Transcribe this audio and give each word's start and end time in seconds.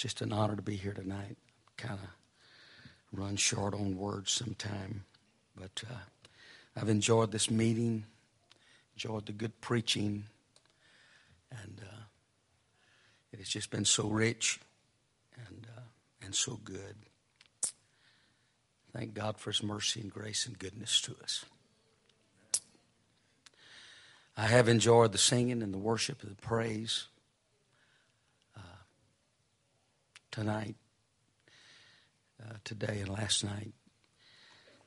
just 0.00 0.22
an 0.22 0.32
honor 0.32 0.56
to 0.56 0.62
be 0.62 0.76
here 0.76 0.94
tonight. 0.94 1.36
Kind 1.76 1.92
of 1.92 3.18
run 3.18 3.36
short 3.36 3.74
on 3.74 3.98
words 3.98 4.32
sometime, 4.32 5.04
but 5.54 5.82
uh, 5.90 5.94
I've 6.74 6.88
enjoyed 6.88 7.32
this 7.32 7.50
meeting, 7.50 8.04
enjoyed 8.94 9.26
the 9.26 9.32
good 9.32 9.60
preaching, 9.60 10.24
and 11.50 11.82
uh, 11.82 12.04
it 13.30 13.40
has 13.40 13.48
just 13.50 13.70
been 13.70 13.84
so 13.84 14.08
rich 14.08 14.58
and 15.46 15.66
uh, 15.76 15.82
and 16.24 16.34
so 16.34 16.58
good. 16.64 16.96
Thank 18.94 19.12
God 19.12 19.36
for 19.36 19.50
His 19.50 19.62
mercy 19.62 20.00
and 20.00 20.10
grace 20.10 20.46
and 20.46 20.58
goodness 20.58 20.98
to 21.02 21.14
us. 21.22 21.44
I 24.34 24.46
have 24.46 24.66
enjoyed 24.66 25.12
the 25.12 25.18
singing 25.18 25.62
and 25.62 25.74
the 25.74 25.78
worship 25.78 26.22
and 26.22 26.30
the 26.30 26.40
praise 26.40 27.08
uh, 28.56 28.80
tonight, 30.30 30.76
uh, 32.42 32.54
today, 32.64 32.98
and 33.00 33.08
last 33.08 33.44
night. 33.44 33.72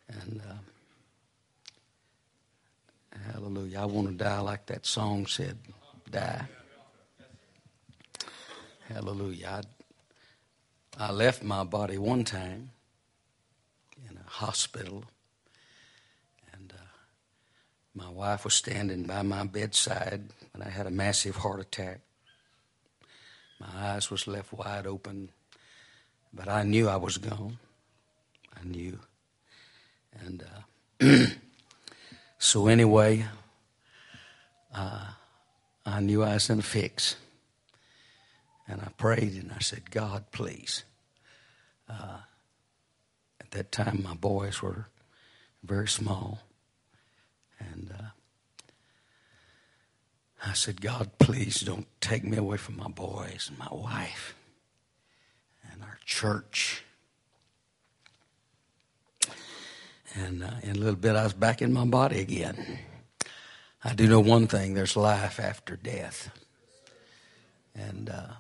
And 0.08 0.42
uh, 0.48 0.54
hallelujah. 3.32 3.80
I 3.80 3.86
want 3.86 4.08
to 4.08 4.14
die 4.14 4.40
like 4.40 4.66
that 4.68 4.86
song 4.86 5.26
said, 5.26 5.58
die. 6.10 6.46
Hallelujah. 8.88 9.64
I, 11.00 11.06
I 11.08 11.12
left 11.12 11.44
my 11.44 11.64
body 11.64 11.98
one 11.98 12.24
time 12.24 12.72
in 14.10 14.18
a 14.18 14.30
hospital 14.30 15.06
and 16.54 16.74
uh, 16.74 16.82
my 17.96 18.10
wife 18.10 18.44
was 18.44 18.54
standing 18.54 19.04
by 19.04 19.22
my 19.22 19.46
bedside 19.46 20.30
when 20.52 20.68
I 20.68 20.70
had 20.70 20.86
a 20.86 20.92
massive 20.92 21.38
heart 21.38 21.62
attack. 21.62 22.02
My 23.60 23.68
eyes 23.74 24.10
was 24.10 24.28
left 24.28 24.54
wide 24.54 24.88
open, 24.88 25.30
but 26.34 26.48
I 26.48 26.64
knew 26.64 26.90
I 26.90 26.98
was 26.98 27.18
gone. 27.18 27.58
I 28.56 28.66
knew. 28.66 29.00
And 30.26 30.44
uh, 31.02 31.26
so 32.38 32.68
anyway, 32.68 33.26
uh, 34.74 35.06
I 35.86 36.00
knew 36.00 36.24
I 36.24 36.34
was 36.34 36.50
in 36.50 36.60
a 36.60 36.64
fix. 36.64 37.16
And 38.68 38.82
I 38.82 38.90
prayed 38.98 39.34
and 39.34 39.52
I 39.52 39.60
said, 39.60 39.92
God, 39.92 40.32
please. 40.32 40.84
Uh, 41.90 42.20
at 43.42 43.52
that 43.52 43.72
time, 43.72 44.02
my 44.04 44.14
boys 44.14 44.62
were 44.62 44.88
very 45.64 45.88
small. 45.88 46.40
And 47.60 47.94
uh, 47.98 48.04
I 50.46 50.54
said, 50.54 50.82
God, 50.82 51.12
please 51.20 51.62
don't 51.62 51.88
take 52.02 52.24
me 52.24 52.38
away 52.38 52.58
from 52.58 52.78
my 52.78 52.90
boys 52.90 53.48
and 53.50 53.58
my 53.58 53.70
wife 53.72 54.36
and 55.72 55.82
our 55.82 55.98
church. 56.06 56.84
And 60.16 60.44
uh, 60.44 60.52
in 60.62 60.72
a 60.72 60.80
little 60.80 60.96
bit, 60.96 61.16
I 61.16 61.24
was 61.24 61.34
back 61.34 61.62
in 61.62 61.72
my 61.72 61.86
body 61.86 62.20
again. 62.20 62.80
I 63.84 63.94
do 63.94 64.08
know 64.08 64.20
one 64.20 64.48
thing 64.48 64.74
there's 64.74 64.96
life 64.96 65.40
after 65.40 65.76
death. 65.76 66.30
And 67.74 68.10
uh, 68.10 68.34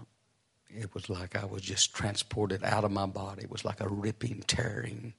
it 0.69 0.93
was 0.93 1.09
like 1.09 1.35
I 1.35 1.45
was 1.45 1.61
just 1.61 1.93
transported 1.93 2.63
out 2.63 2.83
of 2.83 2.91
my 2.91 3.05
body. 3.05 3.43
It 3.43 3.51
was 3.51 3.65
like 3.65 3.81
a 3.81 3.87
ripping, 3.87 4.43
tearing 4.45 5.13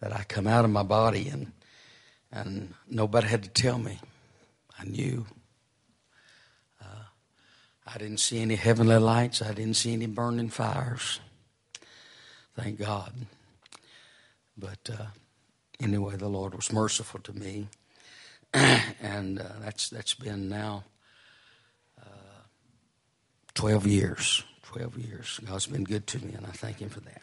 that 0.00 0.12
I 0.12 0.24
come 0.24 0.46
out 0.46 0.64
of 0.64 0.70
my 0.70 0.82
body 0.82 1.28
and 1.28 1.52
and 2.34 2.72
nobody 2.88 3.28
had 3.28 3.42
to 3.42 3.50
tell 3.50 3.78
me. 3.78 3.98
I 4.78 4.84
knew. 4.84 5.26
I 7.94 7.98
didn't 7.98 8.20
see 8.20 8.40
any 8.40 8.56
heavenly 8.56 8.96
lights. 8.96 9.42
I 9.42 9.52
didn't 9.52 9.74
see 9.76 9.92
any 9.92 10.06
burning 10.06 10.48
fires. 10.48 11.20
Thank 12.56 12.78
God. 12.78 13.12
But 14.56 14.90
uh, 14.90 15.06
anyway, 15.80 16.16
the 16.16 16.28
Lord 16.28 16.54
was 16.54 16.72
merciful 16.72 17.20
to 17.20 17.32
me, 17.32 17.68
and 18.54 19.40
uh, 19.40 19.44
that's 19.60 19.90
that's 19.90 20.14
been 20.14 20.48
now 20.48 20.84
uh, 22.00 22.44
twelve 23.54 23.86
years. 23.86 24.42
Twelve 24.62 24.96
years. 24.96 25.40
God's 25.44 25.66
been 25.66 25.84
good 25.84 26.06
to 26.08 26.24
me, 26.24 26.32
and 26.34 26.46
I 26.46 26.50
thank 26.50 26.78
Him 26.80 26.88
for 26.88 27.00
that. 27.00 27.22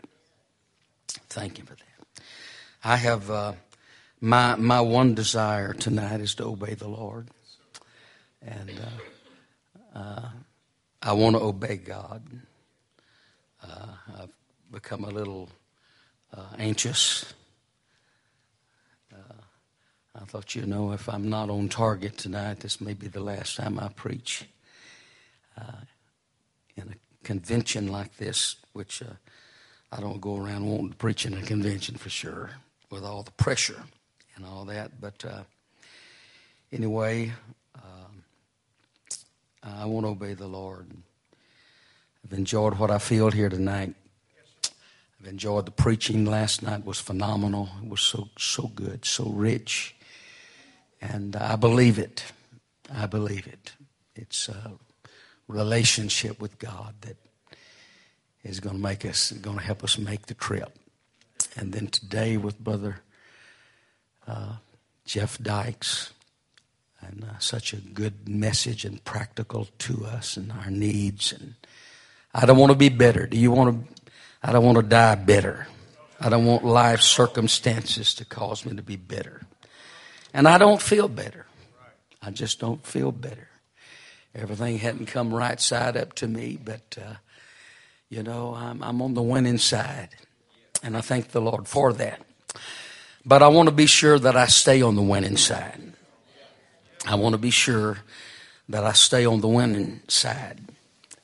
Thank 1.30 1.58
Him 1.58 1.66
for 1.66 1.76
that. 1.76 2.24
I 2.84 2.96
have 2.96 3.32
uh, 3.32 3.54
my 4.22 4.56
my 4.56 4.82
one 4.82 5.16
desire 5.16 5.74
tonight 5.74 6.22
is 6.22 6.36
to 6.36 6.46
obey 6.46 6.74
the 6.76 6.88
Lord, 6.90 7.30
and 8.42 8.72
uh, 9.96 10.00
uh, 10.00 10.30
I 11.02 11.14
want 11.14 11.38
to 11.38 11.42
obey 11.42 11.78
God. 11.78 12.24
Uh, 13.64 13.88
I've 14.22 14.34
become 14.72 15.06
a 15.06 15.10
little 15.10 15.50
uh, 16.36 16.56
anxious. 16.58 17.34
Uh, 19.14 19.42
I 20.16 20.26
thought, 20.26 20.56
you 20.56 20.66
know, 20.66 20.92
if 20.92 21.08
I'm 21.08 21.30
not 21.30 21.50
on 21.50 21.70
target 21.70 22.18
tonight, 22.18 22.60
this 22.60 22.82
may 22.82 22.94
be 22.94 23.08
the 23.08 23.22
last 23.22 23.56
time 23.56 23.80
I 23.80 23.88
preach 23.90 24.46
uh, 25.58 25.84
in 26.76 26.90
a 26.90 27.26
convention 27.26 27.88
like 27.88 28.18
this, 28.18 28.58
which 28.74 29.02
I 29.92 30.02
don't 30.02 30.20
go 30.20 30.38
around 30.38 30.66
wanting 30.66 30.90
to 30.90 30.96
preach 30.98 31.26
in 31.26 31.34
a 31.34 31.42
convention 31.42 31.96
for 31.96 32.10
sure, 32.10 32.52
with 32.90 33.06
all 33.06 33.24
the 33.24 33.32
pressure 33.32 33.84
and 34.36 34.46
all 34.46 34.66
that. 34.66 35.00
But 35.00 35.24
uh, 35.26 35.44
anyway, 36.74 37.32
I 39.64 39.86
want 39.86 40.06
to 40.06 40.12
obey 40.12 40.34
the 40.34 40.48
Lord. 40.48 40.88
I've 42.24 42.38
enjoyed 42.38 42.78
what 42.78 42.92
I 42.92 42.98
feel 42.98 43.32
here 43.32 43.50
tonight. 43.50 43.94
I've 45.20 45.28
enjoyed 45.28 45.66
the 45.66 45.72
preaching 45.72 46.26
last 46.26 46.64
night. 46.64 46.86
was 46.86 47.00
phenomenal. 47.00 47.70
It 47.84 47.90
was 47.90 48.02
so 48.02 48.30
so 48.38 48.68
good, 48.68 49.06
so 49.06 49.26
rich, 49.26 49.96
and 51.02 51.36
I 51.36 51.56
believe 51.56 52.00
it. 52.00 52.24
I 52.94 53.06
believe 53.06 53.48
it. 53.48 53.74
It's 54.16 54.48
a 54.50 54.74
relationship 55.48 56.40
with 56.40 56.58
God 56.58 56.96
that 57.02 57.18
is 58.44 58.60
going 58.60 58.76
to 58.76 58.82
make 58.82 59.06
us, 59.06 59.32
going 59.32 59.58
to 59.58 59.64
help 59.64 59.84
us 59.84 59.98
make 59.98 60.28
the 60.28 60.34
trip. 60.34 60.78
And 61.58 61.74
then 61.74 61.88
today 61.88 62.38
with 62.38 62.60
Brother 62.60 63.02
uh, 64.28 64.54
Jeff 65.06 65.38
Dykes, 65.40 66.14
and 67.02 67.24
uh, 67.24 67.40
such 67.40 67.74
a 67.74 67.78
good 67.78 68.28
message 68.28 68.86
and 68.86 69.04
practical 69.04 69.68
to 69.80 70.06
us 70.06 70.38
and 70.38 70.52
our 70.52 70.70
needs. 70.70 71.32
And 71.32 71.56
I 72.34 72.46
don't 72.46 72.58
want 72.58 72.72
to 72.72 72.78
be 72.78 72.90
better. 72.90 73.26
Do 73.28 73.38
you 73.38 73.52
want 73.52 73.88
to? 73.88 73.94
I 74.42 74.52
don't 74.52 74.64
want 74.64 74.78
to 74.78 74.84
die 74.84 75.16
bitter. 75.16 75.68
I 76.20 76.30
don't 76.30 76.46
want 76.46 76.66
life 76.66 77.02
circumstances 77.02 78.14
to 78.16 78.26
cause 78.26 78.66
me 78.66 78.76
to 78.76 78.82
be 78.82 78.96
bitter. 78.96 79.42
And 80.34 80.48
I 80.48 80.58
don't 80.58 80.82
feel 80.82 81.08
better. 81.08 81.46
I 82.22 82.32
just 82.32 82.60
don't 82.60 82.86
feel 82.86 83.12
better. 83.12 83.48
Everything 84.36 84.78
hadn't 84.78 85.08
come 85.08 85.34
right 85.34 85.60
side 85.60 85.98
up 85.98 86.14
to 86.16 86.28
me, 86.28 86.60
but 86.64 86.98
uh, 87.02 87.16
you 88.10 88.24
know, 88.24 88.54
I'm, 88.54 88.84
I'm 88.84 89.02
on 89.02 89.14
the 89.14 89.22
winning 89.22 89.58
side. 89.58 90.10
And 90.84 90.96
I 90.96 91.02
thank 91.02 91.30
the 91.30 91.42
Lord 91.42 91.68
for 91.68 91.94
that. 91.94 92.22
But 93.26 93.44
I 93.44 93.48
want 93.48 93.68
to 93.70 93.76
be 93.76 93.86
sure 93.86 94.18
that 94.18 94.36
I 94.36 94.46
stay 94.48 94.82
on 94.82 94.96
the 94.96 95.02
winning 95.02 95.38
side. 95.38 95.89
I 97.10 97.16
want 97.16 97.34
to 97.34 97.40
be 97.40 97.50
sure 97.50 97.98
that 98.70 98.84
I 98.84 98.94
stay 98.94 99.26
on 99.26 99.42
the 99.42 99.48
winning 99.48 100.02
side. 100.08 100.60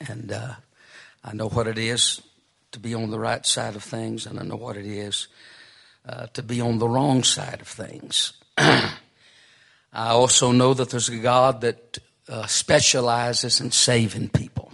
And 0.00 0.32
uh, 0.32 0.54
I 1.24 1.32
know 1.32 1.48
what 1.48 1.68
it 1.68 1.78
is 1.78 2.20
to 2.72 2.80
be 2.80 2.92
on 2.92 3.10
the 3.10 3.20
right 3.20 3.46
side 3.46 3.76
of 3.76 3.84
things, 3.84 4.26
and 4.26 4.40
I 4.40 4.42
know 4.42 4.56
what 4.56 4.76
it 4.76 4.84
is 4.84 5.28
uh, 6.04 6.26
to 6.34 6.42
be 6.42 6.60
on 6.60 6.78
the 6.78 6.88
wrong 6.88 7.22
side 7.22 7.60
of 7.60 7.68
things. 7.68 8.32
I 8.58 8.90
also 9.92 10.50
know 10.50 10.74
that 10.74 10.90
there's 10.90 11.08
a 11.08 11.18
God 11.18 11.60
that 11.60 11.98
uh, 12.28 12.46
specializes 12.46 13.60
in 13.60 13.70
saving 13.70 14.30
people. 14.30 14.72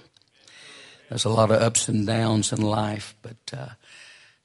There's 1.10 1.26
a 1.26 1.28
lot 1.28 1.50
of 1.50 1.60
ups 1.60 1.88
and 1.88 2.06
downs 2.06 2.54
in 2.54 2.62
life, 2.62 3.14
but 3.20 3.36
uh, 3.54 3.68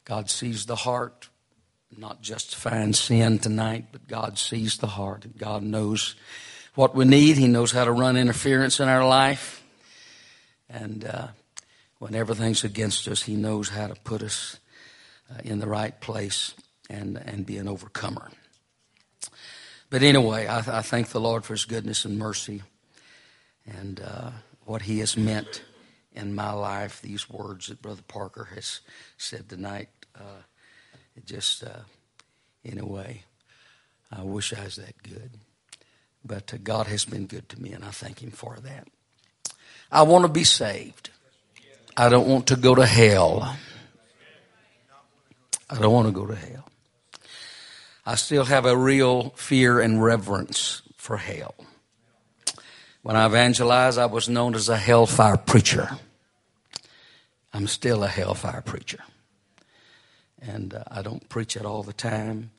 God 0.03 0.29
sees 0.29 0.65
the 0.65 0.75
heart 0.75 1.29
not 1.97 2.21
justifying 2.21 2.91
sin 2.91 3.39
tonight, 3.39 3.85
but 3.93 4.07
God 4.07 4.37
sees 4.37 4.77
the 4.77 4.87
heart. 4.87 5.25
God 5.37 5.63
knows 5.63 6.15
what 6.77 6.93
we 6.93 7.05
need. 7.05 7.37
He 7.37 7.47
knows 7.47 7.71
how 7.71 7.85
to 7.85 7.91
run 7.91 8.17
interference 8.17 8.79
in 8.79 8.87
our 8.87 9.05
life. 9.05 9.63
And 10.69 11.03
uh, 11.05 11.29
when 11.97 12.13
everything's 12.13 12.63
against 12.63 13.07
us, 13.07 13.23
He 13.23 13.35
knows 13.35 13.69
how 13.69 13.87
to 13.87 13.95
put 13.95 14.21
us 14.21 14.59
uh, 15.31 15.39
in 15.43 15.57
the 15.57 15.67
right 15.67 15.99
place 15.99 16.53
and, 16.87 17.17
and 17.17 17.47
be 17.47 17.57
an 17.57 17.67
overcomer. 17.67 18.29
But 19.89 20.03
anyway, 20.03 20.45
I, 20.45 20.59
I 20.59 20.81
thank 20.83 21.09
the 21.09 21.19
Lord 21.19 21.45
for 21.45 21.53
His 21.53 21.65
goodness 21.65 22.05
and 22.05 22.19
mercy 22.19 22.61
and 23.65 23.99
uh, 23.99 24.29
what 24.65 24.83
He 24.83 24.99
has 24.99 25.17
meant 25.17 25.63
in 26.13 26.35
my 26.35 26.51
life. 26.51 27.01
These 27.01 27.27
words 27.27 27.67
that 27.67 27.81
Brother 27.81 28.03
Parker 28.07 28.49
has 28.53 28.81
said 29.17 29.49
tonight. 29.49 29.89
Uh, 30.15 30.43
it 31.15 31.25
just, 31.25 31.63
uh, 31.63 31.79
in 32.63 32.77
a 32.77 32.85
way, 32.85 33.23
I 34.15 34.21
wish 34.21 34.53
I 34.53 34.63
was 34.63 34.75
that 34.75 35.01
good. 35.01 35.31
But 36.27 36.53
uh, 36.53 36.57
God 36.63 36.87
has 36.87 37.05
been 37.05 37.25
good 37.25 37.47
to 37.49 37.61
me, 37.61 37.71
and 37.71 37.83
I 37.85 37.89
thank 37.89 38.21
Him 38.21 38.31
for 38.31 38.57
that. 38.61 38.87
I 39.91 40.01
want 40.01 40.25
to 40.25 40.29
be 40.29 40.43
saved. 40.43 41.09
I 41.95 42.09
don't 42.09 42.27
want 42.27 42.47
to 42.47 42.55
go 42.55 42.75
to 42.75 42.85
hell. 42.85 43.55
I 45.69 45.79
don't 45.79 45.93
want 45.93 46.07
to 46.07 46.13
go 46.13 46.25
to 46.25 46.35
hell. 46.35 46.67
I 48.05 48.15
still 48.15 48.45
have 48.45 48.65
a 48.65 48.77
real 48.77 49.31
fear 49.31 49.79
and 49.79 50.03
reverence 50.03 50.81
for 50.95 51.17
hell. 51.17 51.55
When 53.01 53.15
I 53.15 53.25
evangelized, 53.25 53.97
I 53.97 54.05
was 54.05 54.29
known 54.29 54.55
as 54.55 54.69
a 54.69 54.77
hellfire 54.77 55.37
preacher. 55.37 55.89
I'm 57.53 57.67
still 57.67 58.03
a 58.03 58.07
hellfire 58.07 58.61
preacher. 58.61 58.99
And 60.41 60.73
uh, 60.73 60.83
I 60.91 61.01
don't 61.01 61.27
preach 61.29 61.55
it 61.55 61.65
all 61.65 61.83
the 61.83 61.93
time. 61.93 62.51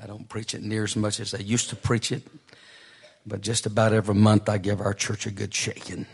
I 0.00 0.06
don't 0.06 0.28
preach 0.28 0.54
it 0.54 0.62
near 0.62 0.84
as 0.84 0.96
much 0.96 1.20
as 1.20 1.34
I 1.34 1.38
used 1.38 1.70
to 1.70 1.76
preach 1.76 2.12
it. 2.12 2.22
But 3.26 3.40
just 3.40 3.66
about 3.66 3.92
every 3.92 4.14
month, 4.14 4.48
I 4.48 4.58
give 4.58 4.80
our 4.80 4.94
church 4.94 5.26
a 5.26 5.30
good 5.30 5.54
shaking. 5.54 6.06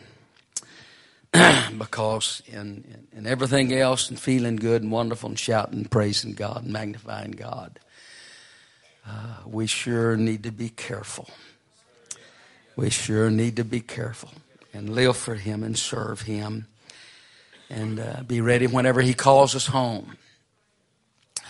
because 1.79 2.43
in, 2.47 2.85
in, 3.13 3.19
in, 3.19 3.27
everything 3.27 3.73
else, 3.73 4.09
and 4.09 4.19
feeling 4.19 4.57
good 4.57 4.83
and 4.83 4.93
wonderful 4.93 5.31
and 5.31 5.39
shouting, 5.39 5.79
and 5.79 5.91
praising 5.91 6.35
God 6.35 6.63
and 6.63 6.73
magnifying 6.73 7.33
God, 7.33 7.81
uh, 9.07 9.39
we 9.45 9.67
sure 9.67 10.17
need 10.17 10.45
to 10.45 10.53
be 10.53 10.69
careful. 10.69 11.29
We 12.77 12.91
sure 12.91 13.31
need 13.31 13.57
to 13.57 13.65
be 13.65 13.81
careful 13.81 14.31
and 14.73 14.95
live 14.95 15.17
for 15.17 15.35
Him 15.35 15.63
and 15.63 15.77
serve 15.77 16.23
Him 16.23 16.67
and 17.69 17.99
uh, 17.99 18.23
be 18.25 18.41
ready 18.41 18.67
whenever 18.67 19.01
He 19.01 19.15
calls 19.15 19.55
us 19.55 19.67
home. 19.67 20.17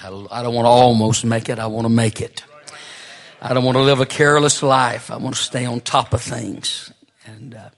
I, 0.03 0.09
I 0.31 0.43
don't 0.43 0.55
want 0.55 0.67
to 0.67 0.71
almost 0.71 1.25
make 1.25 1.49
it, 1.49 1.59
I 1.59 1.67
want 1.67 1.85
to 1.85 1.93
make 1.93 2.21
it. 2.21 2.43
I 3.47 3.53
don't 3.53 3.63
want 3.63 3.77
to 3.77 3.83
live 3.83 4.01
a 4.01 4.07
careless 4.07 4.63
life. 4.63 5.11
I 5.11 5.19
want 5.19 5.37
to 5.37 5.43
stay 5.43 5.67
on 5.67 5.83
top 5.83 6.15
of 6.15 6.23
things. 6.23 6.91
And 7.27 7.55
uh, 7.55 7.69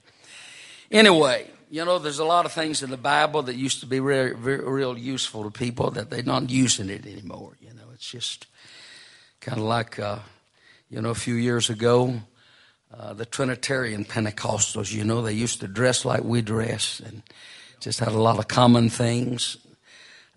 anyway, 0.92 1.50
you 1.68 1.84
know, 1.84 1.98
there's 1.98 2.20
a 2.20 2.24
lot 2.24 2.46
of 2.46 2.52
things 2.52 2.84
in 2.84 2.90
the 2.90 2.96
Bible 2.96 3.42
that 3.42 3.56
used 3.56 3.80
to 3.80 3.86
be 3.86 3.98
real, 3.98 4.36
real 4.36 4.96
useful 4.96 5.42
to 5.42 5.50
people 5.50 5.90
that 5.90 6.08
they're 6.08 6.22
not 6.22 6.50
using 6.50 6.88
it 6.88 7.04
anymore. 7.04 7.56
You 7.60 7.70
know, 7.74 7.82
it's 7.92 8.08
just 8.08 8.46
kind 9.40 9.58
of 9.58 9.64
like, 9.64 9.98
uh, 9.98 10.20
you 10.88 11.00
know, 11.00 11.10
a 11.10 11.16
few 11.16 11.34
years 11.34 11.68
ago, 11.68 12.20
uh, 12.96 13.14
the 13.14 13.26
Trinitarian 13.26 14.04
Pentecostals, 14.04 14.92
you 14.92 15.02
know, 15.02 15.20
they 15.20 15.32
used 15.32 15.58
to 15.62 15.66
dress 15.66 16.04
like 16.04 16.22
we 16.22 16.42
dress 16.42 17.00
and 17.00 17.24
just 17.80 17.98
had 17.98 18.12
a 18.12 18.22
lot 18.22 18.38
of 18.38 18.46
common 18.46 18.88
things 18.88 19.56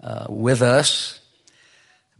uh, 0.02 0.26
with 0.28 0.64
us. 0.64 1.19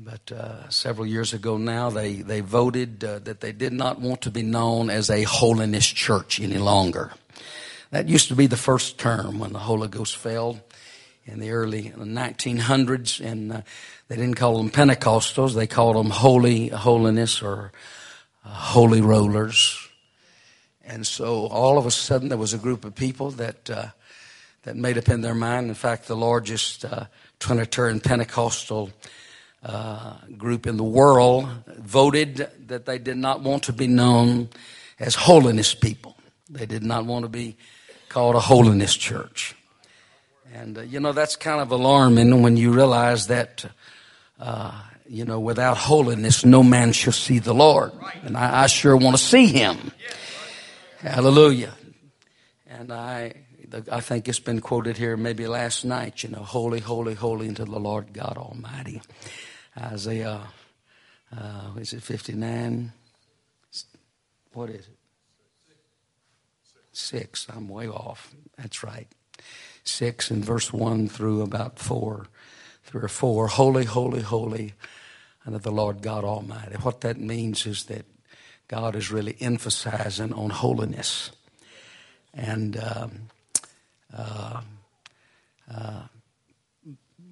But 0.02 0.32
uh, 0.32 0.70
several 0.70 1.06
years 1.06 1.34
ago 1.34 1.58
now, 1.58 1.90
they, 1.90 2.16
they 2.16 2.40
voted 2.40 3.04
uh, 3.04 3.20
that 3.20 3.42
they 3.42 3.52
did 3.52 3.74
not 3.74 4.00
want 4.00 4.22
to 4.22 4.32
be 4.32 4.44
known 4.44 4.90
as 4.90 5.10
a 5.10 5.24
holiness 5.24 5.86
church 5.86 6.40
any 6.40 6.58
longer. 6.58 7.12
That 7.92 8.08
used 8.08 8.30
to 8.30 8.36
be 8.36 8.48
the 8.48 8.56
first 8.56 8.98
term 8.98 9.40
when 9.40 9.52
the 9.52 9.60
Holy 9.60 9.90
Ghost 9.90 10.16
fell 10.16 10.62
in 11.26 11.40
the 11.40 11.52
early 11.52 11.90
1900s, 11.90 13.20
and 13.20 13.52
uh, 13.52 13.62
they 14.08 14.16
didn't 14.16 14.36
call 14.36 14.58
them 14.58 14.70
Pentecostals; 14.70 15.54
they 15.54 15.68
called 15.68 15.98
them 15.98 16.12
Holy 16.12 16.70
Holiness 16.70 17.42
or 17.42 17.74
uh, 18.46 18.50
Holy 18.50 19.02
Rollers. 19.02 19.86
And 20.86 21.06
so, 21.06 21.48
all 21.48 21.78
of 21.78 21.86
a 21.86 21.92
sudden, 21.92 22.30
there 22.30 22.38
was 22.38 22.54
a 22.54 22.58
group 22.58 22.86
of 22.86 22.96
people 22.96 23.32
that 23.32 23.70
uh, 23.70 23.88
that 24.64 24.78
made 24.78 24.98
up 24.98 25.10
in 25.10 25.20
their 25.20 25.36
mind. 25.36 25.68
In 25.68 25.74
fact, 25.74 26.08
the 26.08 26.16
largest 26.16 26.86
uh, 26.86 27.06
Trinitarian 27.40 28.00
Pentecostal 28.00 28.92
uh, 29.64 30.16
group 30.38 30.68
in 30.68 30.78
the 30.78 30.84
world 30.84 31.50
voted 31.78 32.50
that 32.68 32.86
they 32.86 32.98
did 32.98 33.18
not 33.18 33.42
want 33.42 33.64
to 33.64 33.74
be 33.74 33.88
known 33.88 34.50
as 35.00 35.16
holiness 35.16 35.74
people. 35.76 36.16
They 36.50 36.66
did 36.66 36.84
not 36.84 37.06
want 37.06 37.24
to 37.24 37.30
be 37.30 37.58
called 38.08 38.36
a 38.36 38.40
holiness 38.40 38.96
church. 38.96 39.56
And, 40.54 40.78
uh, 40.78 40.82
you 40.82 41.00
know, 41.00 41.12
that's 41.12 41.36
kind 41.36 41.62
of 41.62 41.72
alarming 41.72 42.42
when 42.42 42.58
you 42.58 42.72
realize 42.72 43.28
that, 43.28 43.66
uh, 44.40 44.82
you 45.08 45.26
know, 45.26 45.40
without 45.40 45.78
holiness, 45.78 46.44
no 46.44 46.64
man 46.64 46.92
shall 46.92 47.14
see 47.14 47.40
the 47.40 47.54
Lord. 47.54 47.92
And 48.24 48.36
I, 48.36 48.64
I 48.64 48.68
sure 48.68 48.98
want 48.98 49.16
to 49.16 49.22
see 49.22 49.48
him. 49.48 49.92
Hallelujah. 51.02 51.74
And 52.68 52.92
I, 52.92 53.34
I 53.92 54.00
think 54.00 54.28
it's 54.28 54.40
been 54.40 54.62
quoted 54.62 54.98
here 54.98 55.16
maybe 55.18 55.48
last 55.48 55.86
night, 55.86 56.24
you 56.24 56.30
know, 56.30 56.44
holy, 56.44 56.80
holy, 56.80 57.14
holy 57.14 57.48
unto 57.48 57.66
the 57.66 57.80
Lord 57.80 58.12
God 58.14 58.38
Almighty. 58.38 59.02
Isaiah, 59.78 60.42
uh, 61.36 61.72
is 61.78 61.94
it 61.94 62.04
59? 62.04 62.92
What 64.54 64.70
is 64.70 64.88
it? 64.88 64.98
Six. 66.92 67.48
I'm 67.50 67.70
way 67.70 67.88
off. 67.88 68.34
That's 68.58 68.84
right. 68.84 69.08
Six 69.84 70.32
and 70.32 70.44
verse 70.44 70.74
one 70.74 71.08
through 71.08 71.42
about 71.42 71.80
four, 71.80 72.28
three 72.84 73.02
or 73.02 73.08
four. 73.08 73.48
Holy, 73.48 73.86
holy, 73.86 74.22
holy 74.22 74.74
unto 75.46 75.60
the 75.60 75.72
Lord 75.72 76.02
God 76.02 76.24
Almighty. 76.24 76.76
What 76.82 77.02
that 77.02 77.20
means 77.20 77.66
is 77.66 77.86
that 77.86 78.06
God 78.68 78.96
is 78.96 79.12
really 79.12 79.38
emphasizing 79.40 80.34
on 80.34 80.50
holiness. 80.50 81.32
And 82.34 82.78
um, 82.78 83.12
uh, 84.16 84.62
uh, 85.74 86.04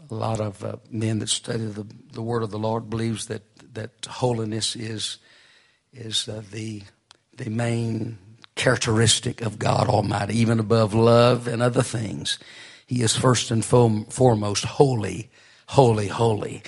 a 0.09 0.15
lot 0.15 0.39
of 0.39 0.63
uh, 0.63 0.77
men 0.89 1.19
that 1.19 1.30
study 1.30 1.65
the, 1.65 1.86
the 2.13 2.21
word 2.21 2.44
of 2.44 2.51
the 2.51 2.59
Lord 2.59 2.89
believes 2.89 3.27
that, 3.27 3.44
that 3.74 3.92
holiness 4.07 4.75
is, 4.75 5.18
is 5.94 6.27
uh, 6.27 6.42
the, 6.51 6.83
the 7.36 7.50
main 7.50 8.18
characteristic 8.56 9.42
of 9.42 9.59
God 9.59 9.88
Almighty, 9.88 10.38
even 10.38 10.59
above 10.59 10.94
love 10.94 11.48
and 11.48 11.62
other 11.62 11.83
things. 11.83 12.39
He 12.86 13.01
is 13.01 13.15
first 13.15 13.51
and 13.51 13.63
foremost 13.63 14.65
holy, 14.65 15.30
holy, 15.68 16.07
holy. 16.07 16.63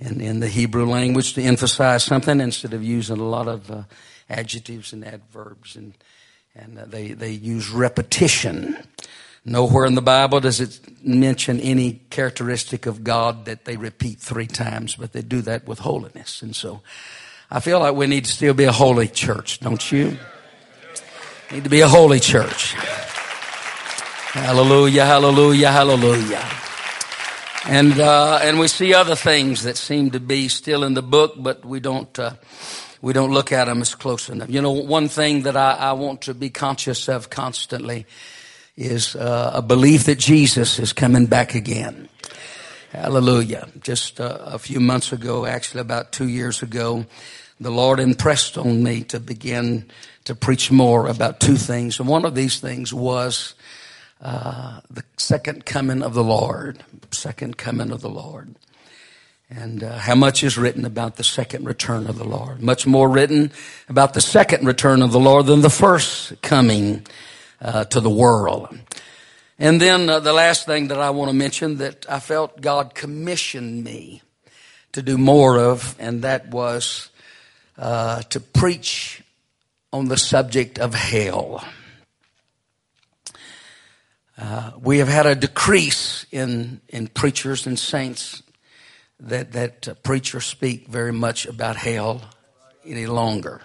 And 0.00 0.20
in 0.20 0.40
the 0.40 0.48
Hebrew 0.48 0.86
language, 0.86 1.34
to 1.34 1.42
emphasize 1.42 2.04
something 2.04 2.40
instead 2.40 2.72
of 2.72 2.82
using 2.82 3.18
a 3.18 3.24
lot 3.24 3.48
of 3.48 3.70
uh, 3.70 3.82
adjectives 4.28 4.92
and 4.92 5.06
adverbs, 5.06 5.76
and 5.76 5.94
and 6.54 6.78
uh, 6.78 6.86
they 6.86 7.12
they 7.12 7.30
use 7.30 7.70
repetition. 7.70 8.76
Nowhere 9.44 9.86
in 9.86 9.96
the 9.96 10.02
Bible 10.02 10.38
does 10.38 10.60
it 10.60 10.78
mention 11.04 11.58
any 11.60 12.00
characteristic 12.10 12.86
of 12.86 13.02
God 13.02 13.44
that 13.46 13.64
they 13.64 13.76
repeat 13.76 14.20
three 14.20 14.46
times, 14.46 14.94
but 14.94 15.12
they 15.12 15.22
do 15.22 15.40
that 15.42 15.66
with 15.66 15.80
holiness. 15.80 16.42
And 16.42 16.54
so, 16.54 16.80
I 17.50 17.60
feel 17.60 17.80
like 17.80 17.94
we 17.94 18.06
need 18.06 18.24
to 18.24 18.30
still 18.30 18.54
be 18.54 18.64
a 18.64 18.72
holy 18.72 19.08
church, 19.08 19.60
don't 19.60 19.92
you? 19.92 20.16
Need 21.50 21.64
to 21.64 21.70
be 21.70 21.80
a 21.80 21.88
holy 21.88 22.20
church. 22.20 22.72
Hallelujah, 24.32 25.04
hallelujah, 25.04 25.70
hallelujah. 25.70 26.48
And, 27.66 28.00
uh, 28.00 28.38
and 28.42 28.58
we 28.58 28.68
see 28.68 28.94
other 28.94 29.14
things 29.14 29.64
that 29.64 29.76
seem 29.76 30.12
to 30.12 30.20
be 30.20 30.48
still 30.48 30.82
in 30.82 30.94
the 30.94 31.02
book, 31.02 31.34
but 31.36 31.64
we 31.64 31.80
don't, 31.80 32.18
uh, 32.18 32.34
we 33.02 33.12
don't 33.12 33.32
look 33.32 33.52
at 33.52 33.66
them 33.66 33.82
as 33.82 33.94
close 33.94 34.30
enough. 34.30 34.48
You 34.48 34.62
know, 34.62 34.72
one 34.72 35.08
thing 35.08 35.42
that 35.42 35.56
I, 35.56 35.74
I 35.74 35.92
want 35.92 36.22
to 36.22 36.34
be 36.34 36.48
conscious 36.48 37.08
of 37.08 37.28
constantly 37.28 38.06
is 38.76 39.14
uh, 39.16 39.52
a 39.54 39.62
belief 39.62 40.04
that 40.04 40.18
Jesus 40.18 40.78
is 40.78 40.92
coming 40.92 41.26
back 41.26 41.54
again. 41.54 42.08
Hallelujah. 42.90 43.68
Just 43.80 44.20
uh, 44.20 44.38
a 44.42 44.58
few 44.58 44.80
months 44.80 45.12
ago, 45.12 45.46
actually 45.46 45.80
about 45.80 46.12
two 46.12 46.28
years 46.28 46.62
ago, 46.62 47.06
the 47.60 47.70
Lord 47.70 48.00
impressed 48.00 48.58
on 48.58 48.82
me 48.82 49.02
to 49.04 49.20
begin 49.20 49.90
to 50.24 50.34
preach 50.34 50.70
more 50.70 51.08
about 51.08 51.40
two 51.40 51.56
things. 51.56 51.98
And 51.98 52.08
one 52.08 52.24
of 52.24 52.34
these 52.34 52.60
things 52.60 52.92
was 52.92 53.54
uh, 54.20 54.80
the 54.90 55.04
second 55.16 55.64
coming 55.64 56.02
of 56.02 56.14
the 56.14 56.24
Lord. 56.24 56.82
Second 57.10 57.56
coming 57.56 57.90
of 57.90 58.00
the 58.00 58.10
Lord. 58.10 58.54
And 59.50 59.84
uh, 59.84 59.98
how 59.98 60.14
much 60.14 60.42
is 60.42 60.56
written 60.56 60.86
about 60.86 61.16
the 61.16 61.24
second 61.24 61.66
return 61.66 62.06
of 62.06 62.16
the 62.16 62.24
Lord? 62.24 62.62
Much 62.62 62.86
more 62.86 63.08
written 63.08 63.52
about 63.88 64.14
the 64.14 64.20
second 64.20 64.66
return 64.66 65.02
of 65.02 65.12
the 65.12 65.20
Lord 65.20 65.46
than 65.46 65.60
the 65.60 65.70
first 65.70 66.40
coming 66.40 67.06
uh, 67.62 67.84
to 67.84 68.00
the 68.00 68.10
world. 68.10 68.76
And 69.58 69.80
then 69.80 70.10
uh, 70.10 70.20
the 70.20 70.32
last 70.32 70.66
thing 70.66 70.88
that 70.88 70.98
I 70.98 71.10
want 71.10 71.30
to 71.30 71.36
mention 71.36 71.78
that 71.78 72.04
I 72.08 72.18
felt 72.18 72.60
God 72.60 72.94
commissioned 72.94 73.84
me 73.84 74.22
to 74.92 75.02
do 75.02 75.16
more 75.16 75.58
of, 75.58 75.94
and 75.98 76.22
that 76.22 76.48
was 76.48 77.08
uh, 77.78 78.22
to 78.22 78.40
preach 78.40 79.22
on 79.92 80.08
the 80.08 80.16
subject 80.16 80.78
of 80.78 80.94
hell. 80.94 81.64
Uh, 84.36 84.72
we 84.80 84.98
have 84.98 85.08
had 85.08 85.26
a 85.26 85.34
decrease 85.34 86.26
in, 86.32 86.80
in 86.88 87.06
preachers 87.06 87.66
and 87.66 87.78
saints 87.78 88.42
that, 89.20 89.52
that 89.52 89.88
uh, 89.88 89.94
preachers 90.02 90.44
speak 90.46 90.88
very 90.88 91.12
much 91.12 91.46
about 91.46 91.76
hell 91.76 92.22
any 92.84 93.06
longer. 93.06 93.60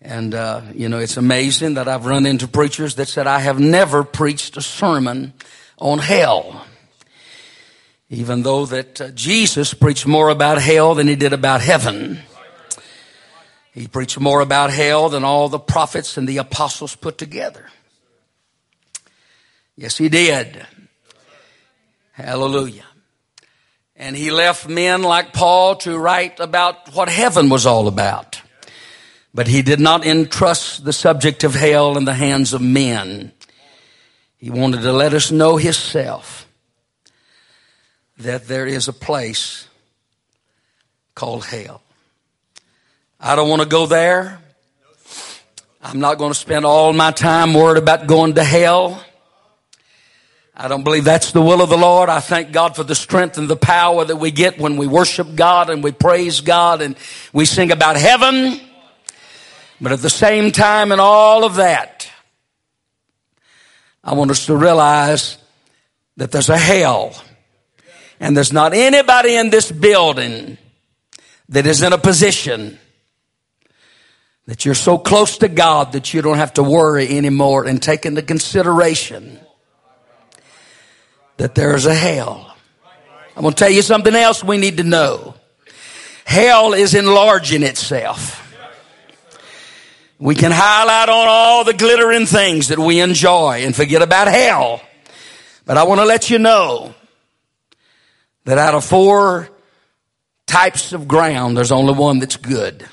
And, 0.00 0.34
uh, 0.34 0.62
you 0.74 0.88
know, 0.88 0.98
it's 0.98 1.16
amazing 1.16 1.74
that 1.74 1.88
I've 1.88 2.06
run 2.06 2.24
into 2.24 2.46
preachers 2.46 2.94
that 2.96 3.08
said, 3.08 3.26
I 3.26 3.40
have 3.40 3.58
never 3.58 4.04
preached 4.04 4.56
a 4.56 4.62
sermon 4.62 5.32
on 5.78 5.98
hell. 5.98 6.64
Even 8.08 8.42
though 8.42 8.64
that 8.66 9.00
uh, 9.00 9.10
Jesus 9.10 9.74
preached 9.74 10.06
more 10.06 10.28
about 10.28 10.60
hell 10.60 10.94
than 10.94 11.08
he 11.08 11.16
did 11.16 11.32
about 11.32 11.60
heaven. 11.60 12.20
He 13.72 13.86
preached 13.86 14.18
more 14.18 14.40
about 14.40 14.70
hell 14.70 15.08
than 15.08 15.24
all 15.24 15.48
the 15.48 15.58
prophets 15.58 16.16
and 16.16 16.28
the 16.28 16.38
apostles 16.38 16.94
put 16.96 17.18
together. 17.18 17.66
Yes, 19.76 19.98
he 19.98 20.08
did. 20.08 20.66
Hallelujah. 22.12 22.84
And 23.94 24.16
he 24.16 24.30
left 24.30 24.68
men 24.68 25.02
like 25.02 25.32
Paul 25.32 25.76
to 25.76 25.98
write 25.98 26.40
about 26.40 26.94
what 26.94 27.08
heaven 27.08 27.48
was 27.48 27.66
all 27.66 27.88
about. 27.88 28.40
But 29.34 29.46
he 29.46 29.62
did 29.62 29.80
not 29.80 30.06
entrust 30.06 30.84
the 30.84 30.92
subject 30.92 31.44
of 31.44 31.54
hell 31.54 31.96
in 31.96 32.04
the 32.04 32.14
hands 32.14 32.52
of 32.52 32.62
men. 32.62 33.32
He 34.36 34.50
wanted 34.50 34.82
to 34.82 34.92
let 34.92 35.14
us 35.14 35.30
know 35.30 35.56
himself 35.56 36.46
that 38.18 38.48
there 38.48 38.66
is 38.66 38.88
a 38.88 38.92
place 38.92 39.68
called 41.14 41.44
hell. 41.44 41.82
I 43.20 43.34
don't 43.36 43.48
want 43.48 43.62
to 43.62 43.68
go 43.68 43.86
there. 43.86 44.40
I'm 45.82 46.00
not 46.00 46.18
going 46.18 46.32
to 46.32 46.38
spend 46.38 46.64
all 46.64 46.92
my 46.92 47.10
time 47.10 47.54
worried 47.54 47.78
about 47.78 48.06
going 48.06 48.34
to 48.34 48.44
hell. 48.44 49.04
I 50.56 50.66
don't 50.66 50.82
believe 50.82 51.04
that's 51.04 51.30
the 51.30 51.40
will 51.40 51.62
of 51.62 51.68
the 51.68 51.76
Lord. 51.76 52.08
I 52.08 52.18
thank 52.18 52.50
God 52.50 52.74
for 52.74 52.82
the 52.82 52.96
strength 52.96 53.38
and 53.38 53.48
the 53.48 53.56
power 53.56 54.04
that 54.04 54.16
we 54.16 54.32
get 54.32 54.58
when 54.58 54.76
we 54.76 54.88
worship 54.88 55.36
God 55.36 55.70
and 55.70 55.84
we 55.84 55.92
praise 55.92 56.40
God 56.40 56.82
and 56.82 56.96
we 57.32 57.44
sing 57.44 57.70
about 57.70 57.96
heaven. 57.96 58.60
But 59.80 59.92
at 59.92 60.00
the 60.00 60.10
same 60.10 60.50
time 60.50 60.92
in 60.92 61.00
all 61.00 61.44
of 61.44 61.56
that, 61.56 62.10
I 64.02 64.14
want 64.14 64.30
us 64.30 64.46
to 64.46 64.56
realize 64.56 65.38
that 66.16 66.32
there's 66.32 66.48
a 66.48 66.58
hell 66.58 67.14
and 68.20 68.36
there's 68.36 68.52
not 68.52 68.74
anybody 68.74 69.36
in 69.36 69.50
this 69.50 69.70
building 69.70 70.58
that 71.48 71.66
is 71.66 71.82
in 71.82 71.92
a 71.92 71.98
position 71.98 72.78
that 74.46 74.64
you're 74.64 74.74
so 74.74 74.98
close 74.98 75.38
to 75.38 75.48
God 75.48 75.92
that 75.92 76.12
you 76.12 76.22
don't 76.22 76.38
have 76.38 76.54
to 76.54 76.62
worry 76.62 77.16
anymore 77.16 77.64
and 77.66 77.82
take 77.82 78.06
into 78.06 78.22
consideration 78.22 79.38
that 81.36 81.54
there 81.54 81.76
is 81.76 81.86
a 81.86 81.94
hell. 81.94 82.56
I'm 83.36 83.42
going 83.42 83.54
to 83.54 83.58
tell 83.58 83.70
you 83.70 83.82
something 83.82 84.14
else 84.14 84.42
we 84.42 84.56
need 84.56 84.78
to 84.78 84.84
know. 84.84 85.34
Hell 86.24 86.72
is 86.72 86.94
enlarging 86.94 87.62
itself. 87.62 88.47
We 90.20 90.34
can 90.34 90.50
highlight 90.52 91.08
on 91.08 91.26
all 91.28 91.64
the 91.64 91.72
glittering 91.72 92.26
things 92.26 92.68
that 92.68 92.78
we 92.78 93.00
enjoy 93.00 93.62
and 93.64 93.74
forget 93.74 94.02
about 94.02 94.26
hell. 94.26 94.82
But 95.64 95.76
I 95.76 95.84
want 95.84 96.00
to 96.00 96.04
let 96.04 96.28
you 96.28 96.40
know 96.40 96.94
that 98.44 98.58
out 98.58 98.74
of 98.74 98.84
four 98.84 99.48
types 100.46 100.92
of 100.92 101.06
ground, 101.06 101.56
there's 101.56 101.70
only 101.70 101.94
one 101.94 102.18
that's 102.18 102.36
good. 102.36 102.88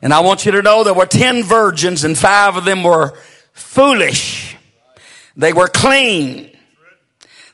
And 0.00 0.14
I 0.14 0.20
want 0.20 0.46
you 0.46 0.52
to 0.52 0.62
know 0.62 0.84
there 0.84 0.94
were 0.94 1.06
ten 1.06 1.42
virgins 1.42 2.04
and 2.04 2.16
five 2.16 2.56
of 2.56 2.64
them 2.64 2.82
were 2.82 3.18
foolish. 3.52 4.56
They 5.36 5.52
were 5.52 5.68
clean. 5.68 6.50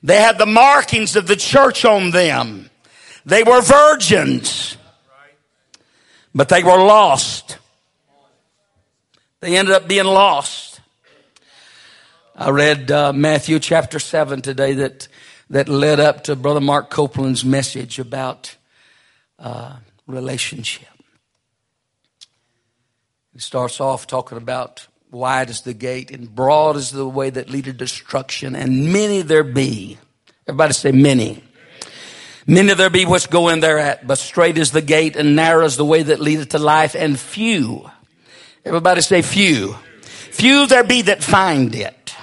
They 0.02 0.20
had 0.20 0.38
the 0.38 0.46
markings 0.46 1.16
of 1.16 1.26
the 1.26 1.36
church 1.36 1.84
on 1.84 2.10
them. 2.10 2.70
They 3.26 3.42
were 3.42 3.60
virgins. 3.60 4.76
But 6.34 6.48
they 6.48 6.64
were 6.64 6.78
lost. 6.78 7.58
They 9.40 9.56
ended 9.56 9.74
up 9.74 9.86
being 9.86 10.04
lost. 10.04 10.80
I 12.34 12.50
read 12.50 12.90
uh, 12.90 13.12
Matthew 13.12 13.60
chapter 13.60 14.00
7 14.00 14.42
today 14.42 14.74
that, 14.74 15.06
that 15.50 15.68
led 15.68 16.00
up 16.00 16.24
to 16.24 16.34
Brother 16.34 16.60
Mark 16.60 16.90
Copeland's 16.90 17.44
message 17.44 18.00
about 18.00 18.56
uh, 19.38 19.76
relationship. 20.08 20.88
He 23.32 23.38
starts 23.38 23.80
off 23.80 24.06
talking 24.06 24.38
about 24.38 24.88
wide 25.12 25.50
is 25.50 25.60
the 25.60 25.74
gate 25.74 26.10
and 26.10 26.34
broad 26.34 26.74
is 26.74 26.90
the 26.90 27.06
way 27.06 27.30
that 27.30 27.48
lead 27.48 27.64
to 27.66 27.72
destruction 27.72 28.56
and 28.56 28.92
many 28.92 29.22
there 29.22 29.44
be. 29.44 29.98
Everybody 30.48 30.72
say 30.72 30.90
many. 30.90 31.44
Many 32.46 32.74
there 32.74 32.90
be 32.90 33.06
which 33.06 33.30
go 33.30 33.48
in 33.48 33.60
thereat, 33.60 34.06
but 34.06 34.18
straight 34.18 34.58
is 34.58 34.70
the 34.70 34.82
gate 34.82 35.16
and 35.16 35.34
narrow 35.34 35.64
is 35.64 35.76
the 35.76 35.84
way 35.84 36.02
that 36.02 36.20
leadeth 36.20 36.50
to 36.50 36.58
life 36.58 36.94
and 36.94 37.18
few. 37.18 37.90
Everybody 38.64 39.00
say 39.00 39.22
few. 39.22 39.76
Few 40.02 40.66
there 40.66 40.84
be 40.84 41.02
that 41.02 41.22
find 41.22 41.74
it. 41.74 42.14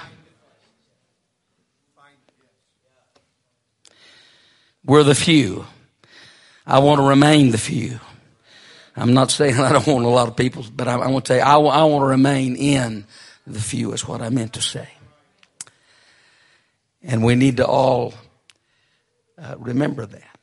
We're 4.84 5.04
the 5.04 5.16
few. 5.16 5.66
I 6.66 6.80
want 6.80 7.00
to 7.00 7.08
remain 7.08 7.51
the 7.51 7.58
few. 7.58 8.00
I'm 8.96 9.13
not 9.13 9.32
saying 9.32 9.56
I 9.60 9.72
don't 9.72 9.88
want 9.88 10.06
a 10.06 10.10
lot 10.10 10.28
of 10.28 10.36
people, 10.36 10.66
but 10.74 10.88
I, 10.88 10.94
I 10.96 11.08
want 11.08 11.25
to 11.25 11.34
tell 11.34 11.38
you, 11.38 11.68
I, 11.68 11.80
I 11.80 11.84
want 11.84 12.01
to 12.04 12.08
remain 12.08 12.56
in 12.56 13.06
the 13.48 13.60
few 13.60 13.94
is 13.94 14.08
what 14.08 14.22
I 14.22 14.30
meant 14.30 14.54
to 14.54 14.62
say. 14.62 14.90
And 17.04 17.24
we 17.24 17.36
need 17.36 17.58
to 17.58 17.66
all 17.66 18.13
uh, 19.42 19.56
remember 19.58 20.06
that. 20.06 20.40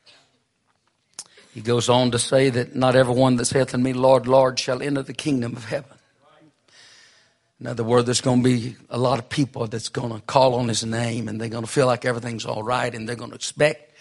He 1.53 1.61
goes 1.61 1.89
on 1.89 2.11
to 2.11 2.19
say 2.19 2.49
that 2.49 2.75
not 2.75 2.95
everyone 2.95 3.37
that 3.37 3.45
saith 3.45 3.73
unto 3.73 3.83
me, 3.83 3.93
Lord, 3.93 4.27
Lord, 4.27 4.59
shall 4.59 4.81
enter 4.81 5.01
the 5.01 5.13
kingdom 5.13 5.55
of 5.55 5.65
heaven. 5.65 5.97
In 7.59 7.67
other 7.67 7.83
words, 7.83 8.05
there's 8.05 8.21
going 8.21 8.41
to 8.41 8.43
be 8.43 8.75
a 8.89 8.97
lot 8.97 9.19
of 9.19 9.27
people 9.27 9.67
that's 9.67 9.89
going 9.89 10.13
to 10.13 10.21
call 10.21 10.55
on 10.55 10.69
his 10.69 10.85
name 10.85 11.27
and 11.27 11.41
they're 11.41 11.49
going 11.49 11.65
to 11.65 11.69
feel 11.69 11.87
like 11.87 12.05
everything's 12.05 12.45
all 12.45 12.63
right 12.63 12.93
and 12.93 13.07
they're 13.07 13.17
going 13.17 13.31
to 13.31 13.35
expect 13.35 13.93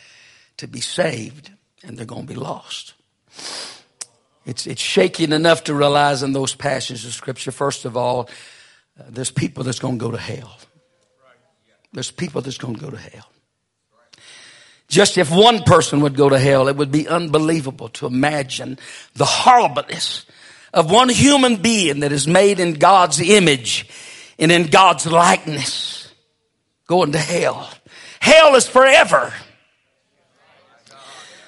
to 0.58 0.68
be 0.68 0.80
saved 0.80 1.50
and 1.82 1.96
they're 1.98 2.06
going 2.06 2.26
to 2.26 2.32
be 2.32 2.38
lost. 2.38 2.94
It's, 4.46 4.66
it's 4.66 4.80
shaking 4.80 5.32
enough 5.32 5.64
to 5.64 5.74
realize 5.74 6.22
in 6.22 6.32
those 6.32 6.54
passages 6.54 7.04
of 7.04 7.12
scripture, 7.12 7.50
first 7.50 7.84
of 7.84 7.96
all, 7.96 8.28
uh, 8.98 9.04
there's 9.08 9.30
people 9.30 9.64
that's 9.64 9.80
going 9.80 9.98
to 9.98 10.04
go 10.04 10.10
to 10.10 10.18
hell. 10.18 10.56
There's 11.92 12.10
people 12.10 12.42
that's 12.42 12.58
going 12.58 12.76
to 12.76 12.80
go 12.80 12.90
to 12.90 12.96
hell. 12.96 13.28
Just 14.88 15.18
if 15.18 15.30
one 15.30 15.62
person 15.62 16.00
would 16.00 16.16
go 16.16 16.30
to 16.30 16.38
hell, 16.38 16.66
it 16.68 16.76
would 16.76 16.90
be 16.90 17.06
unbelievable 17.06 17.90
to 17.90 18.06
imagine 18.06 18.78
the 19.14 19.26
horribleness 19.26 20.24
of 20.72 20.90
one 20.90 21.10
human 21.10 21.56
being 21.56 22.00
that 22.00 22.12
is 22.12 22.26
made 22.26 22.58
in 22.58 22.74
God's 22.74 23.20
image 23.20 23.88
and 24.38 24.50
in 24.50 24.68
God's 24.68 25.06
likeness 25.06 26.12
going 26.86 27.12
to 27.12 27.18
hell. 27.18 27.68
Hell 28.20 28.54
is 28.54 28.66
forever. 28.66 29.32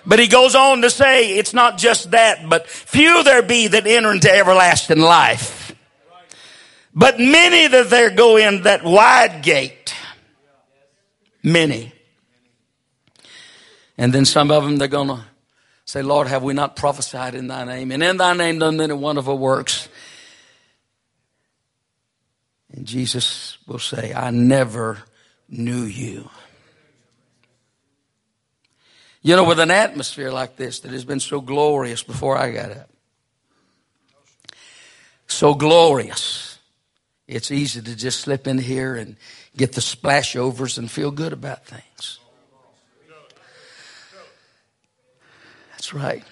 But 0.06 0.18
he 0.18 0.28
goes 0.28 0.54
on 0.54 0.82
to 0.82 0.90
say 0.90 1.36
it's 1.36 1.54
not 1.54 1.78
just 1.78 2.10
that, 2.12 2.48
but 2.48 2.68
few 2.68 3.22
there 3.22 3.42
be 3.42 3.68
that 3.68 3.86
enter 3.86 4.12
into 4.12 4.30
everlasting 4.32 5.00
life. 5.00 5.74
But 6.94 7.20
many 7.20 7.68
that 7.68 7.90
there 7.90 8.10
go 8.10 8.36
in 8.36 8.62
that 8.62 8.82
wide 8.84 9.42
gate. 9.42 9.94
Many. 11.42 11.92
And 14.00 14.14
then 14.14 14.24
some 14.24 14.50
of 14.50 14.64
them 14.64 14.78
they're 14.78 14.88
gonna 14.88 15.26
say, 15.84 16.00
Lord, 16.00 16.26
have 16.26 16.42
we 16.42 16.54
not 16.54 16.74
prophesied 16.74 17.34
in 17.34 17.48
thy 17.48 17.64
name? 17.64 17.92
And 17.92 18.02
in 18.02 18.16
thy 18.16 18.32
name 18.32 18.58
done 18.58 18.78
many 18.78 18.94
wonderful 18.94 19.36
works. 19.36 19.90
And 22.72 22.86
Jesus 22.86 23.58
will 23.66 23.78
say, 23.78 24.14
I 24.14 24.30
never 24.30 25.02
knew 25.50 25.82
you. 25.82 26.30
You 29.20 29.36
know, 29.36 29.44
with 29.44 29.60
an 29.60 29.70
atmosphere 29.70 30.32
like 30.32 30.56
this 30.56 30.80
that 30.80 30.92
has 30.92 31.04
been 31.04 31.20
so 31.20 31.42
glorious 31.42 32.02
before 32.02 32.38
I 32.38 32.52
got 32.52 32.70
up, 32.70 32.88
so 35.26 35.52
glorious, 35.52 36.58
it's 37.28 37.50
easy 37.50 37.82
to 37.82 37.94
just 37.94 38.20
slip 38.20 38.46
in 38.46 38.56
here 38.56 38.96
and 38.96 39.16
get 39.58 39.72
the 39.72 39.82
splashovers 39.82 40.78
and 40.78 40.90
feel 40.90 41.10
good 41.10 41.34
about 41.34 41.66
things. 41.66 42.18
That's 45.90 46.04
right. 46.04 46.22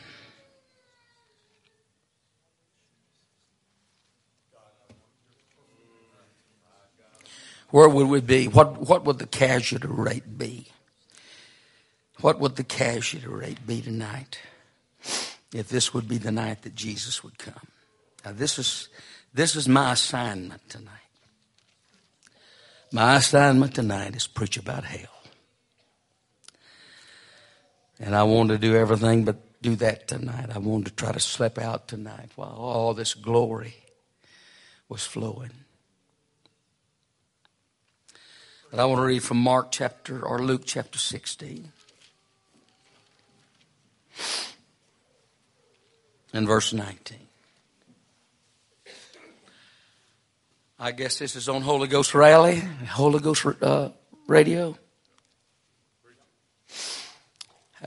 Where 7.71 7.89
would 7.89 8.09
we 8.09 8.21
be? 8.21 8.47
What, 8.47 8.89
what 8.89 9.05
would 9.05 9.19
the 9.19 9.27
casualty 9.27 9.89
rate 9.89 10.39
be? 10.39 10.69
What 12.21 12.39
would 12.41 12.57
the 12.57 12.65
casualty 12.65 13.27
rate 13.27 13.67
be 13.67 13.83
tonight 13.83 14.39
if 15.53 15.69
this 15.69 15.93
would 15.93 16.09
be 16.09 16.19
the 16.19 16.33
night 16.33 16.63
that 16.63 16.75
Jesus 16.75 17.23
would 17.23 17.39
come? 17.39 17.69
Now, 18.25 18.33
this 18.33 18.59
is, 18.59 18.89
this 19.35 19.55
is 19.55 19.69
my 19.69 19.93
assignment 19.93 20.69
tonight. 20.69 20.95
My 22.91 23.17
assignment 23.17 23.75
tonight 23.75 24.17
is 24.17 24.27
preach 24.27 24.57
about 24.57 24.85
hell. 24.85 25.09
And 28.01 28.15
I 28.15 28.23
want 28.23 28.49
to 28.51 28.59
do 28.59 28.77
everything 28.77 29.25
but 29.25 29.48
do 29.61 29.77
that 29.77 30.09
tonight. 30.09 30.51
I 30.55 30.59
wanted 30.59 30.87
to 30.87 30.95
try 30.95 31.13
to 31.13 31.21
slip 31.21 31.59
out 31.59 31.89
tonight 31.89 32.31
while 32.37 32.57
all 32.57 32.95
this 32.95 33.15
glory 33.15 33.77
was 34.89 35.05
flowing. 35.05 35.51
But 38.71 38.81
I 38.81 38.85
want 38.85 38.99
to 39.01 39.05
read 39.05 39.23
from 39.23 39.39
Mark 39.39 39.71
chapter 39.71 40.25
or 40.25 40.39
Luke 40.41 40.63
chapter 40.65 40.99
16. 40.99 41.73
in 46.33 46.47
verse 46.47 46.73
19. 46.73 47.19
I 50.79 50.93
guess 50.93 51.19
this 51.19 51.35
is 51.35 51.49
on 51.49 51.63
Holy 51.63 51.89
Ghost 51.89 52.15
rally, 52.15 52.61
Holy 52.91 53.19
Ghost 53.19 53.45
uh, 53.63 53.91
radio? 54.29 54.79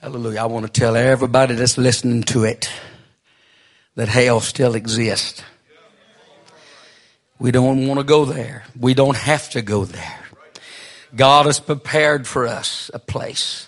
Hallelujah. 0.01 0.39
I 0.39 0.45
want 0.47 0.65
to 0.65 0.71
tell 0.71 0.95
everybody 0.95 1.53
that's 1.53 1.77
listening 1.77 2.23
to 2.23 2.43
it 2.43 2.71
that 3.93 4.07
hell 4.07 4.39
still 4.39 4.73
exists. 4.73 5.43
We 7.37 7.51
don't 7.51 7.85
want 7.85 7.99
to 7.99 8.03
go 8.03 8.25
there. 8.25 8.63
We 8.79 8.95
don't 8.95 9.15
have 9.15 9.51
to 9.51 9.61
go 9.61 9.85
there. 9.85 10.19
God 11.15 11.45
has 11.45 11.59
prepared 11.59 12.25
for 12.25 12.47
us 12.47 12.89
a 12.95 12.97
place. 12.97 13.67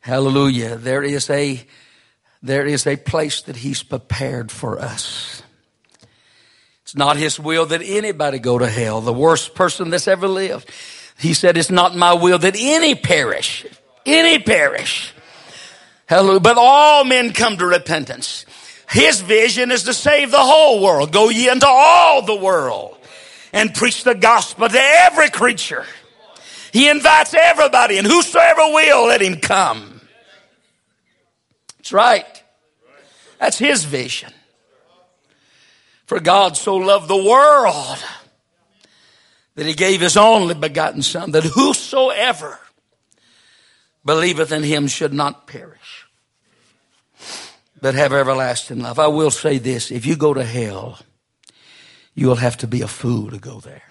Hallelujah. 0.00 0.74
There 0.74 1.04
is 1.04 1.30
a, 1.30 1.64
there 2.42 2.66
is 2.66 2.88
a 2.88 2.96
place 2.96 3.42
that 3.42 3.54
He's 3.54 3.84
prepared 3.84 4.50
for 4.50 4.80
us. 4.80 5.44
It's 6.82 6.96
not 6.96 7.16
His 7.16 7.38
will 7.38 7.66
that 7.66 7.82
anybody 7.84 8.40
go 8.40 8.58
to 8.58 8.66
hell. 8.66 9.00
The 9.00 9.12
worst 9.12 9.54
person 9.54 9.90
that's 9.90 10.08
ever 10.08 10.26
lived. 10.26 10.68
He 11.20 11.34
said, 11.34 11.56
it's 11.56 11.70
not 11.70 11.94
my 11.94 12.14
will 12.14 12.38
that 12.40 12.56
any 12.58 12.96
perish. 12.96 13.64
Any 14.04 14.40
perish. 14.40 15.14
Hallelujah. 16.10 16.40
But 16.40 16.58
all 16.58 17.04
men 17.04 17.32
come 17.32 17.56
to 17.58 17.66
repentance. 17.66 18.44
His 18.90 19.20
vision 19.20 19.70
is 19.70 19.84
to 19.84 19.94
save 19.94 20.32
the 20.32 20.40
whole 20.40 20.82
world. 20.82 21.12
Go 21.12 21.28
ye 21.28 21.48
into 21.48 21.68
all 21.68 22.22
the 22.22 22.34
world 22.34 22.98
and 23.52 23.72
preach 23.72 24.02
the 24.02 24.16
gospel 24.16 24.68
to 24.68 24.76
every 24.76 25.30
creature. 25.30 25.86
He 26.72 26.88
invites 26.88 27.32
everybody, 27.32 27.96
and 27.96 28.06
whosoever 28.08 28.60
will, 28.72 29.06
let 29.06 29.22
him 29.22 29.36
come. 29.36 30.00
That's 31.78 31.92
right. 31.92 32.42
That's 33.38 33.58
his 33.58 33.84
vision. 33.84 34.32
For 36.06 36.18
God 36.18 36.56
so 36.56 36.74
loved 36.74 37.06
the 37.06 37.22
world 37.22 38.04
that 39.54 39.64
he 39.64 39.74
gave 39.74 40.00
his 40.00 40.16
only 40.16 40.54
begotten 40.54 41.02
Son, 41.02 41.30
that 41.30 41.44
whosoever 41.44 42.58
believeth 44.04 44.50
in 44.50 44.64
him 44.64 44.88
should 44.88 45.12
not 45.12 45.46
perish, 45.46 45.79
but 47.80 47.94
have 47.94 48.12
everlasting 48.12 48.80
life. 48.80 48.98
I 48.98 49.06
will 49.06 49.30
say 49.30 49.58
this 49.58 49.90
if 49.90 50.06
you 50.06 50.16
go 50.16 50.34
to 50.34 50.44
hell, 50.44 50.98
you'll 52.14 52.36
have 52.36 52.56
to 52.58 52.66
be 52.66 52.82
a 52.82 52.88
fool 52.88 53.30
to 53.30 53.38
go 53.38 53.60
there. 53.60 53.82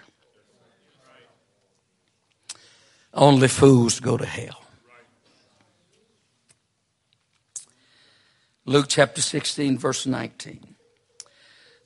Only 3.14 3.48
fools 3.48 4.00
go 4.00 4.18
to 4.18 4.26
hell. 4.26 4.64
Luke 8.66 8.86
chapter 8.88 9.22
16, 9.22 9.80
verse 9.80 10.06
19. 10.06 10.76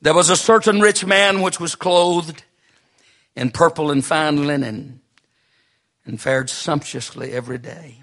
There 0.01 0.13
was 0.13 0.29
a 0.29 0.35
certain 0.35 0.81
rich 0.81 1.05
man 1.05 1.41
which 1.41 1.57
was 1.57 1.75
clothed 1.75 2.43
in 3.37 3.51
purple 3.51 3.89
and 3.89 4.03
fine 4.03 4.45
linen 4.45 4.99
and 6.05 6.19
fared 6.19 6.49
sumptuously 6.49 7.31
every 7.31 7.57
day. 7.57 8.02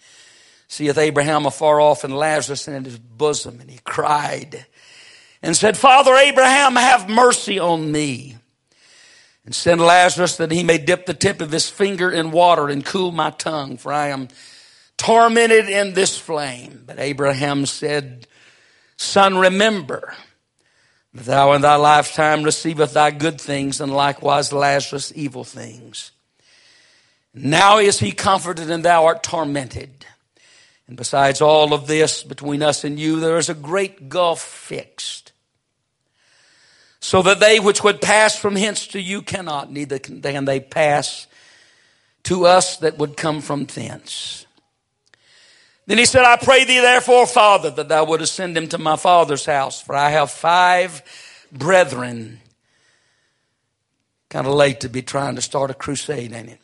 seeth 0.71 0.97
Abraham 0.97 1.45
afar 1.45 1.81
off 1.81 2.05
and 2.05 2.15
Lazarus 2.15 2.65
in 2.65 2.85
his 2.85 2.97
bosom, 2.97 3.59
and 3.59 3.69
he 3.69 3.79
cried 3.83 4.65
and 5.41 5.55
said, 5.55 5.75
Father 5.75 6.15
Abraham, 6.15 6.77
have 6.77 7.09
mercy 7.09 7.59
on 7.59 7.91
me 7.91 8.37
and 9.43 9.53
send 9.53 9.81
Lazarus 9.81 10.37
that 10.37 10.49
he 10.49 10.63
may 10.63 10.77
dip 10.77 11.05
the 11.05 11.13
tip 11.13 11.41
of 11.41 11.51
his 11.51 11.69
finger 11.69 12.09
in 12.09 12.31
water 12.31 12.69
and 12.69 12.85
cool 12.85 13.11
my 13.11 13.31
tongue, 13.31 13.75
for 13.75 13.91
I 13.91 14.07
am 14.07 14.29
tormented 14.95 15.67
in 15.67 15.93
this 15.93 16.17
flame. 16.17 16.83
But 16.87 16.99
Abraham 16.99 17.65
said, 17.65 18.27
Son, 18.95 19.37
remember 19.37 20.15
that 21.13 21.25
thou 21.25 21.51
in 21.51 21.63
thy 21.63 21.75
lifetime 21.75 22.43
receiveth 22.43 22.93
thy 22.93 23.11
good 23.11 23.41
things, 23.41 23.81
and 23.81 23.93
likewise 23.93 24.53
Lazarus 24.53 25.11
evil 25.17 25.43
things. 25.43 26.11
Now 27.33 27.79
is 27.79 27.99
he 27.99 28.13
comforted, 28.13 28.71
and 28.71 28.85
thou 28.85 29.05
art 29.07 29.21
tormented. 29.21 30.00
And 30.91 30.97
besides 30.97 31.39
all 31.39 31.73
of 31.73 31.87
this, 31.87 32.21
between 32.21 32.61
us 32.61 32.83
and 32.83 32.99
you, 32.99 33.21
there 33.21 33.37
is 33.37 33.47
a 33.47 33.53
great 33.53 34.09
gulf 34.09 34.41
fixed 34.41 35.31
so 36.99 37.21
that 37.21 37.39
they 37.39 37.61
which 37.61 37.81
would 37.81 38.01
pass 38.01 38.37
from 38.37 38.57
hence 38.57 38.87
to 38.87 38.99
you 38.99 39.21
cannot, 39.21 39.71
neither 39.71 39.99
can 39.99 40.19
they 40.19 40.59
pass 40.59 41.27
to 42.23 42.45
us 42.45 42.75
that 42.79 42.97
would 42.97 43.15
come 43.15 43.39
from 43.39 43.63
thence. 43.63 44.45
Then 45.85 45.97
he 45.97 46.03
said, 46.03 46.25
I 46.25 46.35
pray 46.35 46.65
thee 46.65 46.81
therefore, 46.81 47.25
Father, 47.25 47.69
that 47.69 47.87
thou 47.87 48.03
wouldest 48.03 48.35
send 48.35 48.57
him 48.57 48.67
to 48.67 48.77
my 48.77 48.97
father's 48.97 49.45
house, 49.45 49.81
for 49.81 49.95
I 49.95 50.09
have 50.09 50.29
five 50.29 51.03
brethren. 51.53 52.41
Kind 54.29 54.45
of 54.45 54.55
late 54.55 54.81
to 54.81 54.89
be 54.89 55.03
trying 55.03 55.35
to 55.35 55.41
start 55.41 55.71
a 55.71 55.73
crusade, 55.73 56.33
ain't 56.33 56.49
it? 56.49 56.60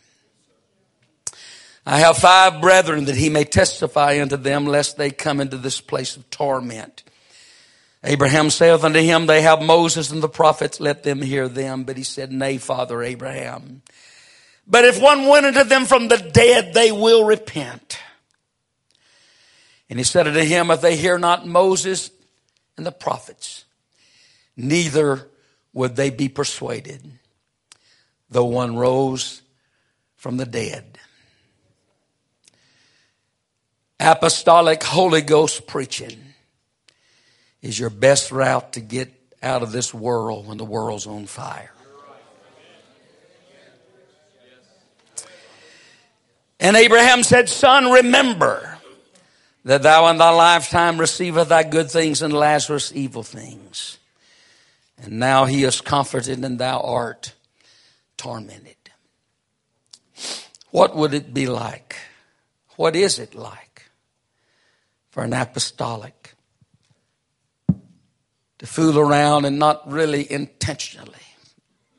I 1.90 2.00
have 2.00 2.18
five 2.18 2.60
brethren 2.60 3.06
that 3.06 3.16
he 3.16 3.30
may 3.30 3.46
testify 3.46 4.22
unto 4.22 4.36
them, 4.36 4.66
lest 4.66 4.98
they 4.98 5.10
come 5.10 5.40
into 5.40 5.56
this 5.56 5.80
place 5.80 6.18
of 6.18 6.30
torment. 6.30 7.04
Abraham 8.04 8.50
saith 8.50 8.84
unto 8.84 9.00
him, 9.00 9.26
They 9.26 9.42
have 9.44 9.62
Moses 9.62 10.12
and 10.12 10.22
the 10.22 10.28
prophets, 10.28 10.82
let 10.82 11.04
them 11.04 11.22
hear 11.22 11.48
them. 11.48 11.86
But 11.86 11.96
he 11.96 12.04
said, 12.04 12.30
Nay, 12.30 12.58
Father 12.58 13.02
Abraham. 13.02 13.84
But 14.68 14.84
if 14.84 15.02
one 15.02 15.28
went 15.28 15.46
unto 15.46 15.64
them 15.64 15.86
from 15.86 16.10
the 16.10 16.18
dead, 16.18 16.74
they 16.74 16.92
will 16.92 17.24
repent. 17.24 17.98
And 19.90 19.98
he 19.98 20.04
said 20.04 20.28
unto 20.28 20.42
him, 20.42 20.70
If 20.70 20.82
they 20.82 20.98
hear 20.98 21.18
not 21.18 21.48
Moses 21.48 22.12
and 22.76 22.86
the 22.86 22.92
prophets, 22.92 23.64
neither 24.58 25.30
would 25.72 25.96
they 25.96 26.10
be 26.10 26.28
persuaded, 26.28 27.14
though 28.30 28.44
one 28.44 28.76
rose 28.76 29.42
from 30.18 30.36
the 30.36 30.46
dead. 30.46 30.97
Apostolic 34.00 34.84
Holy 34.84 35.22
Ghost 35.22 35.66
preaching 35.66 36.20
is 37.62 37.80
your 37.80 37.90
best 37.90 38.32
route 38.32 38.74
to 38.74 38.80
get 38.80 39.12
out 39.42 39.64
of 39.64 39.72
this 39.72 39.94
world 39.94 40.48
when 40.48 40.58
the 40.58 40.66
world's 40.66 41.08
on 41.08 41.26
fire. 41.26 41.72
And 46.60 46.76
Abraham 46.76 47.24
said, 47.24 47.50
Son, 47.50 47.92
remember 47.92 48.78
that 49.64 49.84
thou 49.84 50.08
in 50.08 50.18
thy 50.18 50.30
lifetime 50.30 51.00
receiveth 51.00 51.50
thy 51.50 51.64
good 51.64 51.92
things 51.92 52.22
and 52.22 52.34
Lazarus 52.34 52.92
evil 52.96 53.24
things. 53.24 53.98
And 54.98 55.20
now 55.20 55.46
he 55.46 55.64
is 55.64 55.82
comforted 55.82 56.44
and 56.44 56.60
thou 56.60 56.82
art 56.82 57.34
tormented. 58.16 58.76
What 60.72 60.96
would 60.96 61.14
it 61.14 61.34
be 61.34 61.48
like? 61.48 61.96
What 62.76 62.96
is 62.96 63.20
it 63.20 63.36
like 63.36 63.67
for 65.18 65.24
an 65.24 65.34
apostolic 65.34 66.36
to 68.60 68.68
fool 68.68 69.00
around 69.00 69.46
and 69.46 69.58
not 69.58 69.92
really 69.92 70.32
intentionally, 70.32 71.26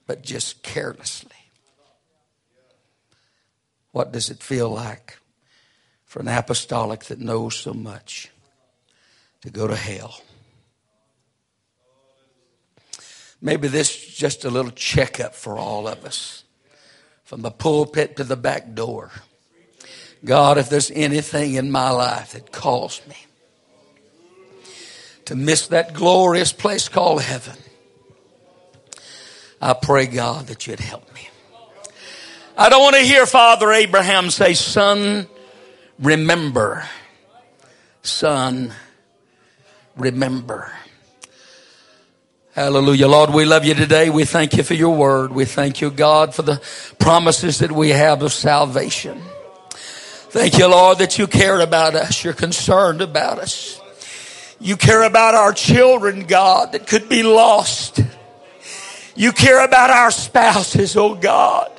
but 0.06 0.22
just 0.22 0.62
carelessly. 0.62 1.32
What 3.90 4.12
does 4.12 4.30
it 4.30 4.40
feel 4.40 4.70
like 4.70 5.18
for 6.04 6.20
an 6.20 6.28
apostolic 6.28 7.06
that 7.06 7.18
knows 7.18 7.56
so 7.56 7.74
much 7.74 8.30
to 9.40 9.50
go 9.50 9.66
to 9.66 9.74
hell? 9.74 10.20
Maybe 13.40 13.66
this 13.66 13.96
is 13.96 14.14
just 14.14 14.44
a 14.44 14.50
little 14.50 14.70
checkup 14.70 15.34
for 15.34 15.58
all 15.58 15.88
of 15.88 16.04
us 16.04 16.44
from 17.24 17.42
the 17.42 17.50
pulpit 17.50 18.14
to 18.18 18.22
the 18.22 18.36
back 18.36 18.74
door. 18.74 19.10
God, 20.24 20.58
if 20.58 20.68
there's 20.68 20.90
anything 20.90 21.54
in 21.54 21.70
my 21.70 21.90
life 21.90 22.32
that 22.32 22.52
calls 22.52 23.00
me 23.08 23.16
to 25.28 25.36
miss 25.36 25.66
that 25.68 25.92
glorious 25.92 26.52
place 26.52 26.88
called 26.88 27.20
heaven. 27.20 27.54
I 29.60 29.74
pray, 29.74 30.06
God, 30.06 30.46
that 30.46 30.66
you'd 30.66 30.80
help 30.80 31.12
me. 31.14 31.28
I 32.56 32.70
don't 32.70 32.82
want 32.82 32.96
to 32.96 33.02
hear 33.02 33.26
Father 33.26 33.70
Abraham 33.70 34.30
say, 34.30 34.54
Son, 34.54 35.26
remember. 35.98 36.88
Son, 38.02 38.72
remember. 39.96 40.72
Hallelujah. 42.52 43.06
Lord, 43.06 43.30
we 43.30 43.44
love 43.44 43.66
you 43.66 43.74
today. 43.74 44.08
We 44.08 44.24
thank 44.24 44.56
you 44.56 44.62
for 44.62 44.74
your 44.74 44.96
word. 44.96 45.30
We 45.32 45.44
thank 45.44 45.82
you, 45.82 45.90
God, 45.90 46.34
for 46.34 46.42
the 46.42 46.60
promises 46.98 47.58
that 47.58 47.70
we 47.70 47.90
have 47.90 48.22
of 48.22 48.32
salvation. 48.32 49.20
Thank 50.30 50.58
you, 50.58 50.68
Lord, 50.68 50.98
that 50.98 51.18
you 51.18 51.26
care 51.26 51.58
about 51.60 51.94
us. 51.94 52.22
You're 52.22 52.34
concerned 52.34 53.00
about 53.00 53.38
us. 53.38 53.80
You 54.60 54.76
care 54.76 55.04
about 55.04 55.34
our 55.34 55.54
children, 55.54 56.24
God, 56.24 56.72
that 56.72 56.86
could 56.86 57.08
be 57.08 57.22
lost. 57.22 58.00
You 59.16 59.32
care 59.32 59.64
about 59.64 59.88
our 59.88 60.10
spouses, 60.10 60.96
oh 60.96 61.14
God. 61.14 61.72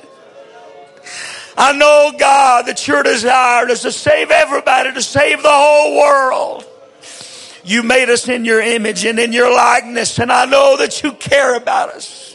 I 1.56 1.72
know, 1.74 2.12
God, 2.18 2.66
that 2.66 2.88
your 2.88 3.02
desire 3.02 3.68
is 3.68 3.82
to 3.82 3.92
save 3.92 4.30
everybody, 4.30 4.92
to 4.94 5.02
save 5.02 5.42
the 5.42 5.48
whole 5.48 5.98
world. 5.98 6.64
You 7.62 7.82
made 7.84 8.08
us 8.08 8.28
in 8.28 8.44
your 8.44 8.60
image 8.60 9.04
and 9.04 9.18
in 9.18 9.32
your 9.32 9.54
likeness, 9.54 10.18
and 10.18 10.32
I 10.32 10.46
know 10.46 10.76
that 10.78 11.02
you 11.02 11.12
care 11.12 11.54
about 11.54 11.90
us. 11.90 12.29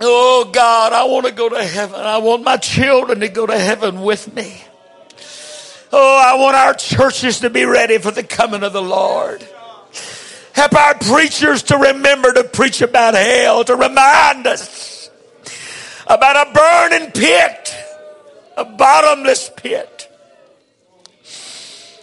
Oh 0.00 0.48
God, 0.50 0.92
I 0.92 1.04
want 1.04 1.26
to 1.26 1.32
go 1.32 1.48
to 1.48 1.62
heaven. 1.62 2.00
I 2.00 2.18
want 2.18 2.42
my 2.42 2.56
children 2.56 3.20
to 3.20 3.28
go 3.28 3.46
to 3.46 3.58
heaven 3.58 4.00
with 4.00 4.34
me. 4.34 4.62
Oh, 5.92 6.22
I 6.24 6.38
want 6.40 6.56
our 6.56 6.72
churches 6.74 7.40
to 7.40 7.50
be 7.50 7.64
ready 7.64 7.98
for 7.98 8.10
the 8.10 8.22
coming 8.22 8.62
of 8.62 8.72
the 8.72 8.82
Lord. 8.82 9.46
Help 10.52 10.74
our 10.74 10.94
preachers 10.94 11.64
to 11.64 11.76
remember 11.76 12.32
to 12.32 12.44
preach 12.44 12.80
about 12.80 13.14
hell, 13.14 13.64
to 13.64 13.76
remind 13.76 14.46
us 14.46 15.10
about 16.06 16.48
a 16.48 16.52
burning 16.52 17.10
pit, 17.12 17.74
a 18.56 18.64
bottomless 18.64 19.50
pit 19.56 20.08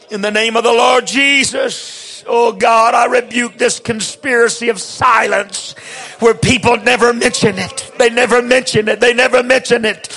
in 0.09 0.21
the 0.21 0.31
name 0.31 0.55
of 0.55 0.63
the 0.63 0.71
Lord 0.71 1.07
Jesus. 1.07 2.23
Oh 2.27 2.51
God, 2.51 2.93
I 2.93 3.05
rebuke 3.05 3.57
this 3.57 3.79
conspiracy 3.79 4.69
of 4.69 4.79
silence 4.79 5.75
where 6.19 6.33
people 6.33 6.77
never 6.77 7.13
mention 7.13 7.57
it. 7.57 7.91
They 7.97 8.09
never 8.09 8.41
mention 8.41 8.87
it. 8.87 8.99
They 8.99 9.13
never 9.13 9.43
mention 9.43 9.85
it. 9.85 10.09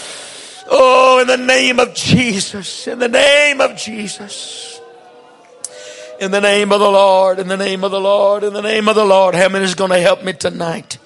Oh, 0.71 1.21
in 1.21 1.27
the 1.27 1.37
name 1.37 1.79
of 1.81 1.95
Jesus. 1.95 2.87
In 2.87 2.99
the 2.99 3.09
name 3.09 3.61
of 3.61 3.77
Jesus. 3.77 4.81
In 6.21 6.31
the 6.31 6.41
name 6.41 6.71
of 6.73 6.81
the 6.81 6.91
Lord. 6.91 7.39
In 7.39 7.49
the 7.49 7.57
name 7.57 7.83
of 7.83 7.91
the 7.91 8.01
Lord. 8.01 8.45
In 8.45 8.53
the 8.53 8.63
name 8.63 8.89
of 8.89 8.95
the 8.95 9.05
Lord. 9.05 9.35
Hammond 9.35 9.65
is 9.65 9.75
going 9.75 9.91
to 9.91 10.01
help 10.01 10.23
me 10.23 10.33
tonight. 10.33 10.99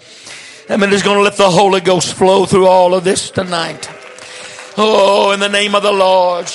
Hammond 0.69 0.93
is 0.93 1.03
going 1.03 1.17
to 1.17 1.23
let 1.23 1.37
the 1.37 1.51
Holy 1.51 1.81
Ghost 1.81 2.15
flow 2.15 2.47
through 2.47 2.67
all 2.67 2.95
of 2.95 3.05
this 3.05 3.31
tonight. 3.31 3.89
Oh, 4.77 5.31
in 5.31 5.41
the 5.41 5.49
name 5.49 5.75
of 5.75 5.83
the 5.83 5.93
Lord. 5.93 6.47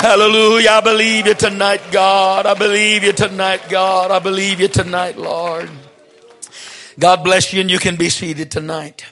Hallelujah. 0.00 0.70
I 0.70 0.80
believe 0.80 1.26
you 1.26 1.34
tonight, 1.34 1.82
God. 1.92 2.46
I 2.46 2.54
believe 2.54 3.04
you 3.04 3.12
tonight, 3.12 3.68
God. 3.68 4.10
I 4.10 4.18
believe 4.18 4.58
you 4.58 4.66
tonight, 4.66 5.18
Lord. 5.18 5.68
God 6.98 7.22
bless 7.22 7.52
you 7.52 7.60
and 7.60 7.70
you 7.70 7.78
can 7.78 7.96
be 7.96 8.08
seated 8.08 8.50
tonight. 8.50 9.04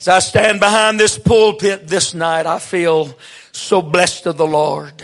As 0.00 0.08
I 0.08 0.20
stand 0.20 0.60
behind 0.60 0.98
this 0.98 1.18
pulpit 1.18 1.86
this 1.86 2.14
night, 2.14 2.46
I 2.46 2.58
feel 2.58 3.14
so 3.52 3.82
blessed 3.82 4.24
of 4.24 4.38
the 4.38 4.46
Lord. 4.46 4.94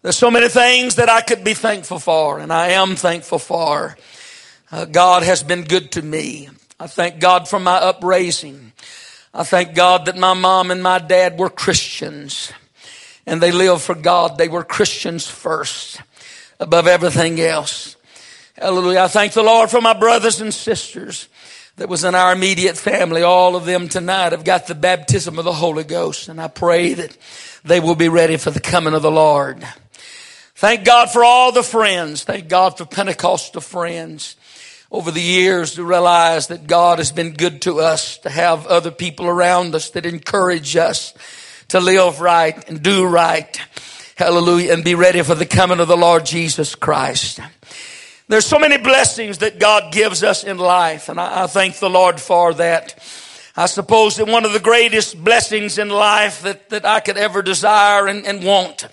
There's 0.00 0.16
so 0.16 0.30
many 0.30 0.48
things 0.48 0.94
that 0.94 1.10
I 1.10 1.20
could 1.20 1.44
be 1.44 1.52
thankful 1.52 1.98
for, 1.98 2.38
and 2.38 2.50
I 2.50 2.68
am 2.68 2.96
thankful 2.96 3.38
for. 3.38 3.98
Uh, 4.72 4.86
God 4.86 5.22
has 5.22 5.42
been 5.42 5.64
good 5.64 5.92
to 5.92 6.02
me. 6.02 6.48
I 6.80 6.86
thank 6.86 7.20
God 7.20 7.46
for 7.46 7.60
my 7.60 7.76
upraising. 7.76 8.72
I 9.34 9.44
thank 9.44 9.74
God 9.74 10.06
that 10.06 10.16
my 10.16 10.32
mom 10.32 10.70
and 10.70 10.82
my 10.82 10.98
dad 10.98 11.38
were 11.38 11.50
Christians 11.50 12.52
and 13.30 13.40
they 13.40 13.52
lived 13.52 13.82
for 13.82 13.94
God. 13.94 14.36
They 14.36 14.48
were 14.48 14.64
Christians 14.64 15.24
first 15.24 16.02
above 16.58 16.88
everything 16.88 17.40
else. 17.40 17.94
Hallelujah. 18.56 19.02
I 19.02 19.08
thank 19.08 19.34
the 19.34 19.44
Lord 19.44 19.70
for 19.70 19.80
my 19.80 19.94
brothers 19.94 20.40
and 20.40 20.52
sisters 20.52 21.28
that 21.76 21.88
was 21.88 22.02
in 22.02 22.16
our 22.16 22.32
immediate 22.32 22.76
family. 22.76 23.22
All 23.22 23.54
of 23.54 23.66
them 23.66 23.88
tonight 23.88 24.32
have 24.32 24.42
got 24.42 24.66
the 24.66 24.74
baptism 24.74 25.38
of 25.38 25.44
the 25.44 25.52
Holy 25.52 25.84
Ghost 25.84 26.28
and 26.28 26.40
I 26.40 26.48
pray 26.48 26.92
that 26.94 27.16
they 27.62 27.78
will 27.78 27.94
be 27.94 28.08
ready 28.08 28.36
for 28.36 28.50
the 28.50 28.58
coming 28.58 28.94
of 28.94 29.02
the 29.02 29.12
Lord. 29.12 29.64
Thank 30.56 30.84
God 30.84 31.08
for 31.08 31.22
all 31.22 31.52
the 31.52 31.62
friends. 31.62 32.24
Thank 32.24 32.48
God 32.48 32.76
for 32.76 32.84
Pentecostal 32.84 33.60
friends 33.60 34.34
over 34.90 35.12
the 35.12 35.22
years 35.22 35.76
to 35.76 35.84
realize 35.84 36.48
that 36.48 36.66
God 36.66 36.98
has 36.98 37.12
been 37.12 37.34
good 37.34 37.62
to 37.62 37.78
us, 37.78 38.18
to 38.18 38.28
have 38.28 38.66
other 38.66 38.90
people 38.90 39.26
around 39.26 39.72
us 39.76 39.90
that 39.90 40.04
encourage 40.04 40.74
us 40.74 41.14
to 41.70 41.80
live 41.80 42.20
right 42.20 42.68
and 42.68 42.82
do 42.82 43.06
right. 43.06 43.60
Hallelujah. 44.16 44.72
And 44.72 44.84
be 44.84 44.94
ready 44.94 45.22
for 45.22 45.34
the 45.34 45.46
coming 45.46 45.80
of 45.80 45.88
the 45.88 45.96
Lord 45.96 46.26
Jesus 46.26 46.74
Christ. 46.74 47.40
There's 48.28 48.46
so 48.46 48.58
many 48.58 48.76
blessings 48.76 49.38
that 49.38 49.58
God 49.58 49.92
gives 49.92 50.22
us 50.22 50.44
in 50.44 50.58
life, 50.58 51.08
and 51.08 51.18
I, 51.18 51.44
I 51.44 51.46
thank 51.46 51.78
the 51.78 51.90
Lord 51.90 52.20
for 52.20 52.54
that. 52.54 52.96
I 53.56 53.66
suppose 53.66 54.16
that 54.16 54.28
one 54.28 54.44
of 54.44 54.52
the 54.52 54.60
greatest 54.60 55.22
blessings 55.22 55.78
in 55.78 55.88
life 55.88 56.42
that, 56.42 56.68
that 56.70 56.84
I 56.84 57.00
could 57.00 57.16
ever 57.16 57.42
desire 57.42 58.06
and, 58.06 58.24
and 58.24 58.44
want 58.44 58.86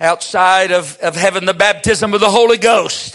outside 0.00 0.72
of, 0.72 0.98
of 0.98 1.14
having 1.14 1.44
the 1.44 1.54
baptism 1.54 2.14
of 2.14 2.20
the 2.20 2.30
Holy 2.30 2.58
Ghost 2.58 3.14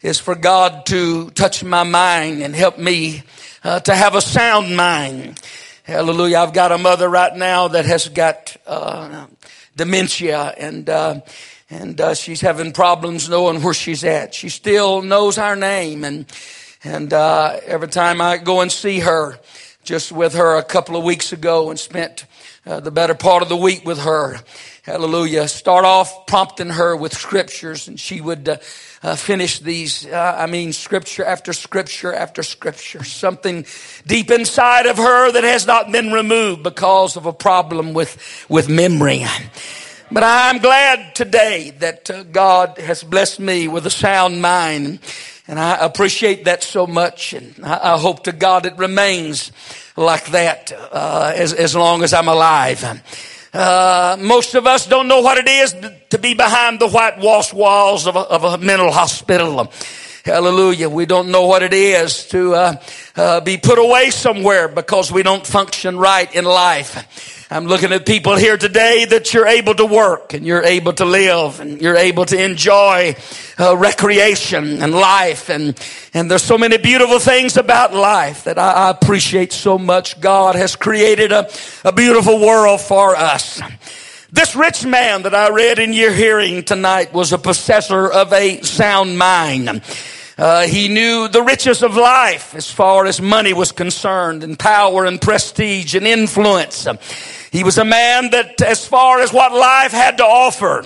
is 0.00 0.18
for 0.18 0.34
God 0.34 0.86
to 0.86 1.30
touch 1.30 1.64
my 1.64 1.82
mind 1.82 2.42
and 2.42 2.54
help 2.54 2.78
me 2.78 3.22
uh, 3.62 3.80
to 3.80 3.94
have 3.94 4.14
a 4.14 4.20
sound 4.20 4.76
mind. 4.76 5.40
Hallelujah. 5.84 6.38
I've 6.38 6.54
got 6.54 6.72
a 6.72 6.78
mother 6.78 7.10
right 7.10 7.36
now 7.36 7.68
that 7.68 7.84
has 7.84 8.08
got 8.08 8.56
uh, 8.66 9.26
dementia 9.76 10.54
and 10.56 10.88
uh, 10.88 11.20
and 11.68 12.00
uh, 12.00 12.14
she's 12.14 12.40
having 12.40 12.72
problems 12.72 13.28
knowing 13.28 13.62
where 13.62 13.74
she's 13.74 14.02
at. 14.02 14.32
She 14.32 14.48
still 14.48 15.02
knows 15.02 15.36
our 15.36 15.54
name 15.54 16.02
and 16.02 16.24
and 16.84 17.12
uh, 17.12 17.60
every 17.66 17.88
time 17.88 18.22
I 18.22 18.38
go 18.38 18.62
and 18.62 18.72
see 18.72 19.00
her, 19.00 19.38
just 19.82 20.10
with 20.10 20.32
her 20.36 20.56
a 20.56 20.64
couple 20.64 20.96
of 20.96 21.04
weeks 21.04 21.34
ago 21.34 21.68
and 21.68 21.78
spent 21.78 22.24
uh, 22.64 22.80
the 22.80 22.90
better 22.90 23.14
part 23.14 23.42
of 23.42 23.50
the 23.50 23.56
week 23.56 23.84
with 23.84 23.98
her. 23.98 24.38
Hallelujah. 24.84 25.48
Start 25.48 25.84
off 25.84 26.26
prompting 26.26 26.70
her 26.70 26.96
with 26.96 27.12
scriptures 27.12 27.88
and 27.88 28.00
she 28.00 28.22
would 28.22 28.58
uh, 29.04 29.14
finish 29.14 29.58
these, 29.58 30.06
uh, 30.06 30.34
I 30.38 30.46
mean, 30.46 30.72
scripture 30.72 31.26
after 31.26 31.52
scripture 31.52 32.14
after 32.14 32.42
scripture. 32.42 33.04
Something 33.04 33.66
deep 34.06 34.30
inside 34.30 34.86
of 34.86 34.96
her 34.96 35.30
that 35.30 35.44
has 35.44 35.66
not 35.66 35.92
been 35.92 36.10
removed 36.10 36.62
because 36.62 37.14
of 37.16 37.26
a 37.26 37.32
problem 37.32 37.92
with, 37.92 38.46
with 38.48 38.70
memory. 38.70 39.26
But 40.10 40.22
I'm 40.22 40.56
glad 40.56 41.14
today 41.14 41.74
that 41.80 42.10
uh, 42.10 42.22
God 42.22 42.78
has 42.78 43.04
blessed 43.04 43.40
me 43.40 43.68
with 43.68 43.86
a 43.86 43.90
sound 43.90 44.40
mind. 44.40 45.00
And 45.46 45.60
I 45.60 45.84
appreciate 45.84 46.46
that 46.46 46.62
so 46.62 46.86
much. 46.86 47.34
And 47.34 47.62
I, 47.62 47.94
I 47.94 47.98
hope 47.98 48.24
to 48.24 48.32
God 48.32 48.64
it 48.64 48.78
remains 48.78 49.52
like 49.98 50.26
that 50.28 50.72
uh, 50.72 51.34
as, 51.36 51.52
as 51.52 51.76
long 51.76 52.02
as 52.02 52.14
I'm 52.14 52.28
alive. 52.28 52.82
Uh, 53.54 54.16
most 54.18 54.56
of 54.56 54.66
us 54.66 54.84
don't 54.88 55.06
know 55.06 55.20
what 55.20 55.38
it 55.38 55.46
is 55.46 55.76
to 56.10 56.18
be 56.18 56.34
behind 56.34 56.80
the 56.80 56.88
whitewashed 56.88 57.54
walls 57.54 58.08
of 58.08 58.16
a, 58.16 58.18
of 58.18 58.42
a 58.42 58.58
mental 58.58 58.90
hospital. 58.90 59.70
Hallelujah. 60.24 60.88
We 60.88 61.06
don't 61.06 61.30
know 61.30 61.46
what 61.46 61.62
it 61.62 61.72
is 61.72 62.26
to 62.28 62.54
uh, 62.54 62.82
uh, 63.14 63.40
be 63.42 63.56
put 63.56 63.78
away 63.78 64.10
somewhere 64.10 64.66
because 64.66 65.12
we 65.12 65.22
don't 65.22 65.46
function 65.46 65.98
right 65.98 66.34
in 66.34 66.44
life. 66.44 67.43
I'm 67.54 67.66
looking 67.66 67.92
at 67.92 68.04
people 68.04 68.34
here 68.34 68.56
today 68.56 69.04
that 69.04 69.32
you're 69.32 69.46
able 69.46 69.76
to 69.76 69.86
work 69.86 70.34
and 70.34 70.44
you're 70.44 70.64
able 70.64 70.92
to 70.94 71.04
live 71.04 71.60
and 71.60 71.80
you're 71.80 71.94
able 71.94 72.24
to 72.24 72.44
enjoy 72.44 73.14
uh, 73.60 73.76
recreation 73.76 74.82
and 74.82 74.92
life. 74.92 75.50
And, 75.50 75.78
and 76.14 76.28
there's 76.28 76.42
so 76.42 76.58
many 76.58 76.78
beautiful 76.78 77.20
things 77.20 77.56
about 77.56 77.94
life 77.94 78.42
that 78.42 78.58
I, 78.58 78.72
I 78.72 78.90
appreciate 78.90 79.52
so 79.52 79.78
much. 79.78 80.20
God 80.20 80.56
has 80.56 80.74
created 80.74 81.30
a, 81.30 81.48
a 81.84 81.92
beautiful 81.92 82.40
world 82.40 82.80
for 82.80 83.14
us. 83.14 83.62
This 84.32 84.56
rich 84.56 84.84
man 84.84 85.22
that 85.22 85.32
I 85.36 85.50
read 85.50 85.78
in 85.78 85.92
your 85.92 86.12
hearing 86.12 86.64
tonight 86.64 87.12
was 87.12 87.32
a 87.32 87.38
possessor 87.38 88.10
of 88.10 88.32
a 88.32 88.62
sound 88.62 89.16
mind. 89.16 89.80
Uh, 90.36 90.66
he 90.66 90.88
knew 90.88 91.28
the 91.28 91.42
riches 91.42 91.84
of 91.84 91.96
life 91.96 92.56
as 92.56 92.68
far 92.68 93.06
as 93.06 93.20
money 93.20 93.52
was 93.52 93.70
concerned 93.70 94.42
and 94.42 94.58
power 94.58 95.04
and 95.04 95.20
prestige 95.20 95.94
and 95.94 96.08
influence. 96.08 96.88
He 97.54 97.62
was 97.62 97.78
a 97.78 97.84
man 97.84 98.30
that 98.30 98.60
as 98.62 98.84
far 98.84 99.20
as 99.20 99.32
what 99.32 99.52
life 99.52 99.92
had 99.92 100.16
to 100.18 100.24
offer 100.24 100.84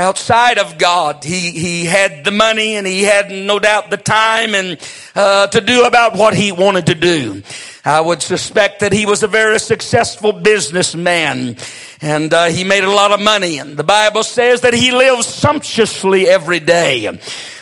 outside 0.00 0.58
of 0.58 0.78
God, 0.78 1.22
he, 1.24 1.50
he 1.50 1.84
had 1.84 2.24
the 2.24 2.30
money 2.30 2.76
and 2.76 2.86
he 2.86 3.02
had 3.02 3.30
no 3.30 3.58
doubt 3.58 3.90
the 3.90 3.98
time 3.98 4.54
and, 4.54 4.78
uh, 5.14 5.46
to 5.48 5.60
do 5.60 5.84
about 5.84 6.16
what 6.16 6.34
he 6.34 6.52
wanted 6.52 6.86
to 6.86 6.94
do. 6.94 7.42
I 7.84 8.00
would 8.00 8.22
suspect 8.22 8.80
that 8.80 8.92
he 8.92 9.04
was 9.04 9.22
a 9.22 9.28
very 9.28 9.58
successful 9.58 10.32
businessman 10.32 11.56
and 12.00 12.32
uh, 12.32 12.46
he 12.46 12.64
made 12.64 12.84
a 12.84 12.90
lot 12.90 13.12
of 13.12 13.20
money 13.20 13.58
and 13.58 13.76
the 13.76 13.84
bible 13.84 14.22
says 14.22 14.62
that 14.62 14.72
he 14.72 14.90
lived 14.90 15.24
sumptuously 15.24 16.26
every 16.26 16.60
day 16.60 17.18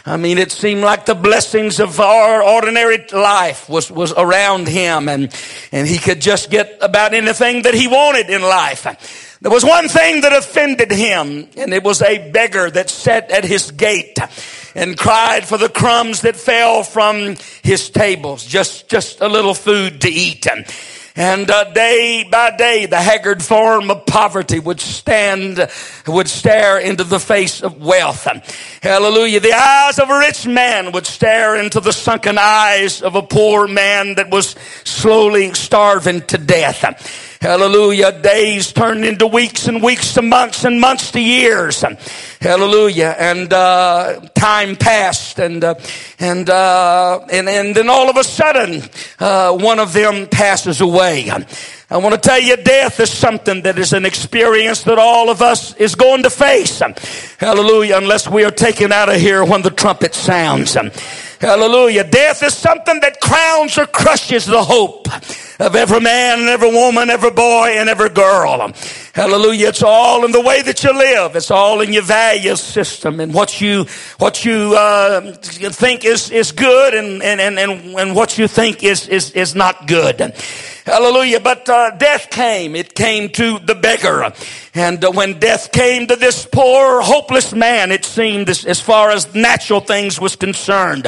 i 0.07 0.17
mean 0.17 0.39
it 0.39 0.53
seemed 0.53 0.83
like 0.83 1.07
the 1.07 1.15
blessings 1.15 1.81
of 1.81 1.99
our 1.99 2.43
ordinary 2.43 3.05
life 3.13 3.69
was, 3.69 3.91
was 3.91 4.13
around 4.13 4.69
him 4.69 5.09
and, 5.09 5.35
and 5.73 5.89
he 5.89 5.99
could 5.99 6.21
just 6.21 6.51
get 6.51 6.79
about 6.81 7.15
anything 7.15 7.63
that 7.63 7.75
he 7.75 7.89
wanted 7.89 8.31
in 8.31 8.43
life 8.43 9.27
There 9.41 9.53
was 9.53 9.65
one 9.65 9.89
thing 9.89 10.23
that 10.23 10.33
offended 10.33 10.91
him, 10.91 11.49
and 11.57 11.73
it 11.73 11.85
was 11.85 12.03
a 12.03 12.31
beggar 12.31 12.71
that 12.71 12.91
sat 12.91 13.31
at 13.31 13.45
his 13.45 13.71
gate 13.71 14.19
and 14.75 14.99
cried 14.99 15.45
for 15.47 15.57
the 15.57 15.69
crumbs 15.69 16.23
that 16.23 16.35
fell 16.35 16.83
from 16.83 17.37
his 17.63 17.89
tables, 17.89 18.45
just, 18.45 18.89
just 18.89 19.21
a 19.21 19.29
little 19.29 19.55
food 19.55 20.01
to 20.01 20.09
eat. 20.09 20.49
And 21.15 21.51
uh, 21.51 21.73
day 21.73 22.25
by 22.31 22.57
day, 22.57 22.87
the 22.87 23.01
haggard 23.01 23.43
form 23.43 23.91
of 23.91 24.07
poverty 24.07 24.59
would 24.59 24.81
stand, 24.81 25.69
would 26.07 26.29
stare 26.29 26.79
into 26.79 27.05
the 27.05 27.19
face 27.21 27.61
of 27.63 27.81
wealth. 27.81 28.27
Hallelujah. 28.83 29.41
The 29.41 29.53
eyes 29.53 29.99
of 29.99 30.11
a 30.11 30.19
rich 30.19 30.47
man 30.47 30.93
would 30.93 31.07
stare 31.07 31.57
into 31.57 31.81
the 31.81 31.93
sunken 31.93 32.39
eyes 32.39 33.03
of 33.03 33.15
a 33.15 33.23
poor 33.23 33.67
man 33.67 34.15
that 34.15 34.31
was 34.31 34.55
slowly 34.85 35.55
starving 35.55 36.23
to 36.23 36.39
death. 36.39 36.85
Hallelujah. 37.41 38.21
Days 38.21 38.73
turned 38.73 39.05
into 39.05 39.27
weeks 39.27 39.69
and 39.69 39.81
weeks 39.81 40.15
to 40.15 40.23
months 40.23 40.65
and 40.65 40.81
months 40.81 41.13
to 41.13 41.21
years. 41.21 41.85
Hallelujah. 42.41 43.15
And, 43.17 43.53
uh, 43.53 44.21
time 44.35 44.75
passed 44.75 45.39
and, 45.39 45.63
uh, 45.63 45.77
and, 46.19 46.51
uh, 46.51 47.21
and, 47.31 47.49
and 47.49 47.77
then 47.77 47.89
all 47.89 48.11
of 48.11 48.17
a 48.17 48.25
sudden, 48.25 48.83
uh, 49.21 49.57
one 49.57 49.79
of 49.79 49.93
them 49.93 50.27
passes 50.27 50.81
away. 50.81 51.31
I 51.91 51.97
want 51.97 52.15
to 52.15 52.21
tell 52.21 52.41
you 52.41 52.57
death 52.57 52.99
is 52.99 53.11
something 53.11 53.63
that 53.63 53.79
is 53.79 53.93
an 53.93 54.05
experience 54.05 54.83
that 54.83 54.99
all 54.99 55.31
of 55.31 55.41
us 55.41 55.75
is 55.77 55.95
going 55.95 56.25
to 56.25 56.31
face. 56.31 56.83
Hallelujah. 57.39 57.99
Unless 57.99 58.29
we 58.29 58.45
are 58.45 58.51
taken 58.51 58.93
out 58.93 59.09
of 59.09 59.21
here 59.21 59.45
when 59.45 59.63
the 59.63 59.71
trumpet 59.71 60.15
sounds. 60.15 60.77
Hallelujah. 61.41 62.03
Death 62.03 62.43
is 62.43 62.55
something 62.55 62.99
that 63.01 63.21
crowns 63.21 63.79
or 63.79 63.87
crushes 63.87 64.47
the 64.47 64.63
hope 64.63 65.07
of 65.61 65.77
every 65.77 66.01
man 66.01 66.41
and 66.41 66.49
every 66.49 66.71
woman, 66.71 67.11
every 67.11 67.31
boy 67.31 67.69
and 67.77 67.89
every 67.89 68.09
girl. 68.09 68.73
Hallelujah. 69.15 69.69
It's 69.69 69.83
all 69.83 70.25
in 70.25 70.33
the 70.33 70.41
way 70.41 70.63
that 70.63 70.83
you 70.83 70.93
live. 70.93 71.37
It's 71.37 71.51
all 71.51 71.81
in 71.81 71.93
your 71.93 72.03
value 72.03 72.57
system 72.57 73.21
and 73.21 73.33
what 73.33 73.61
you, 73.61 73.87
what 74.19 74.45
you, 74.45 74.75
uh, 74.77 75.33
think 75.33 76.05
is, 76.05 76.31
is 76.31 76.51
good 76.51 76.95
and, 76.95 77.23
and, 77.23 77.41
and, 77.41 77.59
and, 77.59 78.15
what 78.17 78.37
you 78.37 78.49
think 78.49 78.83
is, 78.83 79.07
is, 79.09 79.31
is 79.33 79.55
not 79.55 79.87
good. 79.87 80.35
Hallelujah. 80.89 81.41
But 81.41 81.69
uh, 81.69 81.91
death 81.91 82.31
came. 82.31 82.75
It 82.75 82.95
came 82.95 83.29
to 83.31 83.59
the 83.59 83.75
beggar. 83.75 84.33
And 84.73 85.05
uh, 85.05 85.11
when 85.11 85.39
death 85.39 85.71
came 85.71 86.07
to 86.07 86.17
this 86.17 86.47
poor, 86.47 87.03
hopeless 87.03 87.53
man, 87.53 87.93
it 87.93 88.07
seemed 88.07 88.49
as, 88.49 88.65
as 88.65 88.81
far 88.81 89.11
as 89.11 89.35
natural 89.35 89.81
things 89.81 90.19
was 90.19 90.35
concerned. 90.35 91.07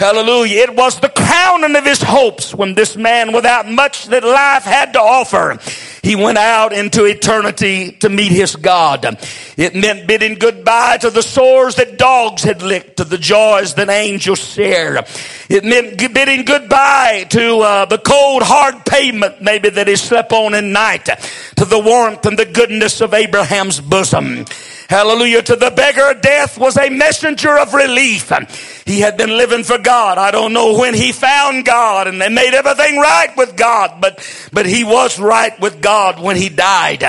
Hallelujah. 0.00 0.62
It 0.62 0.74
was 0.74 0.98
the 0.98 1.10
crowning 1.10 1.76
of 1.76 1.84
his 1.84 2.00
hopes 2.00 2.54
when 2.54 2.74
this 2.74 2.96
man, 2.96 3.34
without 3.34 3.68
much 3.68 4.06
that 4.06 4.24
life 4.24 4.62
had 4.62 4.94
to 4.94 4.98
offer, 4.98 5.58
he 6.02 6.16
went 6.16 6.38
out 6.38 6.72
into 6.72 7.04
eternity 7.04 7.92
to 8.00 8.08
meet 8.08 8.32
his 8.32 8.56
God. 8.56 9.04
It 9.58 9.74
meant 9.74 10.08
bidding 10.08 10.36
goodbye 10.36 10.96
to 11.02 11.10
the 11.10 11.22
sores 11.22 11.74
that 11.74 11.98
dogs 11.98 12.42
had 12.42 12.62
licked, 12.62 12.96
to 12.96 13.04
the 13.04 13.18
joys 13.18 13.74
that 13.74 13.90
angels 13.90 14.38
share. 14.38 15.04
It 15.50 15.64
meant 15.64 15.98
bidding 15.98 16.46
goodbye 16.46 17.26
to 17.28 17.58
uh, 17.58 17.84
the 17.84 17.98
cold, 17.98 18.42
hard 18.42 18.86
pavement 18.86 19.42
maybe 19.42 19.68
that 19.68 19.86
he 19.86 19.96
slept 19.96 20.32
on 20.32 20.54
at 20.54 20.64
night, 20.64 21.10
to 21.56 21.66
the 21.66 21.78
warmth 21.78 22.24
and 22.24 22.38
the 22.38 22.46
goodness 22.46 23.02
of 23.02 23.12
Abraham's 23.12 23.80
bosom. 23.82 24.46
Hallelujah. 24.88 25.42
To 25.42 25.56
the 25.56 25.70
beggar, 25.70 26.18
death 26.20 26.58
was 26.58 26.76
a 26.76 26.88
messenger 26.88 27.56
of 27.58 27.74
relief. 27.74 28.32
He 28.90 28.98
had 28.98 29.16
been 29.16 29.30
living 29.30 29.62
for 29.62 29.78
God. 29.78 30.18
I 30.18 30.32
don't 30.32 30.52
know 30.52 30.76
when 30.76 30.94
he 30.94 31.12
found 31.12 31.64
God 31.64 32.08
and 32.08 32.20
they 32.20 32.28
made 32.28 32.54
everything 32.54 32.98
right 32.98 33.32
with 33.36 33.54
God, 33.54 34.00
but, 34.00 34.18
but 34.52 34.66
he 34.66 34.82
was 34.82 35.16
right 35.16 35.58
with 35.60 35.80
God 35.80 36.20
when 36.20 36.34
he 36.34 36.48
died. 36.48 37.00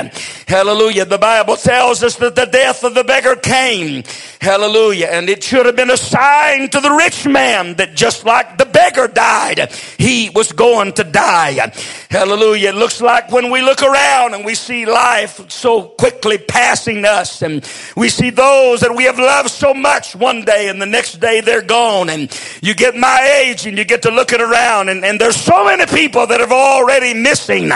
Hallelujah. 0.46 1.06
The 1.06 1.18
Bible 1.18 1.58
tells 1.58 2.04
us 2.04 2.18
that 2.18 2.36
the 2.36 2.46
death 2.46 2.84
of 2.84 2.94
the 2.94 3.04
beggar 3.04 3.36
came. 3.36 4.04
Hallelujah. 4.40 5.08
And 5.08 5.28
it 5.28 5.44
should 5.44 5.66
have 5.66 5.76
been 5.76 5.90
a 5.90 5.98
sign 5.98 6.70
to 6.70 6.82
the 6.82 6.92
rich 6.92 7.26
man 7.26 7.74
that 7.78 7.96
just 7.96 8.26
like 8.26 8.60
the 8.60 8.66
beggar 8.66 9.08
died, 9.08 9.72
he 9.98 10.30
was 10.30 10.52
going 10.52 10.94
to 10.94 11.04
die. 11.04 11.72
Hallelujah. 12.12 12.70
It 12.70 12.76
looks 12.76 13.02
like 13.02 13.32
when 13.32 13.50
we 13.50 13.64
look 13.64 13.82
around 13.82 14.36
and 14.36 14.46
we 14.46 14.54
see 14.54 14.86
life 14.86 15.50
so 15.50 15.84
quickly 15.84 16.38
passing 16.38 17.06
us 17.06 17.42
and 17.42 17.68
we 17.96 18.10
see 18.10 18.30
those 18.30 18.82
that 18.82 18.96
we 18.96 19.06
have 19.06 19.18
loved 19.18 19.50
so 19.50 19.74
much 19.74 20.16
one 20.16 20.46
day 20.46 20.70
and 20.70 20.80
the 20.80 20.86
next 20.86 21.20
day 21.20 21.42
they're 21.42 21.71
gone. 21.72 22.10
And 22.10 22.30
you 22.62 22.76
get 22.76 22.96
my 22.96 23.44
age 23.44 23.66
and 23.66 23.78
you 23.78 23.86
get 23.86 24.02
to 24.02 24.12
looking 24.12 24.42
around 24.42 24.90
and, 24.90 25.06
and 25.06 25.22
there's 25.22 25.38
so 25.38 25.64
many 25.64 25.86
people 25.86 26.28
that 26.28 26.42
are 26.42 26.52
already 26.52 27.14
missing. 27.14 27.70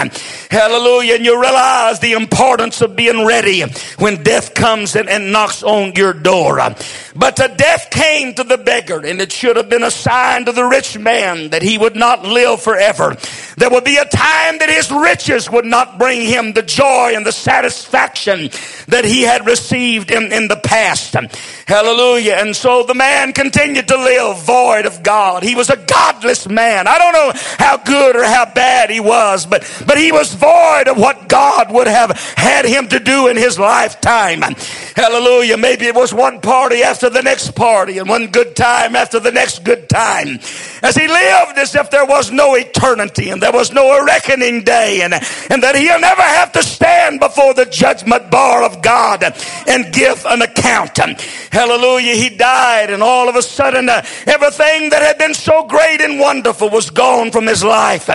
Hallelujah. 0.51 1.15
And 1.15 1.25
you 1.25 1.41
realize 1.41 1.99
the 1.99 2.12
importance 2.12 2.81
of 2.81 2.95
being 2.95 3.25
ready 3.25 3.62
when 3.97 4.21
death 4.21 4.53
comes 4.53 4.95
and, 4.97 5.08
and 5.08 5.31
knocks 5.31 5.63
on 5.63 5.93
your 5.95 6.12
door. 6.13 6.58
But 7.15 7.38
the 7.38 7.53
death 7.55 7.88
came 7.89 8.34
to 8.34 8.43
the 8.43 8.58
beggar 8.58 9.05
and 9.05 9.21
it 9.21 9.31
should 9.31 9.55
have 9.55 9.69
been 9.69 9.84
a 9.84 9.91
sign 9.91 10.43
to 10.45 10.51
the 10.51 10.65
rich 10.65 10.97
man 10.99 11.51
that 11.51 11.62
he 11.62 11.77
would 11.77 11.95
not 11.95 12.23
live 12.23 12.62
forever. 12.62 13.15
There 13.58 13.69
would 13.69 13.86
be 13.86 13.95
a 13.95 14.03
time 14.03 14.58
that 14.60 14.69
his 14.69 14.91
riches 14.91 15.49
would 15.49 15.65
not 15.65 15.97
bring 15.97 16.21
him 16.21 16.51
the 16.51 16.62
joy 16.62 17.13
and 17.15 17.25
the 17.25 17.31
satisfaction 17.31 18.49
that 18.88 19.05
he 19.05 19.21
had 19.21 19.45
received 19.45 20.12
in, 20.12 20.34
in 20.34 20.49
the 20.49 20.58
past. 20.58 21.15
Hallelujah. 21.67 22.34
And 22.34 22.56
so 22.56 22.84
the 22.84 22.93
man 22.93 23.34
continued 23.34 23.88
to 23.88 23.97
live 23.97 24.43
void 24.43 24.86
of 24.86 25.01
God. 25.01 25.41
He 25.41 25.56
was 25.56 25.71
a 25.71 25.78
godless 25.78 26.47
man. 26.47 26.88
I 26.88 26.99
don't 26.99 27.13
know 27.13 27.32
how 27.58 27.78
good 27.78 28.15
or 28.15 28.23
how 28.23 28.45
bad 28.45 28.91
he 28.91 28.99
was, 28.99 29.47
but, 29.47 29.62
but 29.88 29.97
he 29.97 30.12
was 30.12 30.32
void 30.36 30.88
of 30.88 30.97
what 30.97 31.28
God 31.28 31.73
would 31.73 31.88
have 31.88 32.12
had 32.38 32.65
him 32.65 32.88
to 32.89 32.99
do 32.99 33.30
in 33.30 33.36
his 33.36 33.58
lifetime. 33.58 34.41
Hallelujah. 34.95 35.58
Maybe 35.58 35.88
it 35.88 35.95
was 35.95 36.13
one 36.13 36.39
party 36.39 36.84
after 36.84 37.10
the 37.10 37.23
next 37.23 37.56
party 37.56 37.97
and 37.97 38.08
one 38.08 38.28
good 38.28 38.56
time 38.56 38.95
after 38.95 39.19
the 39.19 39.32
next 39.32 39.63
good 39.63 39.89
time. 39.89 40.39
As 40.84 40.95
he 40.95 41.08
lived 41.08 41.58
as 41.58 41.73
if 41.73 41.89
there 41.89 42.06
was 42.06 42.32
no 42.32 42.54
eternity 42.54 43.32
and 43.32 43.41
there 43.41 43.51
was 43.51 43.73
no 43.73 44.06
reckoning 44.06 44.63
day 44.63 45.01
and, 45.01 45.15
and 45.15 45.63
that 45.63 45.75
he'll 45.75 45.99
never 45.99 46.21
have 46.21 46.51
to 46.51 46.62
stand 46.62 47.19
before 47.19 47.56
the 47.56 47.65
judgment 47.65 48.30
bar 48.30 48.63
of 48.63 48.84
God 48.84 49.23
and 49.67 49.91
give 49.91 50.23
an 50.28 50.43
account. 50.43 50.99
Hallelujah. 51.56 52.15
He 52.15 52.28
died 52.28 52.89
and 52.89 53.02
all 53.02 53.30
of 53.30 53.38
a 53.38 53.41
sudden 53.41 53.88
uh, 53.88 54.06
everything 54.28 54.89
that 54.89 55.02
had 55.02 55.18
been 55.18 55.34
so 55.34 55.65
great 55.65 56.02
and 56.02 56.20
wonderful 56.20 56.70
was 56.70 56.89
gone 56.89 57.32
from 57.32 57.48
his 57.48 57.63
life. 57.63 58.08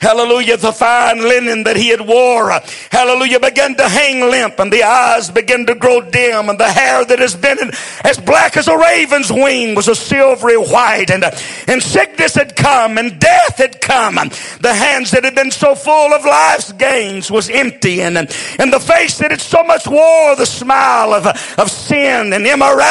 Hallelujah. 0.00 0.56
The 0.56 0.72
fine 0.72 1.20
linen 1.20 1.62
that 1.62 1.76
he 1.76 1.90
had 1.90 2.00
wore, 2.00 2.50
uh, 2.50 2.58
hallelujah, 2.90 3.38
began 3.38 3.76
to 3.76 3.88
hang 3.88 4.28
limp 4.28 4.58
and 4.58 4.72
the 4.72 4.82
eyes 4.82 5.30
began 5.30 5.64
to 5.66 5.76
grow 5.76 6.00
dim 6.00 6.48
and 6.48 6.58
the 6.58 6.66
hair 6.66 7.04
that 7.04 7.20
has 7.20 7.36
been 7.36 7.70
as 8.02 8.18
black 8.18 8.56
as 8.56 8.66
a 8.66 8.76
raven's 8.76 9.30
wing 9.30 9.76
was 9.76 9.86
a 9.86 9.94
silvery 9.94 10.56
white 10.56 11.12
and, 11.12 11.22
uh, 11.22 11.30
and 11.68 11.80
sickness 11.80 12.34
had 12.34 12.56
come 12.56 12.98
and 12.98 13.20
death 13.20 13.58
had 13.58 13.80
come. 13.80 14.16
The 14.60 14.74
hands 14.74 15.12
that 15.12 15.22
had 15.22 15.36
been 15.36 15.52
so 15.52 15.76
full 15.76 16.12
of 16.12 16.24
life's 16.24 16.72
gains 16.72 17.30
was 17.30 17.48
empty 17.48 18.02
and, 18.02 18.18
and 18.18 18.72
the 18.72 18.80
face 18.80 19.18
that 19.18 19.30
had 19.30 19.40
so 19.40 19.62
much 19.62 19.86
wore 19.86 20.34
the 20.34 20.46
smile 20.46 21.14
of, 21.14 21.26
of 21.58 21.70
sin 21.70 22.32
and 22.32 22.44
immorality 22.44 22.87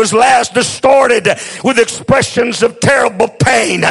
was 0.00 0.14
last 0.14 0.54
distorted 0.54 1.28
with 1.62 1.78
expressions 1.78 2.62
of 2.62 2.80
terrible 2.80 3.28
pain. 3.28 3.82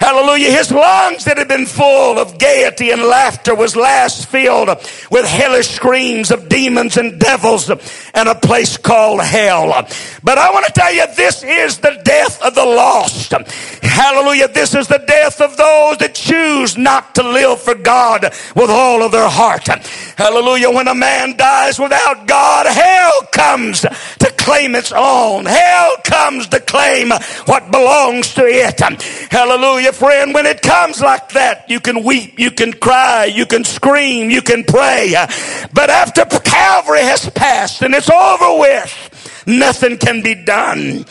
Hallelujah. 0.00 0.50
His 0.50 0.70
lungs 0.70 1.24
that 1.24 1.38
had 1.38 1.48
been 1.48 1.66
full 1.66 2.18
of 2.18 2.38
gaiety 2.38 2.90
and 2.90 3.02
laughter 3.02 3.54
was 3.54 3.74
last 3.74 4.28
filled 4.28 4.68
with 5.10 5.24
hellish 5.26 5.68
screams 5.68 6.30
of 6.30 6.48
demons 6.48 6.96
and 6.96 7.18
devils 7.18 7.68
and 8.14 8.28
a 8.28 8.34
place 8.34 8.76
called 8.76 9.22
hell. 9.22 9.86
But 10.22 10.38
I 10.38 10.50
want 10.50 10.66
to 10.66 10.72
tell 10.72 10.92
you, 10.92 11.04
this 11.16 11.42
is 11.42 11.78
the 11.78 12.00
death 12.04 12.40
of 12.42 12.54
the 12.54 12.64
lost. 12.64 13.32
Hallelujah. 13.82 14.48
This 14.48 14.74
is 14.74 14.86
the 14.88 15.02
death 15.06 15.40
of 15.40 15.56
those 15.56 15.98
that 15.98 16.14
choose 16.14 16.76
not 16.76 17.14
to 17.16 17.22
live 17.22 17.60
for 17.60 17.74
God 17.74 18.22
with 18.54 18.70
all 18.70 19.02
of 19.02 19.12
their 19.12 19.28
heart. 19.28 19.66
Hallelujah. 20.16 20.70
When 20.70 20.88
a 20.88 20.94
man 20.94 21.36
dies 21.36 21.78
without 21.78 22.26
God, 22.26 22.66
hell 22.66 23.22
comes 23.32 23.80
to 23.80 24.32
claim 24.36 24.74
its 24.74 24.92
own. 24.92 25.05
Hell 25.06 25.96
comes 26.04 26.48
to 26.48 26.60
claim 26.60 27.10
what 27.46 27.70
belongs 27.70 28.34
to 28.34 28.44
it. 28.44 28.80
Hallelujah, 29.30 29.92
friend. 29.92 30.34
When 30.34 30.46
it 30.46 30.62
comes 30.62 31.00
like 31.00 31.30
that, 31.30 31.70
you 31.70 31.80
can 31.80 32.02
weep, 32.04 32.38
you 32.38 32.50
can 32.50 32.72
cry, 32.72 33.26
you 33.26 33.46
can 33.46 33.64
scream, 33.64 34.30
you 34.30 34.42
can 34.42 34.64
pray. 34.64 35.14
But 35.72 35.90
after 35.90 36.24
Calvary 36.24 37.00
has 37.00 37.28
passed 37.30 37.82
and 37.82 37.94
it's 37.94 38.10
over 38.10 38.58
with, 38.58 39.44
nothing 39.46 39.98
can 39.98 40.22
be 40.22 40.34
done. 40.34 41.04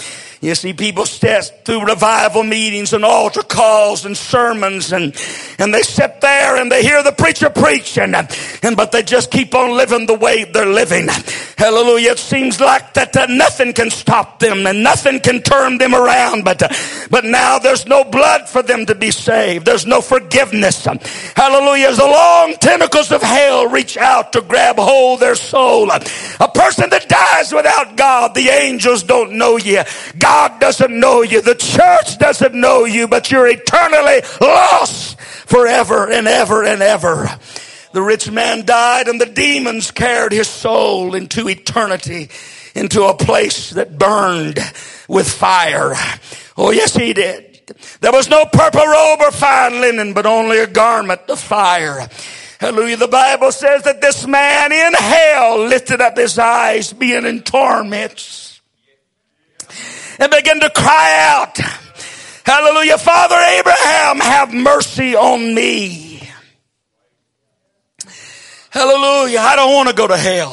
You 0.46 0.54
see 0.54 0.74
people 0.74 1.08
sit 1.08 1.62
through 1.66 1.86
revival 1.86 2.44
meetings 2.44 2.94
and 2.94 3.04
altar 3.04 3.42
calls 3.42 4.06
and 4.06 4.16
sermons 4.16 4.94
and, 4.94 5.06
and 5.58 5.74
they 5.74 5.82
sit 5.82 6.22
there 6.22 6.58
and 6.58 6.72
they 6.72 6.84
hear 6.84 7.02
the 7.02 7.12
preacher 7.12 7.50
preaching 7.50 8.14
and, 8.14 8.30
and 8.62 8.78
but 8.78 8.92
they 8.92 9.02
just 9.02 9.32
keep 9.32 9.56
on 9.56 9.76
living 9.76 10.06
the 10.06 10.14
way 10.14 10.44
they're 10.44 10.68
living. 10.68 11.08
Hallelujah. 11.58 12.12
It 12.12 12.20
seems 12.20 12.62
like 12.62 12.94
that 12.94 13.18
uh, 13.18 13.26
nothing 13.26 13.74
can 13.74 13.90
stop 13.90 14.38
them 14.38 14.68
and 14.68 14.84
nothing 14.84 15.20
can 15.20 15.42
turn 15.42 15.80
them 15.80 15.96
around. 15.96 16.44
But, 16.44 16.62
uh, 16.62 16.70
but 17.10 17.26
now 17.26 17.58
there's 17.58 17.88
no 17.88 18.04
blood 18.04 18.48
for 18.48 18.62
them 18.62 18.86
to 18.86 18.94
be 18.94 19.10
saved. 19.10 19.66
There's 19.66 19.88
no 19.88 20.00
forgiveness. 20.00 20.86
Hallelujah. 20.86 21.88
As 21.88 21.98
the 21.98 22.06
long 22.06 22.54
tentacles 22.60 23.12
of 23.12 23.24
hell 23.24 23.68
reach 23.68 23.98
out 23.98 24.32
to 24.34 24.42
grab 24.42 24.76
hold 24.78 25.22
their 25.22 25.34
soul. 25.34 25.90
A 25.90 26.52
person 26.54 26.92
that 26.92 27.10
dies 27.10 27.52
without 27.52 27.98
God, 27.98 28.36
the 28.36 28.50
angels 28.50 29.02
don't 29.02 29.32
know 29.34 29.58
you. 29.58 29.82
God 30.20 30.35
God 30.36 30.60
doesn't 30.60 31.00
know 31.00 31.22
you. 31.22 31.40
The 31.40 31.56
church 31.56 32.18
doesn't 32.18 32.54
know 32.54 32.84
you, 32.84 33.08
but 33.08 33.32
you're 33.32 33.48
eternally 33.48 34.20
lost 34.42 35.18
forever 35.18 36.12
and 36.12 36.28
ever 36.28 36.62
and 36.66 36.82
ever. 36.82 37.30
The 37.94 38.02
rich 38.02 38.30
man 38.30 38.66
died 38.66 39.08
and 39.08 39.20
the 39.22 39.28
demons 39.28 39.92
carried 39.92 40.34
his 40.34 40.50
soul 40.50 41.16
into 41.16 41.48
eternity, 41.48 42.28
into 42.76 43.04
a 43.04 43.16
place 43.16 43.70
that 43.70 43.98
burned 43.98 44.60
with 45.08 45.32
fire. 45.32 45.94
Oh 46.58 46.72
yes, 46.72 46.94
he 46.94 47.14
did. 47.14 47.74
There 48.02 48.12
was 48.12 48.30
no 48.30 48.44
purple 48.44 48.86
robe 48.86 49.22
or 49.22 49.32
fine 49.32 49.80
linen, 49.80 50.14
but 50.14 50.26
only 50.26 50.60
a 50.60 50.68
garment 50.68 51.22
of 51.30 51.40
fire. 51.40 52.10
Hallelujah. 52.60 52.98
The 52.98 53.08
Bible 53.08 53.54
says 53.54 53.84
that 53.84 54.02
this 54.02 54.28
man 54.28 54.74
in 54.74 54.94
hell 54.96 55.60
lifted 55.60 56.02
up 56.02 56.18
his 56.18 56.38
eyes 56.38 56.92
being 56.92 57.26
in 57.26 57.42
torments 57.42 58.46
and 60.20 60.32
begin 60.32 60.60
to 60.62 60.70
cry 60.70 61.32
out, 61.32 61.58
Hallelujah, 62.46 62.98
Father 63.00 63.36
Abraham, 63.36 64.20
have 64.20 64.54
mercy 64.54 65.16
on 65.16 65.56
me. 65.56 66.30
Hallelujah. 68.70 69.40
I 69.40 69.56
don't 69.56 69.74
want 69.74 69.90
to 69.90 69.96
go 69.96 70.06
to 70.06 70.18
hell. 70.18 70.52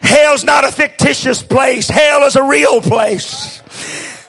Hell's 0.00 0.44
not 0.44 0.64
a 0.64 0.70
fictitious 0.70 1.42
place. 1.42 1.88
Hell 1.88 2.22
is 2.22 2.36
a 2.36 2.44
real 2.44 2.80
place. 2.80 3.60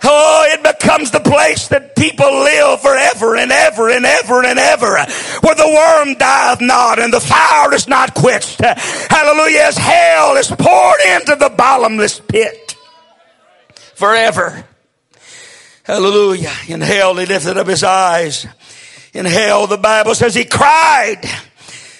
Oh, 0.03 0.47
it 0.49 0.63
becomes 0.63 1.11
the 1.11 1.19
place 1.19 1.67
that 1.69 1.95
people 1.95 2.25
live 2.25 2.81
forever 2.81 3.35
and 3.35 3.51
ever 3.51 3.89
and 3.89 4.05
ever 4.05 4.43
and 4.43 4.59
ever. 4.59 4.97
Where 5.41 5.55
the 5.55 5.67
worm 5.67 6.15
dieth 6.15 6.61
not 6.61 6.99
and 6.99 7.13
the 7.13 7.19
fire 7.19 7.73
is 7.73 7.87
not 7.87 8.13
quenched. 8.13 8.59
Hallelujah. 8.61 9.59
As 9.59 9.77
hell 9.77 10.35
is 10.35 10.47
poured 10.49 11.01
into 11.15 11.35
the 11.35 11.53
bottomless 11.55 12.19
pit 12.19 12.64
forever. 13.95 14.65
Hallelujah. 15.83 16.53
In 16.67 16.81
hell, 16.81 17.15
he 17.15 17.25
lifted 17.25 17.57
up 17.57 17.67
his 17.67 17.83
eyes. 17.83 18.47
In 19.13 19.25
hell, 19.25 19.67
the 19.67 19.77
Bible 19.77 20.15
says 20.15 20.35
he 20.35 20.45
cried. 20.45 21.21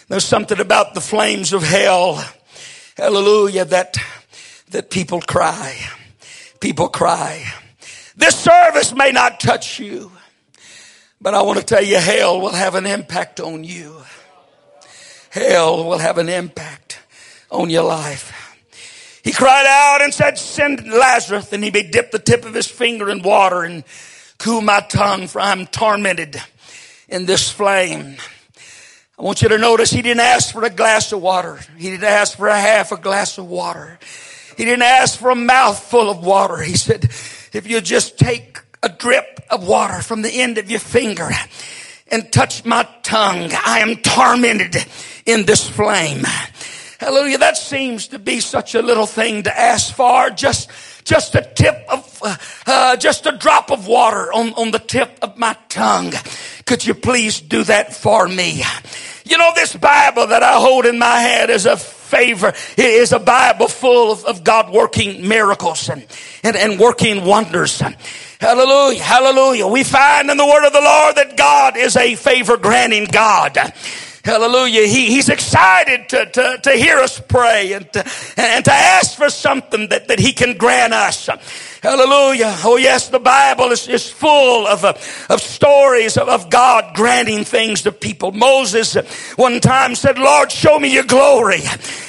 There's 0.08 0.26
something 0.26 0.60
about 0.60 0.94
the 0.94 1.02
flames 1.02 1.54
of 1.54 1.64
hell. 1.64 2.24
Hallelujah. 2.98 3.66
That, 3.66 3.98
that 4.70 4.90
people 4.90 5.22
cry. 5.22 5.78
People 6.60 6.90
cry. 6.90 7.44
This 8.16 8.38
service 8.38 8.94
may 8.94 9.12
not 9.12 9.40
touch 9.40 9.80
you, 9.80 10.12
but 11.20 11.34
I 11.34 11.42
want 11.42 11.60
to 11.60 11.66
tell 11.66 11.84
you, 11.84 11.98
hell 11.98 12.40
will 12.40 12.54
have 12.54 12.76
an 12.76 12.86
impact 12.86 13.40
on 13.40 13.64
you. 13.64 14.02
Hell 15.30 15.86
will 15.86 15.98
have 15.98 16.18
an 16.18 16.30
impact 16.30 17.00
on 17.52 17.70
your 17.70 17.84
life. 17.84 18.45
He 19.26 19.34
cried 19.34 19.66
out 19.66 20.04
and 20.04 20.14
said, 20.14 20.38
send 20.38 20.88
Lazarus. 20.88 21.52
And 21.52 21.64
he 21.64 21.72
may 21.72 21.82
dip 21.82 22.12
the 22.12 22.20
tip 22.20 22.46
of 22.46 22.54
his 22.54 22.68
finger 22.68 23.10
in 23.10 23.24
water 23.24 23.64
and 23.64 23.84
cool 24.38 24.62
my 24.62 24.82
tongue 24.82 25.26
for 25.26 25.42
I'm 25.42 25.66
tormented 25.66 26.40
in 27.10 27.26
this 27.26 27.52
flame. 27.52 28.18
I 29.18 29.24
want 29.24 29.42
you 29.42 29.50
to 29.50 29.58
notice 29.58 29.90
he 29.90 30.04
didn't 30.04 30.20
ask 30.22 30.54
for 30.54 30.64
a 30.64 30.70
glass 30.70 31.12
of 31.12 31.24
water. 31.24 31.60
He 31.76 31.90
didn't 31.90 32.04
ask 32.04 32.38
for 32.38 32.48
a 32.48 32.60
half 32.60 32.92
a 32.92 32.98
glass 32.98 33.40
of 33.40 33.48
water. 33.48 33.98
He 34.58 34.64
didn't 34.64 34.84
ask 34.84 35.18
for 35.18 35.32
a 35.32 35.36
mouthful 35.36 36.12
of 36.12 36.24
water. 36.24 36.62
He 36.62 36.78
said, 36.78 37.06
if 37.06 37.66
you 37.68 37.82
just 37.82 38.20
take 38.20 38.60
a 38.84 38.90
drip 38.90 39.44
of 39.50 39.68
water 39.68 40.04
from 40.04 40.22
the 40.22 40.30
end 40.30 40.60
of 40.60 40.70
your 40.70 40.80
finger 40.80 41.30
and 42.10 42.32
touch 42.32 42.64
my 42.64 42.88
tongue, 43.02 43.50
I 43.66 43.80
am 43.80 43.96
tormented 43.96 44.86
in 45.26 45.48
this 45.48 45.68
flame. 45.68 46.26
Hallelujah. 47.00 47.38
That 47.40 47.58
seems 47.58 48.08
to 48.10 48.20
be 48.20 48.40
such 48.40 48.76
a 48.76 48.82
little 48.82 49.06
thing 49.06 49.44
to 49.44 49.58
ask 49.58 49.94
for. 49.94 50.30
Just, 50.30 50.70
just 51.04 51.36
a 51.36 51.42
tip 51.42 51.86
of, 51.90 52.20
uh, 52.24 52.36
uh, 52.66 52.96
just 52.96 53.26
a 53.26 53.34
drop 53.38 53.72
of 53.72 53.88
water 53.88 54.32
on, 54.32 54.54
on 54.54 54.72
the 54.72 54.80
tip 54.80 55.18
of 55.22 55.38
my 55.38 55.58
tongue. 55.70 56.14
Could 56.66 56.86
you 56.86 56.94
please 56.94 57.42
do 57.42 57.64
that 57.64 57.94
for 57.94 58.28
me? 58.28 58.64
You 59.26 59.38
know, 59.38 59.52
this 59.56 59.76
Bible 59.76 60.28
that 60.28 60.44
I 60.44 60.54
hold 60.54 60.86
in 60.86 61.00
my 61.00 61.20
hand 61.20 61.52
is 61.52 61.66
a 61.66 61.78
favor. 61.78 62.50
It 62.50 62.80
is 62.80 63.12
a 63.12 63.20
Bible 63.20 63.68
full 63.68 64.12
of, 64.12 64.24
of 64.26 64.44
God 64.44 64.72
working 64.72 65.28
miracles 65.28 65.90
and, 65.90 66.06
and, 66.44 66.56
and 66.56 66.80
working 66.80 67.26
wonders. 67.26 67.82
Hallelujah. 68.40 69.02
Hallelujah. 69.02 69.68
We 69.68 69.84
find 69.84 70.30
in 70.30 70.38
the 70.38 70.46
word 70.46 70.66
of 70.68 70.74
the 70.74 70.82
Lord 70.82 71.16
that 71.16 71.36
God 71.36 71.78
is 71.78 71.96
a 71.96 72.16
favor 72.16 72.58
granting 72.58 73.06
God. 73.06 73.58
Hallelujah. 74.26 74.88
He, 74.88 75.12
he's 75.12 75.30
excited 75.30 76.10
to, 76.10 76.26
to, 76.26 76.58
to 76.64 76.72
hear 76.72 76.98
us 76.98 77.22
pray 77.28 77.74
and 77.74 77.94
to, 77.94 78.00
and 78.38 78.66
to 78.66 78.74
ask 78.74 79.16
for 79.16 79.30
something 79.30 79.88
that, 79.90 80.08
that 80.08 80.18
he 80.18 80.34
can 80.34 80.58
grant 80.58 80.94
us. 80.94 81.30
Hallelujah. 81.86 82.52
Oh 82.64 82.78
yes, 82.78 83.10
the 83.10 83.20
Bible 83.20 83.66
is, 83.66 83.88
is 83.88 84.10
full 84.10 84.66
of, 84.66 84.84
uh, 84.84 84.94
of 85.30 85.40
stories 85.40 86.18
of, 86.18 86.28
of 86.28 86.50
God 86.50 86.96
granting 86.96 87.44
things 87.44 87.84
to 87.84 87.92
people. 87.92 88.32
Moses 88.32 88.96
one 89.36 89.60
time 89.60 89.94
said, 89.94 90.18
Lord, 90.18 90.52
show 90.52 90.80
me 90.80 90.92
your 90.92 91.04
glory. 91.04 91.62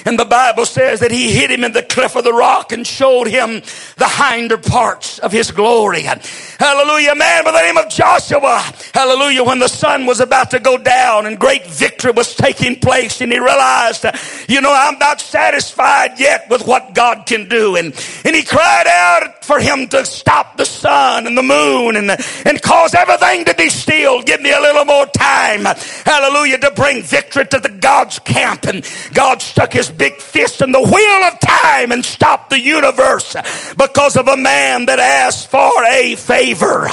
And 0.07 0.19
the 0.19 0.25
Bible 0.25 0.65
says 0.65 1.01
that 1.01 1.11
he 1.11 1.31
hid 1.31 1.51
him 1.51 1.63
in 1.63 1.73
the 1.73 1.83
cleft 1.83 2.17
of 2.17 2.25
the 2.25 2.33
rock 2.33 2.73
and 2.73 2.87
showed 2.87 3.27
him 3.27 3.61
the 3.99 4.09
hinder 4.09 4.57
parts 4.57 5.19
of 5.19 5.31
his 5.31 5.51
glory. 5.51 6.01
Hallelujah. 6.01 7.15
Man 7.15 7.45
by 7.45 7.53
the 7.53 7.61
name 7.61 7.77
of 7.77 7.91
Joshua. 7.91 8.63
Hallelujah. 8.95 9.45
When 9.45 9.59
the 9.59 9.69
sun 9.69 10.07
was 10.07 10.21
about 10.21 10.53
to 10.53 10.59
go 10.59 10.79
down 10.79 11.27
and 11.27 11.39
great 11.39 11.67
victory 11.67 12.13
was 12.13 12.35
taking 12.35 12.81
place 12.81 13.21
and 13.21 13.31
he 13.31 13.39
realized, 13.39 14.07
you 14.49 14.63
know, 14.63 14.73
I'm 14.73 14.99
not 14.99 15.21
satisfied 15.21 16.19
yet 16.19 16.49
with 16.49 16.67
what 16.67 16.95
God 16.95 17.27
can 17.27 17.47
do. 17.47 17.77
And, 17.77 17.89
and 18.25 18.35
he 18.35 18.43
cried 18.43 18.87
out 18.87 19.45
for 19.45 19.66
him 19.67 19.89
to 19.89 20.05
stop 20.05 20.57
the 20.57 20.65
sun 20.65 21.27
and 21.27 21.37
the 21.37 21.43
moon 21.43 21.97
and, 21.97 22.11
and 22.45 22.63
cause 22.63 22.95
everything 22.95 23.45
to 23.45 23.55
be 23.55 23.69
still. 23.69 24.23
Give 24.23 24.41
me 24.41 24.53
a 24.53 24.61
little 24.61 24.85
more 24.85 25.07
time. 25.07 25.65
Hallelujah. 26.05 26.59
To 26.59 26.71
bring 26.71 27.03
victory 27.03 27.47
to 27.47 27.59
the 27.59 27.69
God's 27.69 28.19
camp. 28.21 28.65
And 28.65 28.89
God 29.13 29.43
stuck 29.43 29.73
his 29.73 29.91
big 29.91 30.17
fist 30.21 30.63
in 30.63 30.73
the 30.73 30.81
wheel 30.81 31.25
of 31.25 31.41
time 31.41 31.93
and 31.93 32.05
stopped 32.05 32.51
the 32.51 32.61
universe 32.61 33.35
because 33.77 34.17
of 34.17 34.29
a 34.29 34.37
man 34.37 34.87
that 34.87 34.99
asked 34.99 35.51
for 35.51 35.85
a 35.85 36.15
favor. 36.15 36.89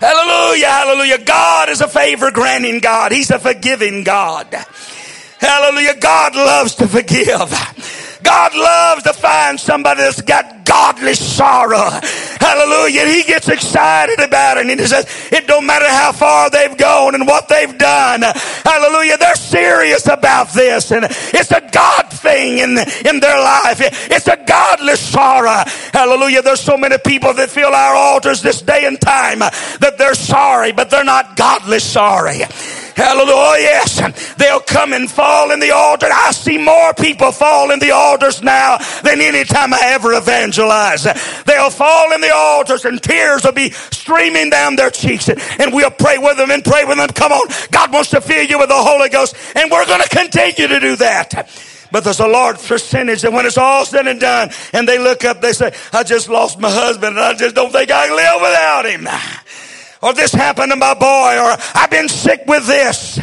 Hallelujah, 0.00 0.66
hallelujah. 0.66 1.24
God 1.24 1.68
is 1.68 1.80
a 1.80 1.88
favor 1.88 2.30
granting 2.30 2.80
God. 2.80 3.12
He's 3.12 3.30
a 3.30 3.38
forgiving 3.38 4.04
God. 4.04 4.54
Hallelujah. 5.38 5.96
God 6.00 6.34
loves 6.34 6.74
to 6.76 6.88
forgive. 6.88 7.52
God 8.24 8.56
loves 8.56 9.02
to 9.04 9.12
find 9.12 9.60
somebody 9.60 10.00
that's 10.00 10.22
got 10.22 10.64
godly 10.64 11.14
sorrow. 11.14 11.90
Hallelujah. 12.40 13.06
He 13.06 13.22
gets 13.22 13.48
excited 13.48 14.18
about 14.18 14.56
it 14.56 14.66
and 14.66 14.80
he 14.80 14.86
says, 14.86 15.06
it 15.30 15.46
don't 15.46 15.66
matter 15.66 15.88
how 15.88 16.10
far 16.12 16.50
they've 16.50 16.76
gone 16.76 17.14
and 17.14 17.26
what 17.26 17.48
they've 17.48 17.76
done. 17.78 18.22
Hallelujah. 18.22 19.18
They're 19.18 19.36
serious 19.36 20.08
about 20.08 20.52
this 20.52 20.90
and 20.90 21.06
it's 21.08 21.52
a 21.52 21.60
God 21.70 22.10
thing 22.10 22.58
in, 22.58 22.78
in 23.06 23.20
their 23.20 23.40
life. 23.40 23.78
It's 24.10 24.26
a 24.26 24.42
godly 24.46 24.96
sorrow. 24.96 25.62
Hallelujah. 25.92 26.42
There's 26.42 26.60
so 26.60 26.76
many 26.76 26.96
people 26.98 27.34
that 27.34 27.50
fill 27.50 27.74
our 27.74 27.94
altars 27.94 28.42
this 28.42 28.62
day 28.62 28.86
and 28.86 29.00
time 29.00 29.40
that 29.40 29.94
they're 29.98 30.14
sorry, 30.14 30.72
but 30.72 30.90
they're 30.90 31.04
not 31.04 31.36
godly 31.36 31.78
sorry. 31.78 32.40
Hallelujah. 32.96 33.62
Yes. 33.64 34.34
They'll 34.36 34.60
come 34.60 34.92
and 34.92 35.10
fall 35.10 35.50
in 35.50 35.60
the 35.60 35.72
altar. 35.72 36.06
I 36.10 36.30
see 36.32 36.58
more 36.58 36.94
people 36.94 37.32
fall 37.32 37.70
in 37.70 37.78
the 37.78 37.90
altars 37.90 38.42
now 38.42 38.78
than 39.02 39.20
any 39.20 39.44
time 39.44 39.74
I 39.74 39.80
ever 39.94 40.12
evangelize. 40.14 41.04
They'll 41.44 41.70
fall 41.70 42.12
in 42.12 42.20
the 42.20 42.32
altars 42.34 42.84
and 42.84 43.02
tears 43.02 43.44
will 43.44 43.52
be 43.52 43.70
streaming 43.70 44.50
down 44.50 44.76
their 44.76 44.90
cheeks 44.90 45.28
and 45.28 45.72
we'll 45.72 45.90
pray 45.90 46.18
with 46.18 46.36
them 46.36 46.50
and 46.50 46.64
pray 46.64 46.84
with 46.84 46.98
them. 46.98 47.08
Come 47.08 47.32
on. 47.32 47.48
God 47.70 47.92
wants 47.92 48.10
to 48.10 48.20
fill 48.20 48.44
you 48.44 48.58
with 48.58 48.68
the 48.68 48.74
Holy 48.74 49.08
Ghost 49.08 49.34
and 49.56 49.70
we're 49.70 49.86
going 49.86 50.02
to 50.02 50.08
continue 50.08 50.68
to 50.68 50.80
do 50.80 50.96
that. 50.96 51.50
But 51.90 52.02
there's 52.02 52.20
a 52.20 52.26
large 52.26 52.58
percentage 52.66 53.22
that 53.22 53.32
when 53.32 53.46
it's 53.46 53.58
all 53.58 53.84
said 53.84 54.08
and 54.08 54.18
done 54.18 54.50
and 54.72 54.88
they 54.88 54.98
look 54.98 55.24
up, 55.24 55.40
they 55.40 55.52
say, 55.52 55.72
I 55.92 56.02
just 56.02 56.28
lost 56.28 56.58
my 56.58 56.70
husband 56.70 57.16
and 57.16 57.24
I 57.24 57.34
just 57.34 57.54
don't 57.54 57.70
think 57.70 57.90
I 57.90 58.08
can 58.08 58.16
live 58.16 58.40
without 58.40 58.86
him 58.86 59.06
or 60.04 60.12
this 60.12 60.32
happened 60.32 60.70
to 60.70 60.76
my 60.76 60.92
boy, 60.92 61.38
or 61.40 61.56
I've 61.74 61.90
been 61.90 62.10
sick 62.10 62.42
with 62.46 62.66
this. 62.66 63.18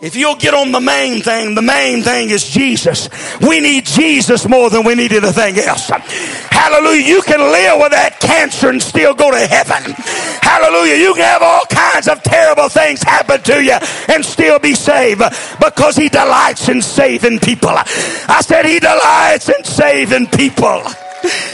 If 0.00 0.16
you'll 0.16 0.36
get 0.36 0.54
on 0.54 0.72
the 0.72 0.80
main 0.80 1.20
thing, 1.20 1.54
the 1.54 1.62
main 1.62 2.02
thing 2.02 2.30
is 2.30 2.48
Jesus. 2.48 3.08
We 3.40 3.60
need 3.60 3.84
Jesus 3.84 4.48
more 4.48 4.70
than 4.70 4.86
we 4.86 4.94
need 4.94 5.12
anything 5.12 5.58
else. 5.58 5.90
Hallelujah. 5.90 7.04
You 7.04 7.20
can 7.22 7.40
live 7.40 7.80
with 7.80 7.90
that 7.90 8.18
cancer 8.20 8.70
and 8.70 8.80
still 8.80 9.12
go 9.12 9.30
to 9.30 9.46
heaven. 9.46 9.92
Hallelujah. 10.40 10.94
You 11.02 11.14
can 11.14 11.24
have 11.24 11.42
all 11.42 11.64
kinds 11.68 12.08
of 12.08 12.22
terrible 12.22 12.68
things 12.68 13.02
happen 13.02 13.42
to 13.42 13.62
you 13.62 13.76
and 14.08 14.24
still 14.24 14.58
be 14.60 14.74
saved 14.74 15.20
because 15.60 15.96
he 15.96 16.08
delights 16.08 16.68
in 16.68 16.80
saving 16.80 17.40
people. 17.40 17.74
I 17.74 18.40
said 18.40 18.64
he 18.64 18.78
delights 18.78 19.48
in 19.50 19.64
saving 19.64 20.28
people. 20.28 20.80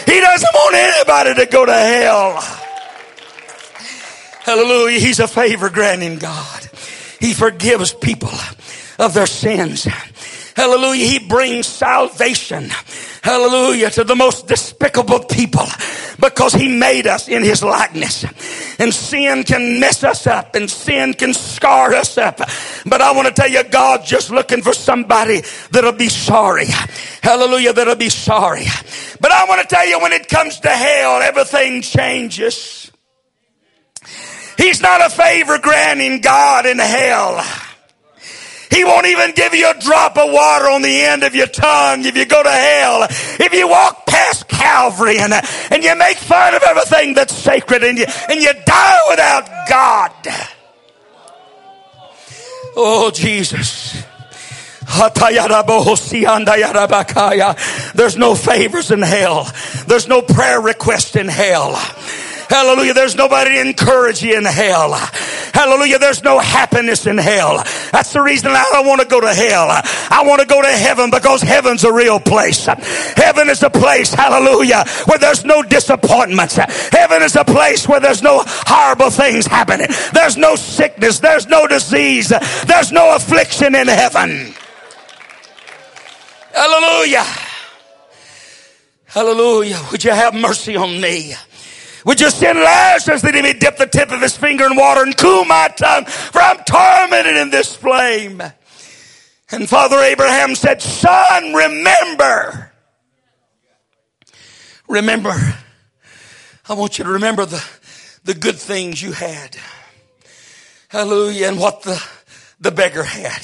He 0.06 0.20
doesn't 0.20 0.54
want 0.54 0.74
anybody 0.76 1.34
to 1.34 1.46
go 1.50 1.64
to 1.66 1.72
hell. 1.72 2.63
Hallelujah. 4.44 5.00
He's 5.00 5.20
a 5.20 5.26
favor 5.26 5.70
granting 5.70 6.18
God. 6.18 6.68
He 7.18 7.32
forgives 7.32 7.94
people 7.94 8.28
of 8.98 9.14
their 9.14 9.26
sins. 9.26 9.84
Hallelujah. 10.54 11.06
He 11.06 11.18
brings 11.18 11.66
salvation. 11.66 12.68
Hallelujah. 13.22 13.88
To 13.92 14.04
the 14.04 14.14
most 14.14 14.46
despicable 14.46 15.20
people 15.20 15.64
because 16.20 16.52
he 16.52 16.68
made 16.68 17.06
us 17.06 17.26
in 17.26 17.42
his 17.42 17.64
likeness. 17.64 18.26
And 18.78 18.92
sin 18.92 19.44
can 19.44 19.80
mess 19.80 20.04
us 20.04 20.26
up 20.26 20.54
and 20.54 20.70
sin 20.70 21.14
can 21.14 21.32
scar 21.32 21.94
us 21.94 22.18
up. 22.18 22.36
But 22.84 23.00
I 23.00 23.12
want 23.12 23.28
to 23.28 23.32
tell 23.32 23.50
you, 23.50 23.64
God's 23.64 24.06
just 24.06 24.30
looking 24.30 24.60
for 24.60 24.74
somebody 24.74 25.42
that'll 25.70 25.92
be 25.92 26.10
sorry. 26.10 26.66
Hallelujah. 27.22 27.72
That'll 27.72 27.96
be 27.96 28.10
sorry. 28.10 28.66
But 29.20 29.32
I 29.32 29.46
want 29.46 29.62
to 29.62 29.74
tell 29.74 29.88
you, 29.88 29.98
when 30.00 30.12
it 30.12 30.28
comes 30.28 30.60
to 30.60 30.68
hell, 30.68 31.22
everything 31.22 31.80
changes. 31.80 32.90
He's 34.56 34.80
not 34.80 35.04
a 35.04 35.10
favor 35.10 35.58
granting 35.58 36.20
God 36.20 36.66
in 36.66 36.78
hell. 36.78 37.44
He 38.70 38.82
won't 38.82 39.06
even 39.06 39.32
give 39.32 39.54
you 39.54 39.70
a 39.70 39.78
drop 39.78 40.16
of 40.18 40.32
water 40.32 40.68
on 40.68 40.82
the 40.82 41.02
end 41.02 41.22
of 41.22 41.34
your 41.34 41.46
tongue 41.46 42.04
if 42.04 42.16
you 42.16 42.26
go 42.26 42.42
to 42.42 42.50
hell. 42.50 43.04
If 43.04 43.52
you 43.52 43.68
walk 43.68 44.04
past 44.04 44.48
Calvary 44.48 45.18
and, 45.18 45.32
and 45.70 45.84
you 45.84 45.94
make 45.94 46.16
fun 46.16 46.54
of 46.54 46.62
everything 46.62 47.14
that's 47.14 47.34
sacred 47.34 47.84
and 47.84 47.96
you, 47.98 48.06
and 48.28 48.40
you 48.40 48.52
die 48.66 48.98
without 49.10 49.68
God. 49.68 50.12
Oh, 52.76 53.12
Jesus. 53.12 54.02
There's 57.94 58.16
no 58.16 58.34
favors 58.34 58.90
in 58.90 59.02
hell. 59.02 59.52
There's 59.86 60.08
no 60.08 60.20
prayer 60.22 60.60
request 60.60 61.16
in 61.16 61.28
hell. 61.28 61.80
Hallelujah. 62.48 62.94
There's 62.94 63.16
nobody 63.16 63.50
to 63.52 63.60
encourage 63.60 64.22
you 64.22 64.36
in 64.36 64.44
hell. 64.44 64.92
Hallelujah. 65.52 65.98
There's 65.98 66.22
no 66.22 66.38
happiness 66.38 67.06
in 67.06 67.18
hell. 67.18 67.62
That's 67.92 68.12
the 68.12 68.20
reason 68.20 68.50
I 68.50 68.68
don't 68.72 68.86
want 68.86 69.00
to 69.00 69.06
go 69.06 69.20
to 69.20 69.32
hell. 69.32 69.68
I 69.68 70.22
want 70.26 70.40
to 70.40 70.46
go 70.46 70.60
to 70.60 70.68
heaven 70.68 71.10
because 71.10 71.42
heaven's 71.42 71.84
a 71.84 71.92
real 71.92 72.20
place. 72.20 72.66
Heaven 72.66 73.48
is 73.48 73.62
a 73.62 73.70
place, 73.70 74.12
hallelujah, 74.12 74.84
where 75.06 75.18
there's 75.18 75.44
no 75.44 75.62
disappointments. 75.62 76.56
Heaven 76.56 77.22
is 77.22 77.36
a 77.36 77.44
place 77.44 77.88
where 77.88 78.00
there's 78.00 78.22
no 78.22 78.42
horrible 78.46 79.10
things 79.10 79.46
happening. 79.46 79.88
There's 80.12 80.36
no 80.36 80.56
sickness. 80.56 81.20
There's 81.20 81.46
no 81.46 81.66
disease. 81.66 82.32
There's 82.66 82.92
no 82.92 83.14
affliction 83.16 83.74
in 83.74 83.88
heaven. 83.88 84.54
Hallelujah. 86.54 87.24
Hallelujah. 89.06 89.80
Would 89.92 90.04
you 90.04 90.10
have 90.10 90.34
mercy 90.34 90.76
on 90.76 91.00
me? 91.00 91.34
Would 92.04 92.20
you 92.20 92.30
send 92.30 92.58
Lazarus 92.58 93.22
that 93.22 93.34
he 93.34 93.42
may 93.42 93.54
dip 93.54 93.76
the 93.76 93.86
tip 93.86 94.12
of 94.12 94.20
his 94.20 94.36
finger 94.36 94.66
in 94.66 94.76
water 94.76 95.02
and 95.02 95.16
cool 95.16 95.44
my 95.44 95.68
tongue, 95.68 96.04
for 96.04 96.40
I'm 96.40 96.58
tormented 96.64 97.36
in 97.36 97.50
this 97.50 97.74
flame? 97.74 98.42
And 99.50 99.68
Father 99.68 99.98
Abraham 100.00 100.54
said, 100.54 100.82
Son, 100.82 101.54
remember. 101.54 102.72
Remember. 104.88 105.32
I 106.68 106.74
want 106.74 106.98
you 106.98 107.04
to 107.04 107.10
remember 107.10 107.46
the, 107.46 107.64
the 108.24 108.34
good 108.34 108.56
things 108.56 109.00
you 109.02 109.12
had. 109.12 109.56
Hallelujah. 110.88 111.48
And 111.48 111.58
what 111.58 111.82
the, 111.82 112.02
the 112.60 112.70
beggar 112.70 113.02
had. 113.02 113.42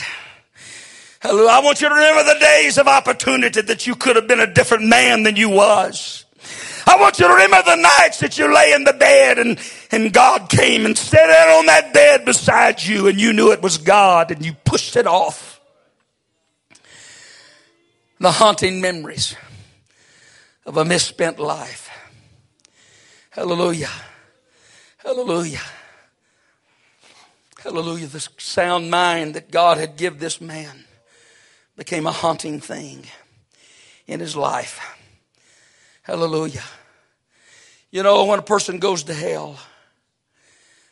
Hallelujah. 1.20 1.50
I 1.50 1.60
want 1.60 1.80
you 1.80 1.88
to 1.88 1.94
remember 1.94 2.24
the 2.24 2.40
days 2.40 2.78
of 2.78 2.88
opportunity 2.88 3.60
that 3.60 3.86
you 3.86 3.94
could 3.94 4.16
have 4.16 4.26
been 4.26 4.40
a 4.40 4.52
different 4.52 4.84
man 4.84 5.22
than 5.22 5.36
you 5.36 5.48
was. 5.48 6.24
I 6.90 6.96
want 6.96 7.20
you 7.20 7.28
to 7.28 7.32
remember 7.32 7.62
the 7.64 7.76
nights 7.76 8.18
that 8.18 8.36
you 8.36 8.52
lay 8.52 8.72
in 8.72 8.82
the 8.82 8.92
bed 8.92 9.38
and, 9.38 9.60
and 9.92 10.12
God 10.12 10.48
came 10.48 10.84
and 10.84 10.98
sat 10.98 11.28
down 11.28 11.58
on 11.58 11.66
that 11.66 11.94
bed 11.94 12.24
beside 12.24 12.82
you 12.82 13.06
and 13.06 13.20
you 13.20 13.32
knew 13.32 13.52
it 13.52 13.62
was 13.62 13.78
God 13.78 14.32
and 14.32 14.44
you 14.44 14.54
pushed 14.64 14.96
it 14.96 15.06
off. 15.06 15.60
The 18.18 18.32
haunting 18.32 18.80
memories 18.80 19.36
of 20.66 20.76
a 20.76 20.84
misspent 20.84 21.38
life. 21.38 21.88
Hallelujah. 23.30 23.90
Hallelujah. 24.98 25.60
Hallelujah. 27.62 28.08
The 28.08 28.28
sound 28.36 28.90
mind 28.90 29.34
that 29.34 29.52
God 29.52 29.78
had 29.78 29.96
give 29.96 30.18
this 30.18 30.40
man 30.40 30.86
became 31.76 32.06
a 32.08 32.12
haunting 32.12 32.58
thing 32.58 33.04
in 34.08 34.18
his 34.18 34.34
life. 34.34 34.98
Hallelujah. 36.02 36.64
You 37.90 38.02
know, 38.02 38.24
when 38.24 38.38
a 38.38 38.42
person 38.42 38.78
goes 38.78 39.04
to 39.04 39.14
hell, 39.14 39.58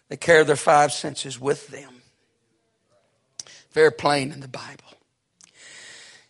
they 0.08 0.16
carry 0.16 0.44
their 0.44 0.56
five 0.56 0.92
senses 0.92 1.40
with 1.40 1.68
them. 1.68 2.02
Very 3.72 3.92
plain 3.92 4.32
in 4.32 4.40
the 4.40 4.48
Bible. 4.48 4.84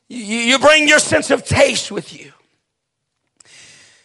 You, 0.08 0.18
you 0.18 0.58
bring 0.58 0.88
your 0.88 0.98
sense 0.98 1.30
of 1.30 1.44
taste 1.44 1.90
with 1.90 2.18
you. 2.18 2.32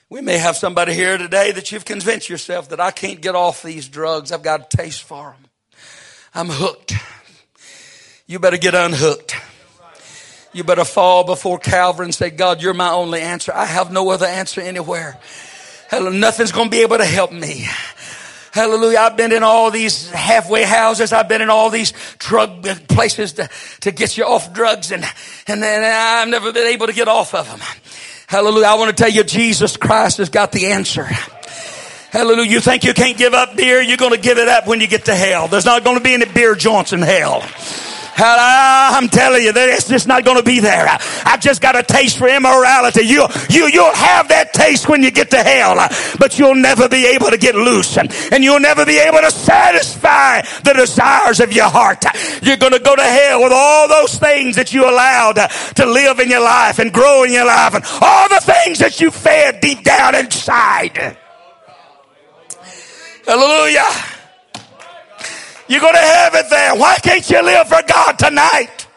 We 0.10 0.22
may 0.22 0.38
have 0.38 0.56
somebody 0.56 0.94
here 0.94 1.18
today 1.18 1.52
that 1.54 1.72
you've 1.72 1.86
convinced 1.86 2.30
yourself 2.30 2.70
that 2.70 2.80
I 2.80 2.92
can't 2.92 3.20
get 3.20 3.36
off 3.36 3.64
these 3.64 3.88
drugs. 3.88 4.32
I've 4.32 4.44
got 4.44 4.74
a 4.74 4.78
taste 4.78 5.02
for 5.04 5.32
them. 5.32 5.50
I'm 6.36 6.50
hooked. 6.50 6.94
You 8.28 8.40
better 8.40 8.58
get 8.58 8.76
unhooked. 8.76 9.36
You 10.54 10.64
better 10.64 10.86
fall 10.86 11.24
before 11.24 11.58
Calvary 11.58 12.06
and 12.06 12.14
say, 12.14 12.30
God, 12.30 12.62
you're 12.62 12.76
my 12.76 12.92
only 12.92 13.22
answer. 13.22 13.52
I 13.54 13.66
have 13.66 13.92
no 13.92 14.12
other 14.12 14.28
answer 14.28 14.62
anywhere. 14.62 15.18
Nothing's 16.00 16.52
going 16.52 16.68
to 16.68 16.72
be 16.72 16.82
able 16.82 16.98
to 16.98 17.06
help 17.06 17.32
me. 17.32 17.68
Hallelujah. 18.54 19.00
I've 19.00 19.18
been 19.18 19.32
in 19.32 19.42
all 19.42 19.72
these 19.72 20.12
halfway 20.12 20.64
houses. 20.64 21.12
I've 21.12 21.28
been 21.28 21.42
in 21.42 21.50
all 21.50 21.72
these 21.72 21.92
drug 22.20 22.64
places 22.88 23.34
to, 23.34 23.50
to 23.82 23.92
get 23.92 24.16
you 24.16 24.26
off 24.26 24.54
drugs 24.54 24.92
and, 24.92 25.04
and 25.48 25.64
then 25.64 25.84
I've 25.84 26.28
never 26.28 26.54
been 26.54 26.68
able 26.68 26.86
to 26.86 26.94
get 26.94 27.08
off 27.08 27.34
of 27.34 27.48
them. 27.50 27.60
Hallelujah. 28.28 28.68
I 28.68 28.76
want 28.76 28.96
to 28.96 29.04
tell 29.04 29.12
you, 29.12 29.24
Jesus 29.24 29.76
Christ 29.76 30.20
has 30.20 30.30
got 30.30 30.52
the 30.52 30.68
answer. 30.68 31.04
Hallelujah. 31.04 32.52
You 32.52 32.60
think 32.60 32.84
you 32.84 32.94
can't 32.94 33.18
give 33.18 33.34
up 33.34 33.56
beer? 33.56 33.82
You're 33.82 33.98
going 33.98 34.14
to 34.14 34.22
give 34.22 34.38
it 34.38 34.48
up 34.48 34.68
when 34.68 34.82
you 34.82 34.88
get 34.88 35.06
to 35.06 35.16
hell. 35.16 35.48
There's 35.48 35.66
not 35.66 35.84
going 35.84 35.98
to 35.98 36.04
be 36.04 36.14
any 36.14 36.26
beer 36.26 36.54
joints 36.54 36.94
in 36.94 37.02
hell. 37.02 37.42
I'm 38.18 39.10
telling 39.10 39.44
you 39.44 39.52
that 39.54 39.70
it's 39.70 39.88
just 39.88 40.08
not 40.08 40.26
going 40.26 40.38
to 40.38 40.44
be 40.44 40.60
there. 40.60 40.88
I've 41.26 41.42
just 41.42 41.62
got 41.62 41.76
a 41.76 41.84
taste 41.84 42.18
for 42.18 42.28
immorality. 42.28 43.02
You, 43.02 43.28
you, 43.50 43.68
you'll 43.68 43.94
have 43.94 44.28
that 44.30 44.54
taste 44.54 44.88
when 44.90 45.04
you 45.04 45.12
get 45.12 45.32
to 45.32 45.44
hell, 45.44 45.76
but 46.20 46.38
you'll 46.38 46.56
never 46.56 46.88
be 46.90 47.08
able 47.08 47.30
to 47.30 47.38
get 47.38 47.56
loose 47.56 47.98
and 47.98 48.44
you'll 48.44 48.60
never 48.60 48.86
be 48.86 48.98
able 48.98 49.20
to 49.20 49.32
satisfy 49.32 50.42
the 50.64 50.74
desires 50.74 51.40
of 51.40 51.52
your 51.54 51.70
heart. 51.70 52.04
You're 52.42 52.58
going 52.58 52.74
to 52.74 52.80
go 52.80 52.96
to 52.96 53.04
hell 53.04 53.44
with 53.44 53.54
all 53.54 53.88
those 53.88 54.18
things 54.18 54.56
that 54.56 54.74
you 54.74 54.84
allowed 54.84 55.40
to 55.76 55.86
live 55.86 56.20
in 56.20 56.30
your 56.30 56.42
life 56.42 56.80
and 56.80 56.94
grow 56.94 57.24
in 57.24 57.32
your 57.32 57.46
life 57.46 57.74
and 57.74 57.84
all 58.02 58.30
the 58.30 58.42
things 58.42 58.80
that 58.80 59.00
you 59.00 59.12
fed 59.12 59.60
deep 59.62 59.84
down 59.84 60.16
inside. 60.16 61.18
Hallelujah. 63.26 64.13
You're 65.68 65.82
going 65.82 65.94
to 65.94 66.00
have 66.00 66.36
it 66.36 66.50
there. 66.50 66.76
Why 66.76 66.98
can't 66.98 67.28
you 67.30 67.44
live 67.44 67.68
for 67.68 67.82
God 67.88 68.20
tonight? 68.20 68.88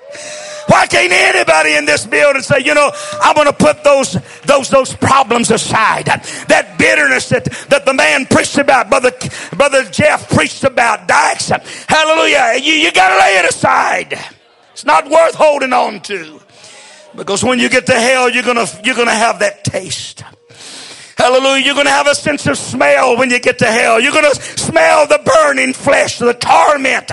Why 0.66 0.86
can't 0.86 1.12
anybody 1.12 1.76
in 1.76 1.84
this 1.84 2.06
building 2.06 2.42
say, 2.42 2.58
you 2.58 2.74
know, 2.74 2.90
I'm 3.22 3.34
going 3.34 3.46
to 3.46 3.52
put 3.52 3.84
those, 3.84 4.18
those, 4.42 4.68
those 4.68 4.94
problems 4.94 5.50
aside. 5.50 6.06
That 6.06 6.74
bitterness 6.76 7.28
that, 7.28 7.44
that 7.70 7.86
the 7.86 7.94
man 7.94 8.26
preached 8.26 8.58
about, 8.58 8.90
Brother, 8.90 9.12
Brother 9.56 9.84
Jeff 9.84 10.28
preached 10.28 10.64
about, 10.64 11.06
Dykes. 11.06 11.50
Hallelujah. 11.88 12.54
You, 12.60 12.72
you 12.72 12.92
got 12.92 13.10
to 13.10 13.18
lay 13.18 13.38
it 13.38 13.48
aside. 13.48 14.18
It's 14.72 14.84
not 14.84 15.08
worth 15.08 15.36
holding 15.36 15.72
on 15.72 16.00
to. 16.00 16.40
Because 17.14 17.44
when 17.44 17.58
you 17.58 17.68
get 17.68 17.86
to 17.86 17.94
hell, 17.94 18.28
you're 18.28 18.42
to, 18.42 18.80
you're 18.84 18.96
going 18.96 19.08
to 19.08 19.14
have 19.14 19.38
that 19.38 19.64
taste. 19.64 20.24
Hallelujah. 21.16 21.64
You're 21.64 21.74
going 21.74 21.86
to 21.86 21.92
have 21.92 22.06
a 22.06 22.14
sense 22.14 22.46
of 22.46 22.58
smell 22.58 23.16
when 23.16 23.30
you 23.30 23.40
get 23.40 23.58
to 23.60 23.66
hell. 23.66 24.00
You're 24.00 24.12
going 24.12 24.30
to 24.30 24.40
smell 24.40 25.06
the 25.06 25.18
burning 25.24 25.72
flesh, 25.72 26.18
the 26.18 26.34
torment. 26.34 27.10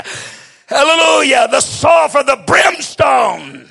Hallelujah. 0.68 1.48
The 1.50 1.62
sulfur, 1.62 2.24
the 2.24 2.44
brimstone. 2.46 3.70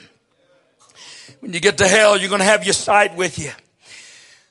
When 1.41 1.53
you 1.53 1.61
get 1.61 1.79
to 1.79 1.89
hell, 1.89 2.17
you're 2.17 2.29
going 2.29 2.41
to 2.41 2.47
have 2.47 2.65
your 2.65 2.73
sight 2.73 3.17
with 3.17 3.39
you. 3.39 3.51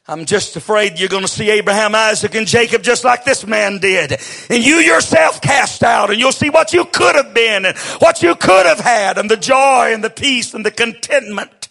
I'm 0.07 0.25
just 0.25 0.55
afraid 0.55 0.99
you're 0.99 1.09
going 1.09 1.23
to 1.23 1.27
see 1.27 1.49
Abraham, 1.49 1.95
Isaac, 1.95 2.35
and 2.35 2.45
Jacob 2.45 2.83
just 2.83 3.03
like 3.05 3.23
this 3.23 3.47
man 3.47 3.77
did. 3.77 4.19
And 4.49 4.63
you 4.63 4.75
yourself 4.75 5.41
cast 5.41 5.83
out 5.83 6.09
and 6.09 6.19
you'll 6.19 6.31
see 6.31 6.49
what 6.49 6.73
you 6.73 6.85
could 6.85 7.15
have 7.15 7.33
been 7.33 7.65
and 7.65 7.77
what 7.99 8.21
you 8.21 8.35
could 8.35 8.65
have 8.65 8.79
had 8.79 9.17
and 9.17 9.31
the 9.31 9.37
joy 9.37 9.93
and 9.93 10.03
the 10.03 10.09
peace 10.09 10.53
and 10.53 10.65
the 10.65 10.71
contentment. 10.71 11.69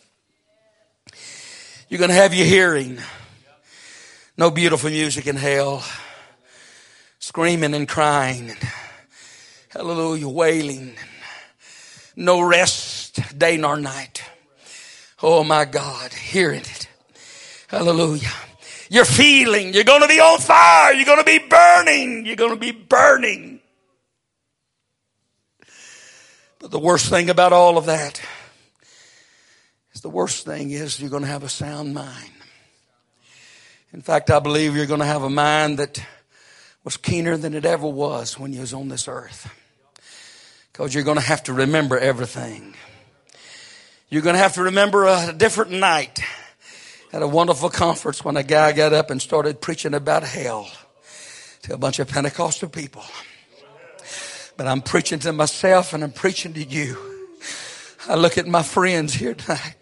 You're 1.88 1.98
going 1.98 2.10
to 2.10 2.14
have 2.14 2.32
your 2.32 2.46
hearing. 2.46 2.98
No 4.40 4.50
beautiful 4.50 4.88
music 4.88 5.26
in 5.26 5.36
hell. 5.36 5.84
Screaming 7.18 7.74
and 7.74 7.86
crying. 7.86 8.56
Hallelujah. 9.68 10.30
Wailing. 10.30 10.94
No 12.16 12.40
rest 12.40 13.38
day 13.38 13.58
nor 13.58 13.78
night. 13.78 14.24
Oh 15.22 15.44
my 15.44 15.66
God. 15.66 16.14
Hearing 16.14 16.62
it. 16.62 16.88
Hallelujah. 17.68 18.32
You're 18.88 19.04
feeling. 19.04 19.74
You're 19.74 19.84
going 19.84 20.00
to 20.00 20.08
be 20.08 20.20
on 20.20 20.38
fire. 20.38 20.94
You're 20.94 21.04
going 21.04 21.18
to 21.18 21.24
be 21.24 21.46
burning. 21.46 22.24
You're 22.24 22.36
going 22.36 22.54
to 22.54 22.56
be 22.56 22.72
burning. 22.72 23.60
But 26.60 26.70
the 26.70 26.78
worst 26.78 27.10
thing 27.10 27.28
about 27.28 27.52
all 27.52 27.76
of 27.76 27.84
that 27.84 28.22
is 29.92 30.00
the 30.00 30.08
worst 30.08 30.46
thing 30.46 30.70
is 30.70 30.98
you're 30.98 31.10
going 31.10 31.24
to 31.24 31.28
have 31.28 31.44
a 31.44 31.50
sound 31.50 31.92
mind. 31.92 32.39
In 33.92 34.02
fact, 34.02 34.30
I 34.30 34.38
believe 34.38 34.76
you're 34.76 34.86
going 34.86 35.00
to 35.00 35.06
have 35.06 35.24
a 35.24 35.30
mind 35.30 35.78
that 35.78 36.00
was 36.84 36.96
keener 36.96 37.36
than 37.36 37.54
it 37.54 37.64
ever 37.64 37.88
was 37.88 38.38
when 38.38 38.52
you 38.52 38.60
was 38.60 38.72
on 38.72 38.88
this 38.88 39.08
earth. 39.08 39.52
Because 40.72 40.94
you're 40.94 41.02
going 41.02 41.18
to 41.18 41.24
have 41.24 41.42
to 41.44 41.52
remember 41.52 41.98
everything. 41.98 42.74
You're 44.08 44.22
going 44.22 44.34
to 44.34 44.40
have 44.40 44.54
to 44.54 44.62
remember 44.62 45.06
a 45.06 45.32
different 45.36 45.72
night 45.72 46.20
at 47.12 47.20
a 47.22 47.26
wonderful 47.26 47.68
conference 47.68 48.24
when 48.24 48.36
a 48.36 48.44
guy 48.44 48.70
got 48.70 48.92
up 48.92 49.10
and 49.10 49.20
started 49.20 49.60
preaching 49.60 49.94
about 49.94 50.22
hell 50.22 50.70
to 51.62 51.74
a 51.74 51.78
bunch 51.78 51.98
of 51.98 52.08
Pentecostal 52.08 52.68
people. 52.68 53.02
But 54.56 54.68
I'm 54.68 54.82
preaching 54.82 55.18
to 55.20 55.32
myself 55.32 55.94
and 55.94 56.04
I'm 56.04 56.12
preaching 56.12 56.52
to 56.54 56.62
you. 56.62 56.96
I 58.08 58.14
look 58.14 58.38
at 58.38 58.46
my 58.46 58.62
friends 58.62 59.14
here 59.14 59.34
tonight. 59.34 59.74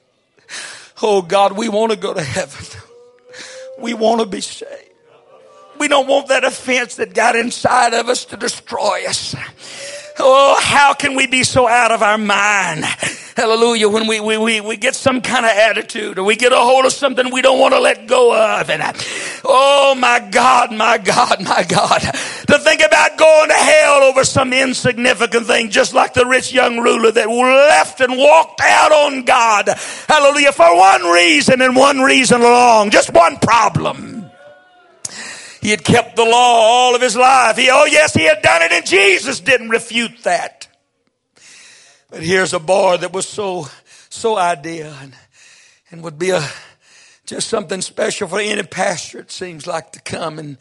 Oh 1.03 1.21
God, 1.21 1.57
we 1.57 1.69
want 1.69 1.93
to 1.93 1.99
go 1.99 2.15
to 2.15 2.23
heaven. 2.23 2.81
We 3.79 3.95
want 3.95 4.21
to 4.21 4.27
be 4.27 4.41
saved. 4.41 4.73
We 5.79 5.87
don't 5.87 6.09
want 6.09 6.29
that 6.29 6.45
offense 6.45 6.97
that 6.97 7.15
got 7.15 7.37
inside 7.37 7.95
of 7.95 8.09
us 8.09 8.25
to 8.27 8.37
destroy 8.37 9.05
us. 9.07 9.35
Oh, 10.19 10.59
how 10.61 10.95
can 10.95 11.15
we 11.15 11.29
be 11.29 11.45
so 11.45 11.69
out 11.69 11.93
of 11.93 12.03
our 12.03 12.19
mind? 12.19 12.85
Hallelujah. 13.39 13.89
When 13.89 14.09
we, 14.09 14.19
we, 14.19 14.37
we, 14.37 14.61
we 14.61 14.77
get 14.77 14.97
some 14.97 15.21
kind 15.21 15.47
of 15.47 15.53
attitude 15.53 16.19
or 16.19 16.25
we 16.25 16.35
get 16.35 16.51
a 16.51 16.57
hold 16.57 16.87
of 16.87 16.93
something 16.93 17.31
we 17.33 17.41
don't 17.41 17.61
want 17.61 17.73
to 17.73 17.79
let 17.79 18.09
go 18.09 18.37
of. 18.37 18.69
And 18.69 18.83
uh, 18.83 18.93
oh 19.45 19.95
my 19.97 20.19
God, 20.29 20.73
my 20.73 20.99
God, 20.99 21.41
my 21.45 21.63
God. 21.63 22.01
To 22.01 22.59
think 22.59 22.83
about 22.85 23.17
going 23.17 23.49
to 23.51 23.55
hell 23.55 24.03
over 24.03 24.25
some 24.25 24.53
insignificant 24.53 25.47
thing, 25.47 25.71
just 25.71 25.95
like 25.95 26.15
the 26.15 26.27
rich 26.27 26.53
young 26.53 26.81
ruler 26.81 27.13
that 27.13 27.29
left 27.29 28.01
and 28.01 28.19
walked 28.19 28.61
out 28.61 28.91
on 28.91 29.23
God. 29.23 29.69
Hallelujah. 30.09 30.51
For 30.51 30.77
one 30.77 31.05
reason 31.05 31.63
and 31.63 31.77
one 31.77 32.01
reason 32.01 32.41
alone. 32.41 32.91
Just 32.91 33.15
one 33.15 33.37
problem. 33.37 34.33
He 35.61 35.71
had 35.71 35.85
kept 35.85 36.17
the 36.17 36.25
law 36.25 36.33
all 36.33 36.97
of 36.97 37.01
his 37.01 37.15
life. 37.15 37.57
He, 37.57 37.71
oh 37.71 37.85
yes, 37.85 38.15
he 38.15 38.25
had 38.25 38.43
done 38.43 38.63
it 38.63 38.73
and 38.73 38.85
Jesus 38.85 39.39
didn't 39.39 39.69
refute 39.69 40.25
that. 40.25 40.68
But 42.11 42.23
here's 42.23 42.55
a 42.55 42.59
boy 42.59 42.97
that 42.99 43.13
was 43.13 43.29
so, 43.29 43.67
so 44.09 44.39
ideal 44.39 44.95
and, 45.03 45.13
and 45.91 46.03
would 46.03 46.19
be 46.19 46.31
a, 46.31 46.43
just 47.27 47.49
something 47.49 47.83
special 47.83 48.29
for 48.29 48.41
any 48.41 48.63
pastor, 48.63 49.19
it 49.19 49.31
seems 49.31 49.67
like, 49.67 49.93
to 49.93 50.01
come 50.01 50.39
and, 50.39 50.57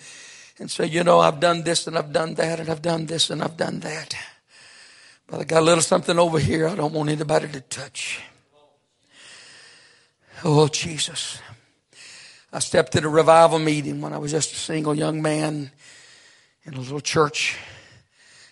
and 0.60 0.70
say, 0.70 0.86
you 0.86 1.04
know, 1.04 1.20
I've 1.20 1.40
done 1.40 1.64
this 1.64 1.88
and 1.88 1.98
I've 1.98 2.12
done 2.12 2.34
that 2.34 2.60
and 2.60 2.70
I've 2.70 2.82
done 2.82 3.06
this 3.06 3.30
and 3.30 3.42
I've 3.42 3.56
done 3.56 3.80
that. 3.80 4.14
But 5.28 5.40
I 5.40 5.44
got 5.46 5.62
a 5.62 5.66
little 5.66 5.82
something 5.82 6.20
over 6.20 6.40
here 6.40 6.68
I 6.68 6.76
don't 6.76 6.94
want 6.94 7.10
anybody 7.10 7.48
to 7.48 7.62
touch. 7.62 8.20
Oh, 10.44 10.68
Jesus. 10.68 11.40
I 12.52 12.60
stepped 12.60 12.96
at 12.96 13.04
a 13.04 13.10
revival 13.10 13.60
meeting 13.60 14.02
when 14.02 14.14
I 14.14 14.18
was 14.18 14.32
just 14.32 14.52
a 14.52 14.58
single 14.58 14.96
young 14.96 15.22
man 15.22 15.72
in 16.66 16.74
a 16.74 16.80
little 16.80 17.00
church 17.00 17.58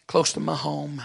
close 0.08 0.32
to 0.34 0.40
my 0.40 0.56
home. 0.56 1.02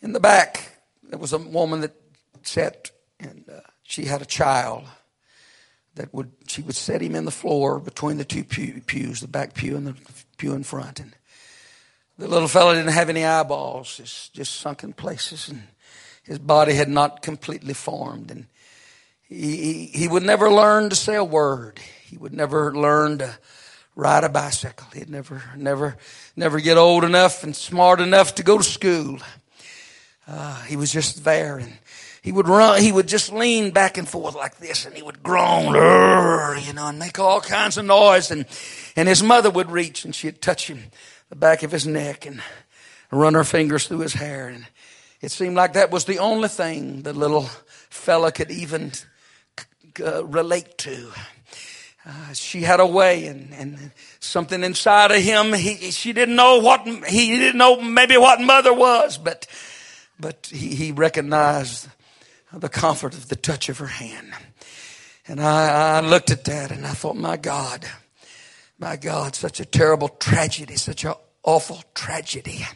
In 0.00 0.12
the 0.12 0.20
back, 0.20 0.78
there 1.02 1.18
was 1.18 1.32
a 1.32 1.38
woman 1.38 1.80
that 1.80 1.94
sat, 2.42 2.90
and 3.18 3.44
uh, 3.52 3.60
she 3.82 4.04
had 4.04 4.22
a 4.22 4.26
child 4.26 4.84
that 5.96 6.14
would 6.14 6.30
she 6.46 6.62
would 6.62 6.76
set 6.76 7.02
him 7.02 7.14
in 7.14 7.24
the 7.24 7.30
floor 7.30 7.80
between 7.80 8.16
the 8.16 8.24
two 8.24 8.44
pew, 8.44 8.80
pews, 8.86 9.20
the 9.20 9.28
back 9.28 9.54
pew 9.54 9.76
and 9.76 9.86
the 9.86 9.94
pew 10.36 10.54
in 10.54 10.62
front, 10.62 11.00
and 11.00 11.14
the 12.16 12.28
little 12.28 12.48
fellow 12.48 12.74
didn't 12.74 12.92
have 12.92 13.08
any 13.08 13.24
eyeballs, 13.24 13.96
just 13.96 14.34
just 14.34 14.54
sunken 14.56 14.92
places, 14.92 15.48
and 15.48 15.62
his 16.22 16.38
body 16.38 16.74
had 16.74 16.88
not 16.88 17.22
completely 17.22 17.74
formed, 17.74 18.30
and 18.30 18.46
he, 19.28 19.86
he, 19.92 20.08
would 20.08 20.22
never 20.22 20.50
learn 20.50 20.88
to 20.88 20.96
say 20.96 21.14
a 21.14 21.24
word. 21.24 21.78
He 22.06 22.16
would 22.16 22.32
never 22.32 22.74
learn 22.74 23.18
to 23.18 23.38
ride 23.94 24.24
a 24.24 24.28
bicycle. 24.30 24.86
He'd 24.94 25.10
never, 25.10 25.42
never, 25.54 25.98
never 26.34 26.60
get 26.60 26.78
old 26.78 27.04
enough 27.04 27.44
and 27.44 27.54
smart 27.54 28.00
enough 28.00 28.36
to 28.36 28.42
go 28.42 28.56
to 28.56 28.64
school. 28.64 29.18
Uh, 30.28 30.62
he 30.64 30.76
was 30.76 30.92
just 30.92 31.24
there 31.24 31.56
and 31.56 31.72
he 32.20 32.32
would 32.32 32.48
run, 32.48 32.82
he 32.82 32.92
would 32.92 33.08
just 33.08 33.32
lean 33.32 33.70
back 33.70 33.96
and 33.96 34.06
forth 34.06 34.34
like 34.34 34.58
this 34.58 34.84
and 34.84 34.94
he 34.94 35.02
would 35.02 35.22
groan, 35.22 35.72
you 36.62 36.72
know, 36.74 36.88
and 36.88 36.98
make 36.98 37.18
all 37.18 37.40
kinds 37.40 37.78
of 37.78 37.86
noise. 37.86 38.30
And, 38.30 38.44
and 38.94 39.08
his 39.08 39.22
mother 39.22 39.48
would 39.48 39.70
reach 39.70 40.04
and 40.04 40.14
she'd 40.14 40.42
touch 40.42 40.68
him, 40.68 40.82
the 41.30 41.36
back 41.36 41.62
of 41.62 41.72
his 41.72 41.86
neck 41.86 42.26
and 42.26 42.42
run 43.10 43.32
her 43.32 43.44
fingers 43.44 43.88
through 43.88 44.00
his 44.00 44.12
hair. 44.12 44.48
And 44.48 44.66
it 45.22 45.30
seemed 45.30 45.56
like 45.56 45.72
that 45.72 45.90
was 45.90 46.04
the 46.04 46.18
only 46.18 46.48
thing 46.48 47.02
the 47.02 47.14
little 47.14 47.48
fella 47.88 48.30
could 48.30 48.50
even 48.50 48.92
uh, 50.04 50.26
relate 50.26 50.76
to. 50.78 51.10
Uh, 52.04 52.32
she 52.34 52.60
had 52.60 52.80
a 52.80 52.86
way 52.86 53.26
and, 53.26 53.54
and 53.54 53.92
something 54.20 54.62
inside 54.62 55.10
of 55.10 55.22
him. 55.22 55.54
He, 55.54 55.90
she 55.90 56.12
didn't 56.12 56.36
know 56.36 56.58
what, 56.58 56.86
he 56.86 57.38
didn't 57.38 57.56
know 57.56 57.80
maybe 57.80 58.18
what 58.18 58.42
mother 58.42 58.74
was, 58.74 59.16
but, 59.16 59.46
but 60.20 60.50
he, 60.52 60.74
he 60.74 60.92
recognized 60.92 61.88
the 62.52 62.68
comfort 62.68 63.14
of 63.14 63.28
the 63.28 63.36
touch 63.36 63.68
of 63.68 63.78
her 63.78 63.86
hand. 63.86 64.32
And 65.26 65.40
I, 65.40 65.98
I 65.98 66.00
looked 66.00 66.30
at 66.30 66.44
that 66.44 66.70
and 66.70 66.86
I 66.86 66.92
thought, 66.92 67.16
my 67.16 67.36
God, 67.36 67.86
my 68.78 68.96
God, 68.96 69.34
such 69.34 69.60
a 69.60 69.64
terrible 69.64 70.08
tragedy, 70.08 70.76
such 70.76 71.04
an 71.04 71.14
awful 71.42 71.82
tragedy. 71.94 72.66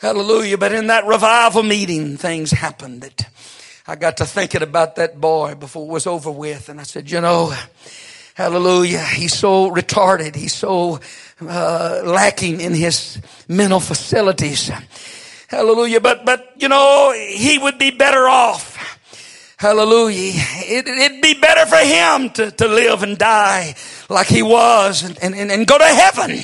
Hallelujah. 0.00 0.58
But 0.58 0.72
in 0.72 0.88
that 0.88 1.06
revival 1.06 1.62
meeting, 1.62 2.16
things 2.16 2.50
happened 2.50 3.02
that 3.02 3.28
I 3.86 3.96
got 3.96 4.18
to 4.18 4.26
thinking 4.26 4.62
about 4.62 4.96
that 4.96 5.20
boy 5.20 5.54
before 5.54 5.84
it 5.88 5.92
was 5.92 6.06
over 6.06 6.30
with. 6.30 6.68
And 6.68 6.80
I 6.80 6.82
said, 6.82 7.10
you 7.10 7.20
know, 7.20 7.54
hallelujah, 8.34 9.02
he's 9.02 9.34
so 9.34 9.70
retarded. 9.70 10.34
He's 10.34 10.54
so 10.54 11.00
uh, 11.40 12.02
lacking 12.04 12.60
in 12.60 12.74
his 12.74 13.20
mental 13.48 13.80
facilities. 13.80 14.70
Hallelujah. 15.48 16.00
But, 16.00 16.24
but, 16.24 16.52
you 16.58 16.68
know, 16.68 17.12
he 17.12 17.58
would 17.58 17.78
be 17.78 17.90
better 17.90 18.28
off. 18.28 18.76
Hallelujah. 19.56 20.32
It, 20.36 20.86
would 20.86 21.22
be 21.22 21.34
better 21.34 21.66
for 21.66 21.78
him 21.78 22.30
to, 22.30 22.50
to 22.52 22.68
live 22.68 23.02
and 23.02 23.18
die 23.18 23.74
like 24.08 24.28
he 24.28 24.42
was 24.42 25.02
and, 25.02 25.18
and, 25.20 25.50
and 25.50 25.66
go 25.66 25.76
to 25.76 25.84
heaven. 25.84 26.38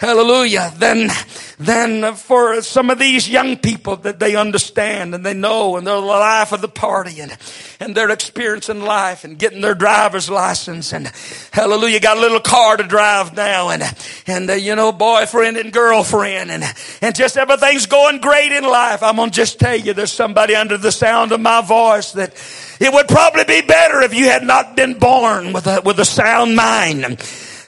Hallelujah. 0.00 0.72
Then, 0.78 1.10
than 1.58 2.14
for 2.14 2.62
some 2.62 2.88
of 2.88 2.98
these 2.98 3.28
young 3.28 3.58
people 3.58 3.96
that 3.96 4.18
they 4.18 4.34
understand 4.34 5.14
and 5.14 5.26
they 5.26 5.34
know 5.34 5.76
and 5.76 5.86
they're 5.86 5.94
the 5.94 6.00
life 6.00 6.52
of 6.52 6.62
the 6.62 6.68
party 6.68 7.20
and, 7.20 7.36
and 7.80 7.94
they're 7.94 8.08
experiencing 8.08 8.80
life 8.80 9.24
and 9.24 9.38
getting 9.38 9.60
their 9.60 9.74
driver's 9.74 10.30
license 10.30 10.94
and 10.94 11.12
hallelujah, 11.52 12.00
got 12.00 12.16
a 12.16 12.20
little 12.20 12.40
car 12.40 12.78
to 12.78 12.82
drive 12.82 13.36
now 13.36 13.68
and, 13.68 13.82
and 14.26 14.48
uh, 14.48 14.54
you 14.54 14.74
know, 14.74 14.90
boyfriend 14.90 15.58
and 15.58 15.70
girlfriend 15.70 16.50
and, 16.50 16.64
and 17.02 17.14
just 17.14 17.36
everything's 17.36 17.84
going 17.84 18.22
great 18.22 18.52
in 18.52 18.64
life. 18.64 19.02
I'm 19.02 19.16
going 19.16 19.28
to 19.28 19.36
just 19.36 19.60
tell 19.60 19.76
you 19.76 19.92
there's 19.92 20.12
somebody 20.12 20.54
under 20.54 20.78
the 20.78 20.92
sound 20.92 21.32
of 21.32 21.40
my 21.40 21.60
voice 21.60 22.12
that 22.12 22.32
it 22.80 22.90
would 22.90 23.06
probably 23.06 23.44
be 23.44 23.60
better 23.60 24.00
if 24.00 24.14
you 24.14 24.30
had 24.30 24.44
not 24.44 24.76
been 24.76 24.94
born 24.94 25.52
with 25.52 25.66
a, 25.66 25.82
with 25.84 26.00
a 26.00 26.06
sound 26.06 26.56
mind. 26.56 27.20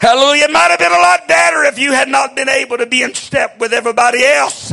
Hallelujah. 0.02 0.46
It 0.46 0.50
might 0.50 0.72
have 0.72 0.80
been 0.80 0.90
a 0.90 0.96
lot 0.96 1.28
better 1.28 1.62
if 1.62 1.78
you 1.78 1.92
had 1.92 2.08
not 2.08 2.34
been 2.34 2.48
able 2.48 2.76
to 2.78 2.86
be 2.86 3.04
in 3.04 3.14
step 3.14 3.60
with 3.60 3.72
everybody 3.72 4.24
else. 4.24 4.72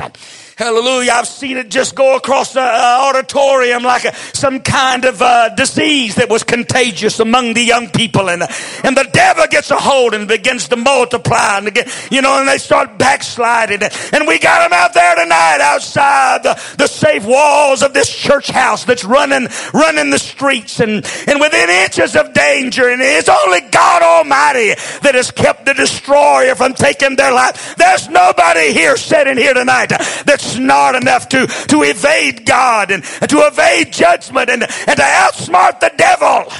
Hallelujah. 0.60 1.14
I've 1.14 1.26
seen 1.26 1.56
it 1.56 1.70
just 1.70 1.96
go 1.96 2.18
across 2.18 2.52
the 2.52 2.60
uh, 2.60 2.98
auditorium 3.04 3.82
like 3.82 4.04
a, 4.04 4.14
some 4.36 4.60
kind 4.60 5.06
of 5.06 5.22
uh, 5.22 5.56
disease 5.56 6.16
that 6.16 6.30
was 6.30 6.44
contagious 6.44 7.22
among 7.22 7.54
the 7.54 7.62
young 7.62 7.88
people. 7.88 8.30
And, 8.30 8.44
and 8.84 8.98
the 8.98 9.10
devil 9.14 9.46
gets 9.50 9.72
a 9.72 9.78
hold 9.78 10.14
and 10.14 10.28
begins 10.28 10.68
to 10.68 10.76
multiply. 10.76 11.60
And, 11.60 11.78
you 12.12 12.22
know, 12.22 12.38
and 12.38 12.46
they 12.46 12.58
start 12.58 12.98
backsliding. 12.98 13.84
And 14.12 14.28
we 14.28 14.38
got 14.38 14.70
them 14.70 14.78
out 14.78 14.94
there 14.94 15.16
tonight 15.16 15.60
outside 15.62 16.44
the, 16.44 16.62
the 16.78 16.88
safe 16.88 17.24
walls 17.24 17.82
of 17.82 17.94
this 17.94 18.14
church 18.14 18.50
house 18.50 18.84
that's 18.84 19.06
running, 19.06 19.48
running 19.74 20.10
the 20.10 20.20
streets 20.20 20.82
and, 20.82 21.06
and 21.26 21.40
within 21.40 21.70
inches 21.70 22.18
of 22.18 22.34
danger. 22.34 22.90
And 22.90 23.02
it's 23.02 23.30
only 23.30 23.62
God 23.72 24.02
Almighty 24.02 24.76
that 25.04 25.16
has 25.16 25.32
kept 25.32 25.68
the 25.68 25.74
destroyer 25.74 26.54
from 26.54 26.74
taking 26.74 27.16
their 27.16 27.32
life. 27.32 27.78
There's 27.78 28.10
nobody 28.10 28.74
here 28.74 28.98
sitting 28.98 29.38
here 29.38 29.54
tonight 29.54 29.94
that's 30.26 30.49
smart 30.50 30.96
enough 30.96 31.30
to, 31.30 31.48
to 31.48 31.84
evade 31.84 32.46
God 32.46 32.92
and, 32.92 33.04
and 33.22 33.30
to 33.30 33.40
evade 33.40 33.94
judgment 33.94 34.50
and, 34.50 34.64
and 34.64 34.98
to 34.98 35.04
outsmart 35.04 35.80
the 35.80 35.92
devil. 35.96 36.52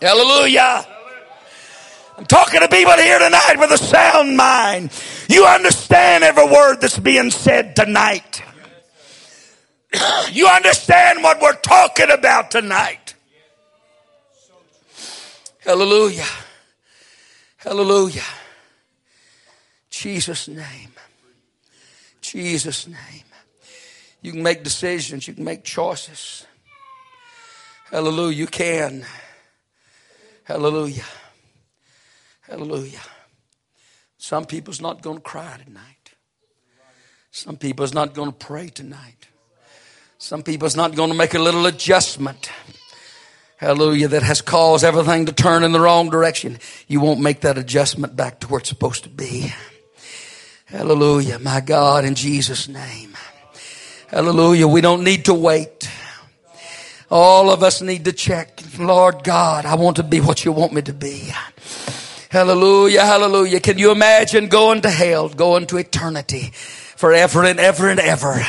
Hallelujah. 0.00 0.86
I'm 2.18 2.24
talking 2.24 2.60
to 2.60 2.68
people 2.68 2.94
here 2.94 3.18
tonight 3.18 3.56
with 3.58 3.70
a 3.70 3.78
sound 3.78 4.36
mind. 4.36 4.90
You 5.28 5.44
understand 5.44 6.24
every 6.24 6.46
word 6.46 6.80
that's 6.80 6.98
being 6.98 7.30
said 7.30 7.76
tonight. 7.76 8.42
You 10.32 10.48
understand 10.48 11.22
what 11.22 11.40
we're 11.40 11.56
talking 11.56 12.10
about 12.10 12.50
tonight. 12.50 13.14
Hallelujah. 15.58 16.24
Hallelujah. 17.56 18.22
Jesus' 19.90 20.48
name. 20.48 20.95
Jesus' 22.36 22.86
name. 22.86 23.24
You 24.20 24.32
can 24.32 24.42
make 24.42 24.62
decisions, 24.62 25.26
you 25.26 25.32
can 25.32 25.44
make 25.44 25.64
choices. 25.64 26.46
Hallelujah. 27.90 28.36
You 28.36 28.46
can. 28.46 29.06
Hallelujah. 30.44 31.06
Hallelujah. 32.42 33.00
Some 34.18 34.44
people's 34.44 34.82
not 34.82 35.00
going 35.00 35.16
to 35.16 35.22
cry 35.22 35.58
tonight. 35.64 36.10
Some 37.30 37.56
people's 37.56 37.94
not 37.94 38.12
going 38.12 38.30
to 38.30 38.36
pray 38.36 38.68
tonight. 38.68 39.28
Some 40.18 40.42
people's 40.42 40.76
not 40.76 40.94
going 40.94 41.08
to 41.08 41.16
make 41.16 41.32
a 41.32 41.38
little 41.38 41.64
adjustment. 41.64 42.50
Hallelujah. 43.56 44.08
That 44.08 44.24
has 44.24 44.42
caused 44.42 44.84
everything 44.84 45.24
to 45.24 45.32
turn 45.32 45.64
in 45.64 45.72
the 45.72 45.80
wrong 45.80 46.10
direction. 46.10 46.58
You 46.86 47.00
won't 47.00 47.20
make 47.20 47.40
that 47.40 47.56
adjustment 47.56 48.14
back 48.14 48.40
to 48.40 48.48
where 48.48 48.60
it's 48.60 48.68
supposed 48.68 49.04
to 49.04 49.08
be. 49.08 49.54
Hallelujah. 50.66 51.38
My 51.38 51.60
God, 51.60 52.04
in 52.04 52.16
Jesus' 52.16 52.68
name. 52.68 53.16
Hallelujah. 54.08 54.66
We 54.66 54.80
don't 54.80 55.04
need 55.04 55.24
to 55.26 55.34
wait. 55.34 55.88
All 57.08 57.50
of 57.50 57.62
us 57.62 57.80
need 57.80 58.04
to 58.06 58.12
check. 58.12 58.60
Lord 58.76 59.22
God, 59.22 59.64
I 59.64 59.76
want 59.76 59.96
to 59.96 60.02
be 60.02 60.20
what 60.20 60.44
you 60.44 60.50
want 60.50 60.72
me 60.72 60.82
to 60.82 60.92
be. 60.92 61.32
Hallelujah. 62.30 63.02
Hallelujah. 63.02 63.60
Can 63.60 63.78
you 63.78 63.92
imagine 63.92 64.48
going 64.48 64.80
to 64.82 64.90
hell, 64.90 65.28
going 65.28 65.66
to 65.68 65.76
eternity 65.76 66.50
forever 66.52 67.44
and 67.44 67.60
ever 67.60 67.88
and 67.88 68.00
ever? 68.00 68.44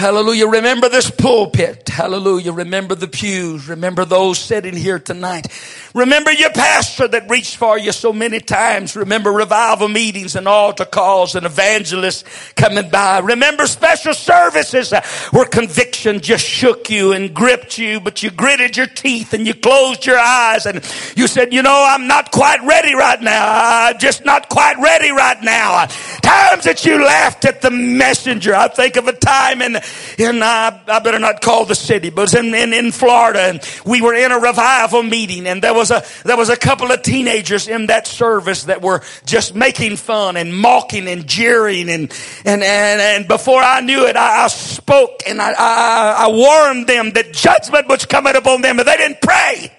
Hallelujah. 0.00 0.46
Remember 0.46 0.88
this 0.88 1.10
pulpit. 1.10 1.90
Hallelujah. 1.90 2.52
Remember 2.52 2.94
the 2.94 3.06
pews. 3.06 3.68
Remember 3.68 4.06
those 4.06 4.38
sitting 4.38 4.74
here 4.74 4.98
tonight. 4.98 5.46
Remember 5.94 6.32
your 6.32 6.52
pastor 6.52 7.06
that 7.08 7.28
reached 7.28 7.56
for 7.56 7.76
you 7.76 7.92
so 7.92 8.10
many 8.10 8.40
times. 8.40 8.96
Remember 8.96 9.30
revival 9.30 9.88
meetings 9.88 10.36
and 10.36 10.48
altar 10.48 10.86
calls 10.86 11.34
and 11.34 11.44
evangelists 11.44 12.24
coming 12.54 12.88
by. 12.88 13.18
Remember 13.18 13.66
special 13.66 14.14
services 14.14 14.90
where 15.32 15.44
conviction 15.44 16.20
just 16.20 16.46
shook 16.46 16.88
you 16.88 17.12
and 17.12 17.34
gripped 17.34 17.76
you, 17.76 18.00
but 18.00 18.22
you 18.22 18.30
gritted 18.30 18.78
your 18.78 18.86
teeth 18.86 19.34
and 19.34 19.46
you 19.46 19.52
closed 19.52 20.06
your 20.06 20.18
eyes 20.18 20.64
and 20.64 20.76
you 21.14 21.26
said, 21.26 21.52
you 21.52 21.60
know, 21.60 21.86
I'm 21.86 22.06
not 22.06 22.30
quite 22.30 22.64
ready 22.64 22.94
right 22.94 23.20
now. 23.20 23.88
I'm 23.90 23.98
just 23.98 24.24
not 24.24 24.48
quite 24.48 24.78
ready 24.78 25.10
right 25.10 25.42
now. 25.42 25.84
Times 26.22 26.64
that 26.64 26.86
you 26.86 27.04
laughed 27.04 27.44
at 27.44 27.60
the 27.60 27.70
messenger. 27.70 28.54
I 28.54 28.68
think 28.68 28.96
of 28.96 29.06
a 29.06 29.12
time 29.12 29.60
in, 29.60 29.76
in 30.18 30.42
uh, 30.42 30.80
I 30.86 30.98
better 31.00 31.18
not 31.18 31.40
call 31.40 31.64
the 31.64 31.74
city, 31.74 32.10
but 32.10 32.32
in, 32.34 32.54
in, 32.54 32.72
in 32.72 32.92
Florida 32.92 33.40
and 33.40 33.60
we 33.84 34.00
were 34.00 34.14
in 34.14 34.32
a 34.32 34.38
revival 34.38 35.02
meeting 35.02 35.46
and 35.46 35.62
there 35.62 35.74
was 35.74 35.90
a, 35.90 36.04
there 36.24 36.36
was 36.36 36.48
a 36.48 36.56
couple 36.56 36.90
of 36.90 37.02
teenagers 37.02 37.68
in 37.68 37.86
that 37.86 38.06
service 38.06 38.64
that 38.64 38.82
were 38.82 39.02
just 39.26 39.54
making 39.54 39.96
fun 39.96 40.36
and 40.36 40.56
mocking 40.56 41.08
and 41.08 41.26
jeering 41.26 41.88
and, 41.88 42.12
and, 42.44 42.62
and, 42.62 43.00
and 43.00 43.28
before 43.28 43.62
I 43.62 43.80
knew 43.80 44.06
it, 44.06 44.16
I, 44.16 44.44
I 44.44 44.48
spoke 44.48 45.22
and 45.26 45.40
I, 45.40 45.52
I, 45.52 46.26
I 46.26 46.28
warned 46.28 46.86
them 46.86 47.10
that 47.12 47.32
judgment 47.32 47.88
was 47.88 48.06
coming 48.06 48.36
upon 48.36 48.62
them 48.62 48.78
if 48.78 48.86
they 48.86 48.96
didn't 48.96 49.20
pray. 49.20 49.72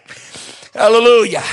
Hallelujah. 0.74 1.44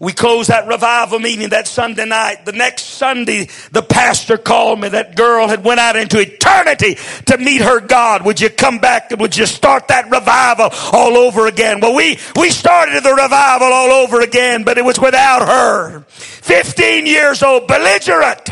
We 0.00 0.14
closed 0.14 0.48
that 0.48 0.66
revival 0.66 1.18
meeting 1.18 1.50
that 1.50 1.68
Sunday 1.68 2.06
night. 2.06 2.46
The 2.46 2.52
next 2.52 2.84
Sunday, 2.84 3.48
the 3.70 3.82
pastor 3.82 4.38
called 4.38 4.80
me. 4.80 4.88
That 4.88 5.14
girl 5.14 5.46
had 5.46 5.62
went 5.62 5.78
out 5.78 5.94
into 5.94 6.18
eternity 6.18 6.96
to 7.26 7.36
meet 7.36 7.60
her 7.60 7.80
God. 7.80 8.24
Would 8.24 8.40
you 8.40 8.48
come 8.48 8.78
back 8.78 9.12
and 9.12 9.20
would 9.20 9.36
you 9.36 9.44
start 9.44 9.88
that 9.88 10.10
revival 10.10 10.70
all 10.94 11.18
over 11.18 11.46
again? 11.46 11.80
Well, 11.80 11.94
we, 11.94 12.16
we 12.34 12.48
started 12.48 13.04
the 13.04 13.12
revival 13.12 13.68
all 13.68 13.90
over 13.90 14.22
again, 14.22 14.64
but 14.64 14.78
it 14.78 14.86
was 14.86 14.98
without 14.98 15.46
her. 15.46 16.00
15 16.08 17.04
years 17.04 17.42
old, 17.42 17.66
belligerent. 17.66 18.48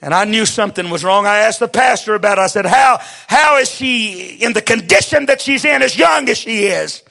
And 0.00 0.14
I 0.14 0.24
knew 0.24 0.46
something 0.46 0.88
was 0.88 1.04
wrong. 1.04 1.26
I 1.26 1.38
asked 1.40 1.60
the 1.60 1.68
pastor 1.68 2.14
about 2.14 2.38
it. 2.38 2.42
I 2.42 2.46
said, 2.46 2.64
how, 2.64 3.00
how 3.26 3.58
is 3.58 3.70
she 3.70 4.36
in 4.36 4.54
the 4.54 4.62
condition 4.62 5.26
that 5.26 5.42
she's 5.42 5.66
in 5.66 5.82
as 5.82 5.98
young 5.98 6.30
as 6.30 6.38
she 6.38 6.64
is? 6.64 7.02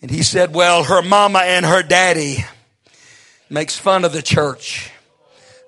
And 0.00 0.10
he 0.10 0.22
said, 0.22 0.54
well, 0.54 0.84
her 0.84 1.02
mama 1.02 1.40
and 1.40 1.66
her 1.66 1.82
daddy 1.82 2.44
makes 3.50 3.76
fun 3.76 4.04
of 4.04 4.12
the 4.12 4.22
church, 4.22 4.90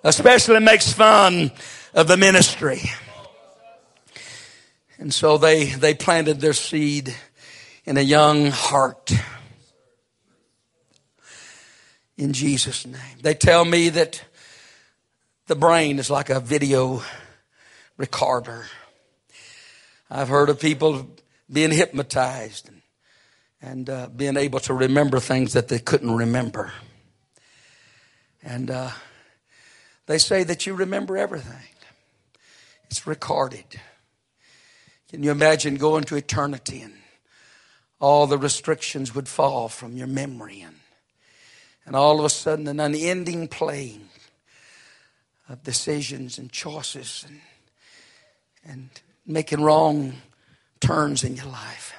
especially 0.05 0.61
makes 0.61 0.93
fun 0.93 1.51
of 1.95 2.07
the 2.07 2.16
ministry. 2.16 2.83
And 4.99 5.12
so 5.12 5.39
they, 5.39 5.64
they 5.64 5.95
planted 5.95 6.41
their 6.41 6.53
seed 6.53 7.14
in 7.85 7.97
a 7.97 8.03
young 8.03 8.51
heart. 8.51 9.11
In 12.16 12.33
Jesus' 12.33 12.87
name. 12.87 13.18
They 13.22 13.35
tell 13.35 13.64
me 13.64 13.89
that 13.89 14.22
the 15.47 15.57
brain 15.57 15.99
is 15.99 16.11
like 16.11 16.31
a 16.31 16.39
video 16.39 17.03
recorder. 17.97 18.66
I've 20.09 20.28
heard 20.28 20.51
of 20.51 20.61
people 20.61 21.09
being 21.51 21.72
hypnotized 21.72 22.70
and 23.62 23.90
uh, 23.90 24.08
being 24.14 24.36
able 24.36 24.61
to 24.61 24.74
remember 24.74 25.20
things 25.20 25.52
that 25.52 25.68
they 25.68 25.78
couldn't 25.78 26.16
remember. 26.16 26.72
And 28.42 28.70
uh, 28.70 28.90
they 30.06 30.18
say 30.18 30.44
that 30.44 30.66
you 30.66 30.74
remember 30.74 31.16
everything, 31.16 31.68
it's 32.84 33.06
recorded. 33.06 33.80
Can 35.08 35.22
you 35.22 35.30
imagine 35.30 35.74
going 35.74 36.04
to 36.04 36.16
eternity 36.16 36.80
and 36.80 36.94
all 38.00 38.26
the 38.26 38.38
restrictions 38.38 39.14
would 39.14 39.28
fall 39.28 39.68
from 39.68 39.96
your 39.96 40.06
memory 40.06 40.62
and, 40.62 40.76
and 41.84 41.94
all 41.94 42.18
of 42.18 42.24
a 42.24 42.30
sudden 42.30 42.66
an 42.66 42.80
unending 42.80 43.46
plane 43.46 44.08
of 45.48 45.62
decisions 45.62 46.38
and 46.38 46.50
choices 46.50 47.26
and, 47.26 47.40
and 48.64 48.90
making 49.26 49.61
wrong 49.61 50.14
turns 50.80 51.24
in 51.24 51.36
your 51.36 51.46
life. 51.46 51.92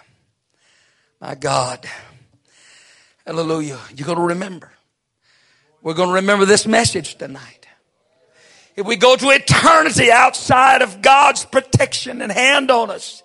My 1.22 1.36
God. 1.36 1.88
Hallelujah. 3.28 3.80
You're 3.96 4.08
going 4.08 4.18
to 4.18 4.24
remember. 4.24 4.72
We're 5.84 5.94
going 5.94 6.10
to 6.10 6.16
remember 6.16 6.46
this 6.46 6.66
message 6.66 7.16
tonight. 7.16 7.68
If 8.76 8.88
we 8.88 8.96
go 8.96 9.16
to 9.16 9.30
eternity 9.30 10.12
outside 10.12 10.82
of 10.82 11.02
God's 11.04 11.46
protection 11.46 12.22
and 12.24 12.32
hand 12.32 12.72
on 12.72 12.90
us, 12.90 13.22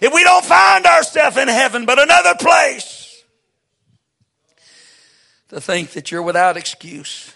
if 0.00 0.14
we 0.14 0.22
don't 0.22 0.44
find 0.44 0.86
ourselves 0.86 1.36
in 1.36 1.48
heaven 1.48 1.86
but 1.86 1.98
another 1.98 2.34
place, 2.38 3.24
to 5.48 5.60
think 5.60 5.90
that 5.90 6.12
you're 6.12 6.22
without 6.22 6.56
excuse 6.56 7.34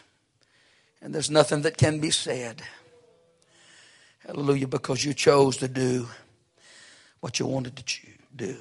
and 1.02 1.12
there's 1.12 1.30
nothing 1.30 1.62
that 1.62 1.76
can 1.76 1.98
be 1.98 2.10
said. 2.10 2.62
Hallelujah, 4.24 4.68
because 4.68 5.04
you 5.04 5.12
chose 5.12 5.56
to 5.56 5.68
do 5.68 6.08
what 7.20 7.40
you 7.40 7.46
wanted 7.46 7.76
to 7.76 7.84
do 8.36 8.56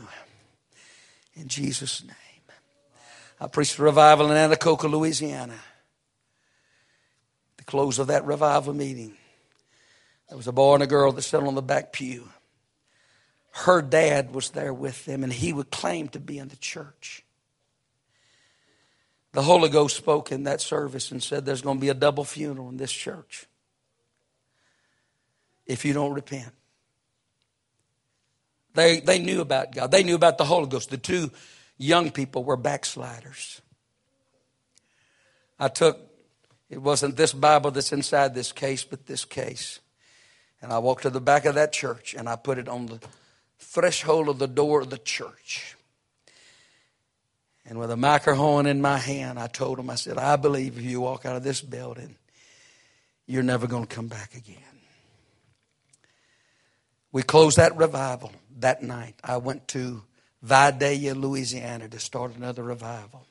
in 1.35 1.47
Jesus' 1.47 2.03
name. 2.03 2.15
I 3.39 3.47
preached 3.47 3.77
a 3.77 3.83
revival 3.83 4.31
in 4.31 4.37
Anacoco, 4.37 4.89
Louisiana. 4.89 5.59
The 7.57 7.63
close 7.63 7.99
of 7.99 8.07
that 8.07 8.25
revival 8.25 8.73
meeting, 8.73 9.15
there 10.29 10.37
was 10.37 10.47
a 10.47 10.51
boy 10.51 10.75
and 10.75 10.83
a 10.83 10.87
girl 10.87 11.11
that 11.11 11.21
sat 11.21 11.43
on 11.43 11.55
the 11.55 11.61
back 11.61 11.91
pew. 11.91 12.29
Her 13.51 13.81
dad 13.81 14.33
was 14.33 14.51
there 14.51 14.73
with 14.73 15.05
them, 15.05 15.23
and 15.23 15.31
he 15.31 15.53
would 15.53 15.69
claim 15.71 16.07
to 16.09 16.19
be 16.19 16.37
in 16.39 16.47
the 16.47 16.55
church. 16.55 17.23
The 19.33 19.41
Holy 19.41 19.69
Ghost 19.69 19.97
spoke 19.97 20.31
in 20.31 20.43
that 20.43 20.61
service 20.61 21.11
and 21.11 21.21
said, 21.21 21.45
There's 21.45 21.61
going 21.61 21.77
to 21.77 21.81
be 21.81 21.89
a 21.89 21.95
double 21.95 22.23
funeral 22.23 22.69
in 22.69 22.77
this 22.77 22.91
church. 22.91 23.47
if 25.65 25.85
you 25.85 25.93
don't 25.93 26.13
repent. 26.13 26.51
They, 28.73 28.99
they 28.99 29.19
knew 29.19 29.41
about 29.41 29.71
God. 29.73 29.91
They 29.91 30.03
knew 30.03 30.15
about 30.15 30.37
the 30.37 30.45
Holy 30.45 30.67
Ghost. 30.67 30.89
The 30.89 30.97
two 30.97 31.31
young 31.77 32.11
people 32.11 32.43
were 32.43 32.57
backsliders. 32.57 33.61
I 35.59 35.67
took, 35.67 35.99
it 36.69 36.81
wasn't 36.81 37.15
this 37.15 37.33
Bible 37.33 37.71
that's 37.71 37.93
inside 37.93 38.33
this 38.33 38.51
case, 38.51 38.83
but 38.83 39.05
this 39.05 39.25
case. 39.25 39.79
And 40.61 40.71
I 40.71 40.79
walked 40.79 41.03
to 41.03 41.09
the 41.09 41.21
back 41.21 41.45
of 41.45 41.55
that 41.55 41.71
church 41.71 42.13
and 42.13 42.27
I 42.27 42.35
put 42.35 42.57
it 42.57 42.67
on 42.67 42.87
the 42.87 42.99
threshold 43.59 44.29
of 44.29 44.39
the 44.39 44.47
door 44.47 44.81
of 44.81 44.89
the 44.89 44.97
church. 44.97 45.75
And 47.65 47.79
with 47.79 47.91
a 47.91 47.97
microphone 47.97 48.65
in 48.65 48.81
my 48.81 48.97
hand, 48.97 49.39
I 49.39 49.47
told 49.47 49.77
them, 49.77 49.89
I 49.89 49.95
said, 49.95 50.17
I 50.17 50.35
believe 50.35 50.77
if 50.77 50.83
you 50.83 50.99
walk 51.01 51.25
out 51.25 51.35
of 51.35 51.43
this 51.43 51.61
building, 51.61 52.15
you're 53.25 53.43
never 53.43 53.67
going 53.67 53.85
to 53.85 53.95
come 53.95 54.07
back 54.07 54.35
again. 54.35 54.57
We 57.11 57.23
closed 57.23 57.57
that 57.57 57.77
revival 57.77 58.33
that 58.59 58.83
night. 58.83 59.15
I 59.23 59.37
went 59.37 59.67
to 59.69 60.03
Vidalia, 60.41 61.15
Louisiana 61.15 61.87
to 61.89 61.99
start 61.99 62.35
another 62.35 62.63
revival. 62.63 63.25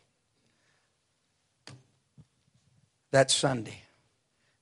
That 3.11 3.31
Sunday, 3.31 3.83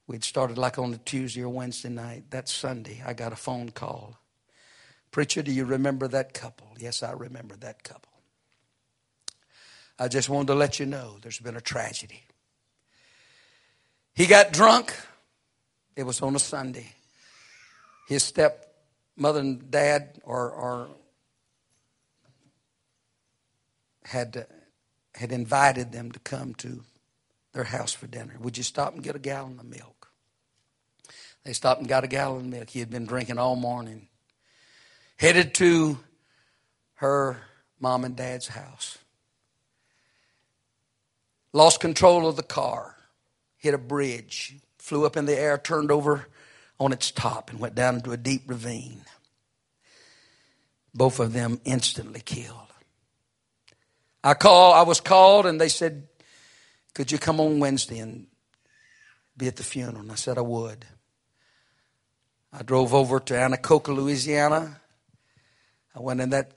we'd 0.06 0.24
started 0.24 0.58
like 0.58 0.78
on 0.78 0.92
a 0.92 0.98
Tuesday 0.98 1.42
or 1.42 1.48
Wednesday 1.50 1.88
night. 1.88 2.24
That 2.30 2.48
Sunday, 2.48 3.02
I 3.06 3.12
got 3.12 3.32
a 3.32 3.36
phone 3.36 3.70
call. 3.70 4.18
Preacher, 5.12 5.42
do 5.42 5.52
you 5.52 5.64
remember 5.64 6.08
that 6.08 6.34
couple? 6.34 6.68
Yes, 6.78 7.02
I 7.02 7.12
remember 7.12 7.56
that 7.56 7.84
couple. 7.84 8.10
I 9.98 10.08
just 10.08 10.28
wanted 10.28 10.48
to 10.48 10.54
let 10.54 10.80
you 10.80 10.86
know 10.86 11.18
there's 11.20 11.38
been 11.38 11.56
a 11.56 11.60
tragedy. 11.60 12.22
He 14.14 14.26
got 14.26 14.52
drunk. 14.52 14.94
It 15.94 16.04
was 16.04 16.22
on 16.22 16.34
a 16.34 16.38
Sunday. 16.38 16.92
His 18.08 18.22
stepmother 19.20 19.40
and 19.40 19.70
dad 19.70 20.18
or, 20.24 20.50
or 20.50 20.88
had 24.04 24.46
had 25.14 25.30
invited 25.30 25.92
them 25.92 26.10
to 26.10 26.18
come 26.20 26.54
to 26.54 26.82
their 27.52 27.64
house 27.64 27.92
for 27.92 28.06
dinner. 28.06 28.36
Would 28.40 28.56
you 28.56 28.62
stop 28.62 28.94
and 28.94 29.02
get 29.02 29.14
a 29.14 29.18
gallon 29.18 29.58
of 29.60 29.66
milk? 29.66 30.08
They 31.44 31.52
stopped 31.52 31.80
and 31.80 31.88
got 31.88 32.04
a 32.04 32.08
gallon 32.08 32.46
of 32.46 32.46
milk. 32.46 32.70
He 32.70 32.78
had 32.78 32.88
been 32.88 33.04
drinking 33.04 33.36
all 33.36 33.56
morning. 33.56 34.08
Headed 35.18 35.52
to 35.56 35.98
her 36.94 37.42
mom 37.78 38.04
and 38.06 38.16
dad's 38.16 38.48
house 38.48 38.96
lost 41.52 41.80
control 41.80 42.26
of 42.26 42.36
the 42.36 42.42
car, 42.42 42.96
hit 43.58 43.74
a 43.74 43.78
bridge, 43.78 44.56
flew 44.78 45.04
up 45.04 45.16
in 45.16 45.26
the 45.26 45.36
air, 45.36 45.58
turned 45.58 45.90
over 45.90 46.26
on 46.80 46.92
its 46.92 47.12
top, 47.12 47.50
and 47.50 47.60
went 47.60 47.76
down 47.76 47.96
into 47.96 48.10
a 48.10 48.16
deep 48.16 48.42
ravine. 48.46 49.02
Both 50.92 51.20
of 51.20 51.32
them 51.32 51.60
instantly 51.64 52.20
killed. 52.20 52.56
I 54.24 54.34
call, 54.34 54.72
I 54.72 54.82
was 54.82 55.00
called, 55.00 55.46
and 55.46 55.60
they 55.60 55.68
said, 55.68 56.08
"Could 56.94 57.12
you 57.12 57.18
come 57.18 57.38
on 57.38 57.60
Wednesday 57.60 57.98
and 57.98 58.26
be 59.36 59.46
at 59.46 59.56
the 59.56 59.62
funeral?" 59.62 60.00
And 60.00 60.10
I 60.10 60.16
said 60.16 60.38
I 60.38 60.42
would. 60.42 60.84
I 62.52 62.62
drove 62.62 62.92
over 62.92 63.20
to 63.20 63.34
Anacoco, 63.34 63.94
Louisiana. 63.94 64.80
I 65.94 66.00
went 66.00 66.20
in 66.20 66.30
that 66.30 66.52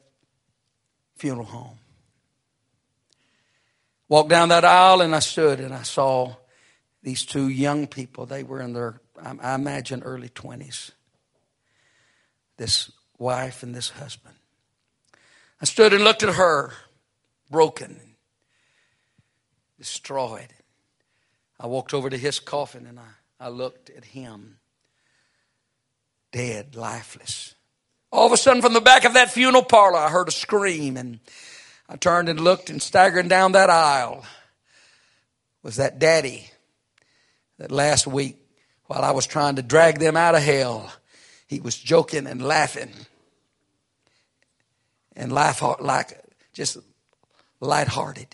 funeral 1.15 1.45
home. 1.45 1.77
Walked 4.09 4.29
down 4.29 4.49
that 4.49 4.65
aisle 4.65 5.01
and 5.01 5.15
I 5.15 5.19
stood 5.19 5.59
and 5.59 5.73
I 5.73 5.83
saw 5.83 6.35
these 7.01 7.25
two 7.25 7.47
young 7.47 7.87
people. 7.87 8.25
They 8.25 8.43
were 8.43 8.61
in 8.61 8.73
their, 8.73 9.01
I 9.21 9.55
imagine, 9.55 10.03
early 10.03 10.29
20s. 10.29 10.91
This 12.57 12.91
wife 13.17 13.63
and 13.63 13.73
this 13.73 13.89
husband. 13.89 14.35
I 15.61 15.65
stood 15.65 15.93
and 15.93 16.03
looked 16.03 16.23
at 16.23 16.35
her, 16.35 16.73
broken, 17.49 17.99
destroyed. 19.77 20.53
I 21.59 21.67
walked 21.67 21.93
over 21.93 22.09
to 22.09 22.17
his 22.17 22.39
coffin 22.39 22.85
and 22.85 22.99
I, 22.99 23.07
I 23.39 23.49
looked 23.49 23.89
at 23.89 24.03
him, 24.03 24.57
dead, 26.31 26.75
lifeless. 26.75 27.55
All 28.11 28.27
of 28.27 28.33
a 28.33 28.37
sudden, 28.37 28.61
from 28.61 28.73
the 28.73 28.81
back 28.81 29.05
of 29.05 29.13
that 29.13 29.31
funeral 29.31 29.63
parlor, 29.63 29.99
I 29.99 30.09
heard 30.09 30.27
a 30.27 30.31
scream 30.31 30.97
and 30.97 31.19
I 31.87 31.95
turned 31.95 32.29
and 32.29 32.39
looked, 32.39 32.69
and 32.69 32.81
staggering 32.81 33.27
down 33.27 33.53
that 33.53 33.69
aisle 33.69 34.25
was 35.61 35.77
that 35.77 35.99
daddy 35.99 36.49
that 37.57 37.71
last 37.71 38.07
week, 38.07 38.37
while 38.93 39.03
I 39.03 39.09
was 39.09 39.25
trying 39.25 39.55
to 39.55 39.63
drag 39.63 39.97
them 39.97 40.15
out 40.15 40.35
of 40.35 40.43
hell, 40.43 40.91
he 41.47 41.59
was 41.59 41.75
joking 41.75 42.27
and 42.27 42.43
laughing 42.43 42.91
and 45.15 45.31
laugh 45.31 45.63
like 45.81 46.21
just 46.53 46.77
lighthearted. 47.59 48.27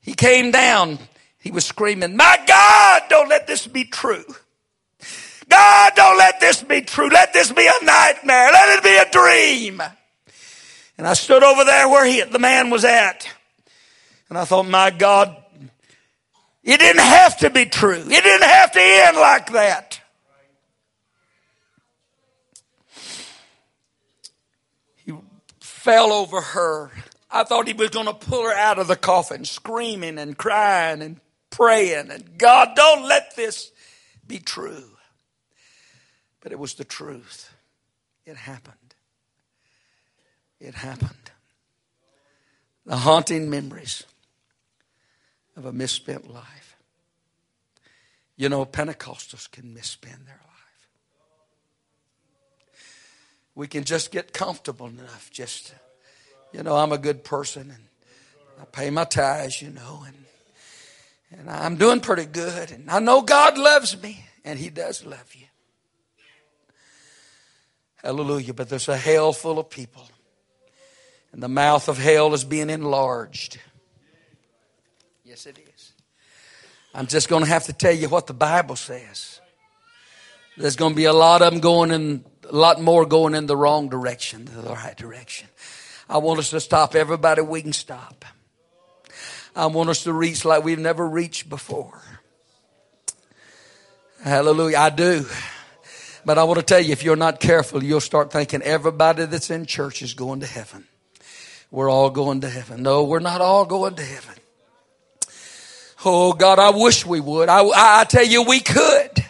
He 0.00 0.14
came 0.14 0.52
down. 0.52 0.98
He 1.38 1.50
was 1.50 1.66
screaming, 1.66 2.16
My 2.16 2.42
God, 2.46 3.02
don't 3.10 3.28
let 3.28 3.46
this 3.46 3.66
be 3.66 3.84
true. 3.84 4.24
God, 5.50 5.92
don't 5.96 6.16
let 6.16 6.40
this 6.40 6.62
be 6.62 6.80
true. 6.80 7.10
Let 7.10 7.34
this 7.34 7.52
be 7.52 7.66
a 7.66 7.84
nightmare. 7.84 8.48
Let 8.50 8.78
it 8.78 8.82
be 8.82 8.96
a 8.96 9.10
dream. 9.10 9.82
And 10.96 11.06
I 11.06 11.12
stood 11.12 11.42
over 11.42 11.64
there 11.64 11.90
where 11.90 12.06
he, 12.06 12.22
the 12.22 12.38
man 12.38 12.70
was 12.70 12.86
at. 12.86 13.28
And 14.30 14.38
I 14.38 14.46
thought, 14.46 14.66
my 14.66 14.90
God, 14.90 15.36
it 16.62 16.78
didn't 16.78 17.02
have 17.02 17.38
to 17.38 17.50
be 17.50 17.66
true. 17.66 18.04
It 18.06 18.24
didn't 18.24 18.48
have 18.48 18.72
to 18.72 18.80
end 18.80 19.16
like 19.16 19.52
that. 19.52 20.00
He 25.04 25.12
fell 25.60 26.12
over 26.12 26.40
her. 26.40 26.90
I 27.30 27.44
thought 27.44 27.66
he 27.66 27.72
was 27.72 27.90
going 27.90 28.06
to 28.06 28.14
pull 28.14 28.42
her 28.42 28.54
out 28.54 28.78
of 28.78 28.88
the 28.88 28.96
coffin, 28.96 29.44
screaming 29.44 30.18
and 30.18 30.36
crying 30.36 31.00
and 31.00 31.20
praying. 31.50 32.10
And 32.10 32.36
God, 32.36 32.70
don't 32.74 33.06
let 33.06 33.36
this 33.36 33.70
be 34.26 34.38
true. 34.38 34.90
But 36.40 36.52
it 36.52 36.58
was 36.58 36.74
the 36.74 36.84
truth. 36.84 37.52
It 38.26 38.36
happened 38.36 38.76
it 40.60 40.74
happened. 40.74 41.10
The 42.86 42.96
haunting 42.96 43.50
memories 43.50 44.04
of 45.60 45.66
a 45.66 45.72
misspent 45.72 46.32
life. 46.32 46.76
You 48.36 48.48
know, 48.48 48.64
Pentecostals 48.64 49.50
can 49.50 49.74
misspend 49.74 50.24
their 50.24 50.40
life. 50.40 50.88
We 53.54 53.68
can 53.68 53.84
just 53.84 54.10
get 54.10 54.32
comfortable 54.32 54.86
enough, 54.86 55.30
just, 55.30 55.74
you 56.52 56.62
know, 56.62 56.76
I'm 56.76 56.92
a 56.92 56.98
good 56.98 57.24
person 57.24 57.70
and 57.70 57.84
I 58.60 58.64
pay 58.64 58.90
my 58.90 59.04
tithes, 59.04 59.60
you 59.62 59.70
know, 59.70 60.04
and 60.06 60.16
and 61.32 61.48
I'm 61.48 61.76
doing 61.76 62.00
pretty 62.00 62.24
good, 62.24 62.72
and 62.72 62.90
I 62.90 62.98
know 62.98 63.22
God 63.22 63.56
loves 63.56 64.02
me, 64.02 64.24
and 64.44 64.58
He 64.58 64.68
does 64.68 65.06
love 65.06 65.32
you. 65.36 65.46
Hallelujah. 68.02 68.52
But 68.52 68.68
there's 68.68 68.88
a 68.88 68.96
hell 68.96 69.32
full 69.32 69.60
of 69.60 69.70
people 69.70 70.08
and 71.32 71.42
the 71.42 71.48
mouth 71.48 71.88
of 71.88 71.98
hell 71.98 72.34
is 72.34 72.44
being 72.44 72.70
enlarged. 72.70 73.58
Yes, 75.30 75.46
it 75.46 75.60
is. 75.76 75.92
I'm 76.92 77.06
just 77.06 77.28
going 77.28 77.44
to 77.44 77.48
have 77.48 77.66
to 77.66 77.72
tell 77.72 77.94
you 77.94 78.08
what 78.08 78.26
the 78.26 78.34
Bible 78.34 78.74
says. 78.74 79.40
There's 80.56 80.74
going 80.74 80.90
to 80.90 80.96
be 80.96 81.04
a 81.04 81.12
lot 81.12 81.40
of 81.40 81.52
them 81.52 81.60
going 81.60 81.92
in, 81.92 82.24
a 82.48 82.56
lot 82.56 82.80
more 82.80 83.06
going 83.06 83.36
in 83.36 83.46
the 83.46 83.56
wrong 83.56 83.88
direction 83.88 84.46
than 84.46 84.64
the 84.64 84.72
right 84.72 84.96
direction. 84.96 85.46
I 86.08 86.18
want 86.18 86.40
us 86.40 86.50
to 86.50 86.58
stop 86.58 86.96
everybody 86.96 87.42
we 87.42 87.62
can 87.62 87.72
stop. 87.72 88.24
I 89.54 89.66
want 89.66 89.88
us 89.88 90.02
to 90.02 90.12
reach 90.12 90.44
like 90.44 90.64
we've 90.64 90.80
never 90.80 91.08
reached 91.08 91.48
before. 91.48 92.02
Hallelujah. 94.24 94.78
I 94.78 94.90
do. 94.90 95.26
But 96.24 96.38
I 96.38 96.42
want 96.42 96.58
to 96.58 96.66
tell 96.66 96.80
you, 96.80 96.90
if 96.90 97.04
you're 97.04 97.14
not 97.14 97.38
careful, 97.38 97.84
you'll 97.84 98.00
start 98.00 98.32
thinking 98.32 98.62
everybody 98.62 99.26
that's 99.26 99.48
in 99.48 99.64
church 99.64 100.02
is 100.02 100.12
going 100.12 100.40
to 100.40 100.46
heaven 100.46 100.88
we're 101.70 101.88
all 101.88 102.10
going 102.10 102.40
to 102.40 102.50
heaven. 102.50 102.82
No, 102.82 103.04
we're 103.04 103.20
not 103.20 103.40
all 103.40 103.64
going 103.64 103.94
to 103.94 104.02
heaven. 104.02 104.34
Oh 106.04 106.32
God, 106.32 106.58
I 106.58 106.70
wish 106.70 107.04
we 107.04 107.20
would. 107.20 107.48
I, 107.48 107.62
I 107.62 108.04
tell 108.04 108.24
you, 108.24 108.42
we 108.42 108.60
could. 108.60 109.24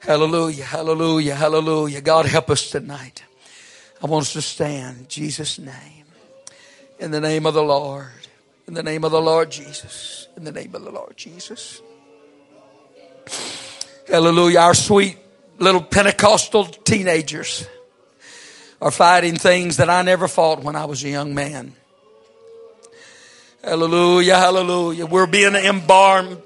Hallelujah, 0.00 0.64
hallelujah, 0.64 1.34
hallelujah. 1.34 2.00
God 2.00 2.26
help 2.26 2.50
us 2.50 2.70
tonight. 2.70 3.24
I 4.02 4.06
want 4.06 4.26
us 4.26 4.32
to 4.34 4.42
stand 4.42 4.98
in 4.98 5.08
Jesus' 5.08 5.58
name. 5.58 6.04
In 6.98 7.10
the 7.10 7.20
name 7.20 7.46
of 7.46 7.54
the 7.54 7.62
Lord. 7.62 8.08
In 8.66 8.74
the 8.74 8.82
name 8.82 9.04
of 9.04 9.12
the 9.12 9.20
Lord 9.20 9.50
Jesus. 9.50 10.28
In 10.36 10.44
the 10.44 10.52
name 10.52 10.74
of 10.74 10.82
the 10.82 10.90
Lord 10.90 11.16
Jesus. 11.16 11.80
Hallelujah. 14.06 14.60
Our 14.60 14.74
sweet 14.74 15.18
little 15.58 15.82
Pentecostal 15.82 16.66
teenagers 16.66 17.66
are 18.80 18.90
fighting 18.90 19.36
things 19.36 19.78
that 19.78 19.88
I 19.88 20.02
never 20.02 20.28
fought 20.28 20.62
when 20.62 20.76
I 20.76 20.84
was 20.84 21.02
a 21.04 21.08
young 21.08 21.34
man. 21.34 21.74
Hallelujah, 23.64 24.36
hallelujah. 24.36 25.06
We're 25.06 25.26
being 25.26 25.54
embalmed. 25.54 26.36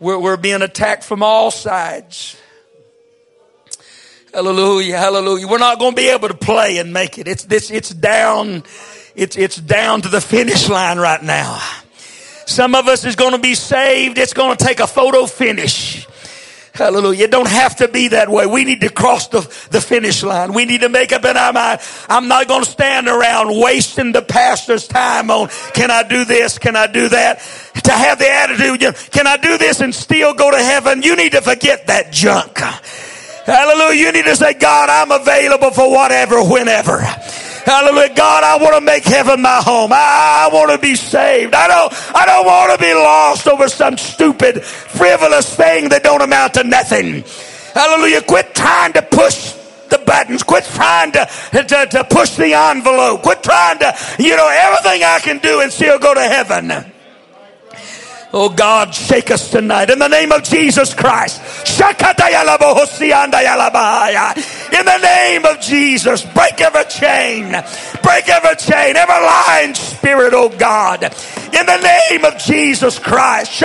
We're, 0.00 0.18
we're 0.18 0.38
being 0.38 0.62
attacked 0.62 1.04
from 1.04 1.22
all 1.22 1.50
sides. 1.50 2.34
Hallelujah, 4.32 4.96
hallelujah. 4.96 5.46
We're 5.48 5.58
not 5.58 5.78
going 5.78 5.92
to 5.92 5.96
be 5.96 6.08
able 6.08 6.28
to 6.28 6.34
play 6.34 6.78
and 6.78 6.90
make 6.90 7.18
it. 7.18 7.28
It's 7.28 7.44
this, 7.44 7.70
it's 7.70 7.90
down, 7.90 8.64
it's, 9.14 9.36
it's 9.36 9.56
down 9.56 10.00
to 10.00 10.08
the 10.08 10.22
finish 10.22 10.70
line 10.70 10.96
right 10.96 11.22
now. 11.22 11.60
Some 12.46 12.74
of 12.74 12.88
us 12.88 13.04
is 13.04 13.16
going 13.16 13.32
to 13.32 13.38
be 13.38 13.54
saved. 13.54 14.16
It's 14.16 14.32
going 14.32 14.56
to 14.56 14.64
take 14.64 14.80
a 14.80 14.86
photo 14.86 15.26
finish. 15.26 16.06
Hallelujah. 16.74 17.24
It 17.24 17.30
don't 17.30 17.48
have 17.48 17.76
to 17.76 17.88
be 17.88 18.08
that 18.08 18.30
way. 18.30 18.46
We 18.46 18.64
need 18.64 18.80
to 18.80 18.88
cross 18.88 19.28
the, 19.28 19.40
the 19.70 19.80
finish 19.80 20.22
line. 20.22 20.54
We 20.54 20.64
need 20.64 20.80
to 20.80 20.88
make 20.88 21.12
up 21.12 21.24
in 21.24 21.36
our 21.36 21.52
mind. 21.52 21.80
I'm 22.08 22.28
not 22.28 22.48
going 22.48 22.64
to 22.64 22.70
stand 22.70 23.08
around 23.08 23.60
wasting 23.60 24.12
the 24.12 24.22
pastor's 24.22 24.88
time 24.88 25.30
on, 25.30 25.48
can 25.74 25.90
I 25.90 26.02
do 26.02 26.24
this? 26.24 26.58
Can 26.58 26.74
I 26.74 26.86
do 26.86 27.10
that? 27.10 27.40
To 27.84 27.92
have 27.92 28.18
the 28.18 28.30
attitude, 28.30 28.80
can 29.10 29.26
I 29.26 29.36
do 29.36 29.58
this 29.58 29.80
and 29.80 29.94
still 29.94 30.32
go 30.32 30.50
to 30.50 30.56
heaven? 30.56 31.02
You 31.02 31.14
need 31.14 31.32
to 31.32 31.42
forget 31.42 31.88
that 31.88 32.10
junk. 32.10 32.56
Hallelujah. 32.56 34.06
You 34.06 34.12
need 34.12 34.24
to 34.24 34.36
say, 34.36 34.54
God, 34.54 34.88
I'm 34.88 35.10
available 35.10 35.72
for 35.72 35.90
whatever, 35.90 36.42
whenever. 36.42 37.04
Hallelujah. 37.64 38.14
God, 38.14 38.44
I 38.44 38.56
want 38.62 38.74
to 38.74 38.80
make 38.80 39.04
heaven 39.04 39.40
my 39.40 39.62
home. 39.62 39.90
I, 39.92 40.50
want 40.52 40.70
to 40.70 40.78
be 40.78 40.96
saved. 40.96 41.54
I 41.54 41.68
don't, 41.68 41.92
I 42.14 42.26
don't 42.26 42.44
want 42.44 42.72
to 42.72 42.78
be 42.78 42.92
lost 42.92 43.46
over 43.46 43.68
some 43.68 43.96
stupid, 43.96 44.62
frivolous 44.62 45.54
thing 45.54 45.88
that 45.90 46.02
don't 46.02 46.22
amount 46.22 46.54
to 46.54 46.64
nothing. 46.64 47.24
Hallelujah. 47.74 48.22
Quit 48.22 48.54
trying 48.54 48.92
to 48.94 49.02
push 49.02 49.52
the 49.88 49.98
buttons. 49.98 50.42
Quit 50.42 50.64
trying 50.64 51.12
to, 51.12 51.28
to, 51.52 51.86
to 51.90 52.04
push 52.10 52.30
the 52.30 52.52
envelope. 52.52 53.22
Quit 53.22 53.42
trying 53.42 53.78
to, 53.78 53.96
you 54.18 54.36
know, 54.36 54.48
everything 54.50 55.04
I 55.04 55.20
can 55.20 55.38
do 55.38 55.60
and 55.60 55.72
still 55.72 55.98
go 55.98 56.14
to 56.14 56.20
heaven. 56.20 56.91
Oh 58.34 58.48
God, 58.48 58.94
shake 58.94 59.30
us 59.30 59.50
tonight 59.50 59.90
in 59.90 59.98
the 59.98 60.08
name 60.08 60.32
of 60.32 60.42
Jesus 60.42 60.94
Christ. 60.94 61.38
In 61.68 61.84
the 64.86 64.98
name 65.02 65.44
of 65.44 65.60
Jesus, 65.60 66.24
break 66.24 66.58
every 66.62 66.84
chain, 66.84 67.50
break 68.02 68.30
every 68.30 68.56
chain, 68.56 68.96
every 68.96 69.14
lying 69.14 69.74
spirit, 69.74 70.32
oh 70.34 70.48
God. 70.48 71.02
In 71.02 71.66
the 71.66 71.76
name 72.10 72.24
of 72.24 72.38
Jesus 72.38 72.98
Christ. 72.98 73.60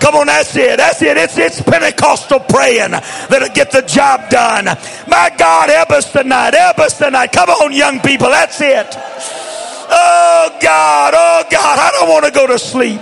Come 0.00 0.14
on, 0.14 0.26
that's 0.26 0.54
it. 0.54 0.76
That's 0.76 1.00
it. 1.00 1.16
It's, 1.16 1.38
it's 1.38 1.62
Pentecostal 1.62 2.40
praying 2.40 2.90
that'll 2.90 3.48
get 3.54 3.70
the 3.70 3.80
job 3.82 4.28
done. 4.28 4.66
My 5.08 5.30
God, 5.38 5.70
help 5.70 5.90
us 5.92 6.12
tonight. 6.12 6.52
Help 6.52 6.78
us 6.78 6.98
tonight. 6.98 7.32
Come 7.32 7.48
on, 7.48 7.72
young 7.72 8.00
people. 8.00 8.28
That's 8.28 8.60
it. 8.60 9.47
Oh 9.90 10.58
God, 10.60 11.14
oh 11.16 11.44
God, 11.50 11.78
I 11.78 11.90
don't 11.98 12.08
want 12.08 12.24
to 12.26 12.30
go 12.30 12.46
to 12.46 12.58
sleep. 12.58 13.00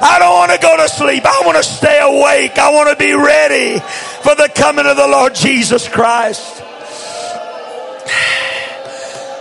I 0.00 0.18
don't 0.18 0.34
want 0.34 0.52
to 0.52 0.58
go 0.58 0.76
to 0.76 0.88
sleep. 0.88 1.24
I 1.24 1.42
want 1.44 1.56
to 1.56 1.62
stay 1.62 1.98
awake. 2.00 2.58
I 2.58 2.70
want 2.72 2.90
to 2.90 2.96
be 2.96 3.12
ready 3.14 3.80
for 4.22 4.34
the 4.34 4.50
coming 4.54 4.86
of 4.86 4.96
the 4.96 5.08
Lord 5.08 5.34
Jesus 5.34 5.88
Christ. 5.88 6.62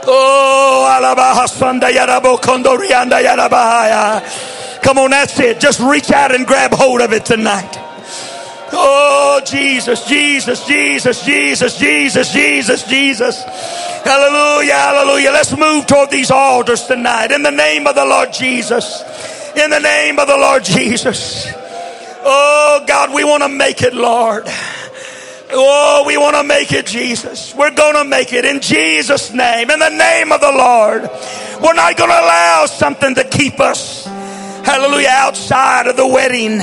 Oh, 0.07 0.86
Come 4.84 4.99
on, 4.99 5.09
that's 5.09 5.39
it. 5.39 5.59
Just 5.59 5.80
reach 5.80 6.11
out 6.11 6.36
and 6.36 6.45
grab 6.45 6.72
hold 6.72 7.01
of 7.01 7.11
it 7.11 7.26
tonight. 7.26 7.84
Oh, 8.78 9.41
Jesus, 9.45 10.05
Jesus, 10.05 10.65
Jesus, 10.65 11.23
Jesus, 11.23 11.78
Jesus, 11.78 12.34
Jesus, 12.34 12.84
Jesus. 12.84 13.43
Hallelujah, 14.03 14.73
hallelujah. 14.73 15.32
Let's 15.32 15.55
move 15.57 15.88
toward 15.88 16.09
these 16.11 16.30
altars 16.30 16.84
tonight 16.84 17.32
in 17.32 17.41
the 17.41 17.51
name 17.51 17.88
of 17.88 17.95
the 17.95 18.05
Lord 18.05 18.34
Jesus. 18.34 19.01
In 19.55 19.69
the 19.69 19.80
name 19.80 20.19
of 20.19 20.28
the 20.28 20.38
Lord 20.38 20.63
Jesus. 20.63 21.47
Oh, 22.28 22.84
God, 22.86 23.13
we 23.13 23.23
want 23.23 23.43
to 23.43 23.49
make 23.49 23.82
it, 23.82 23.93
Lord. 23.93 24.43
Oh, 25.51 26.03
we 26.05 26.17
want 26.17 26.36
to 26.36 26.43
make 26.43 26.73
it, 26.73 26.86
Jesus. 26.86 27.53
We're 27.55 27.73
going 27.73 27.95
to 27.95 28.03
make 28.03 28.34
it 28.34 28.45
in 28.45 28.59
Jesus' 28.59 29.32
name, 29.32 29.69
in 29.69 29.80
the 29.80 29.89
name 29.89 30.32
of 30.32 30.41
the 30.41 30.51
Lord. 30.51 31.03
We're 31.63 31.73
not 31.73 31.95
going 31.95 32.09
to 32.09 32.19
allow 32.19 32.65
something 32.65 33.15
to 33.15 33.23
keep 33.23 33.59
us, 33.59 34.05
hallelujah, 34.05 35.09
outside 35.11 35.88
of 35.88 35.95
the 35.95 36.07
wedding. 36.07 36.59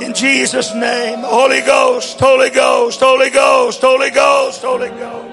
In 0.00 0.12
Jesus' 0.14 0.74
name. 0.74 1.20
Holy 1.20 1.60
Ghost, 1.62 2.20
Holy 2.20 2.50
Ghost, 2.50 3.00
Holy 3.00 3.30
Ghost, 3.30 3.80
Holy 3.80 4.10
Ghost, 4.10 4.62
Holy 4.62 4.88
Ghost. 4.88 5.32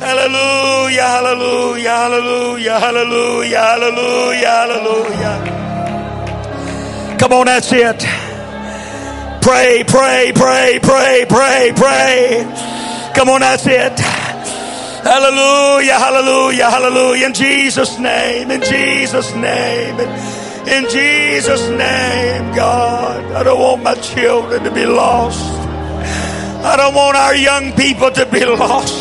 Hallelujah, 0.00 1.02
hallelujah, 1.02 1.90
hallelujah, 1.90 2.80
hallelujah, 2.80 3.60
hallelujah, 3.60 4.50
hallelujah. 4.50 5.36
Come 7.18 7.32
on, 7.32 7.46
that's 7.46 7.72
it. 7.72 8.04
Pray, 9.42 9.84
pray, 9.86 10.32
pray, 10.34 10.80
pray, 10.82 11.24
pray, 11.28 11.72
pray. 11.76 12.44
Come 13.14 13.28
on, 13.28 13.40
that's 13.40 13.66
it. 13.66 13.98
Hallelujah, 15.02 15.98
hallelujah, 15.98 16.70
hallelujah. 16.70 17.26
In 17.26 17.34
Jesus' 17.34 17.98
name, 17.98 18.50
in 18.50 18.62
Jesus' 18.62 19.34
name, 19.34 19.98
in 20.68 20.88
Jesus' 20.88 21.68
name, 21.68 22.54
God. 22.54 23.32
I 23.32 23.42
don't 23.42 23.60
want 23.60 23.82
my 23.82 23.94
children 23.96 24.62
to 24.64 24.70
be 24.70 24.86
lost. 24.86 25.40
I 26.64 26.76
don't 26.76 26.94
want 26.94 27.16
our 27.16 27.34
young 27.34 27.72
people 27.72 28.10
to 28.12 28.24
be 28.26 28.44
lost. 28.44 28.94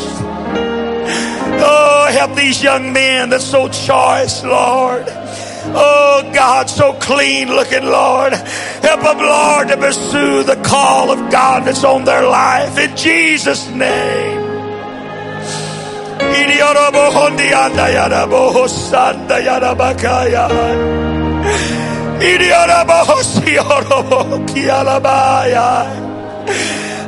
Oh, 1.64 2.08
help 2.12 2.36
these 2.36 2.64
young 2.64 2.92
men 2.92 3.30
that's 3.30 3.46
so 3.46 3.68
choice, 3.70 4.44
Lord. 4.44 5.06
Oh 5.66 6.30
God, 6.34 6.70
so 6.70 6.94
clean 6.94 7.50
looking, 7.50 7.86
Lord. 7.86 8.34
Help 8.34 9.02
them, 9.02 9.18
Lord, 9.18 9.68
to 9.70 9.78
pursue 9.78 10.44
the 10.44 10.62
call 10.64 11.12
of 11.12 11.32
God 11.32 11.66
that's 11.66 11.84
on 11.84 12.06
their 12.06 12.28
life 12.28 12.78
in 12.78 12.96
Jesus' 12.96 13.70
name. 13.70 14.42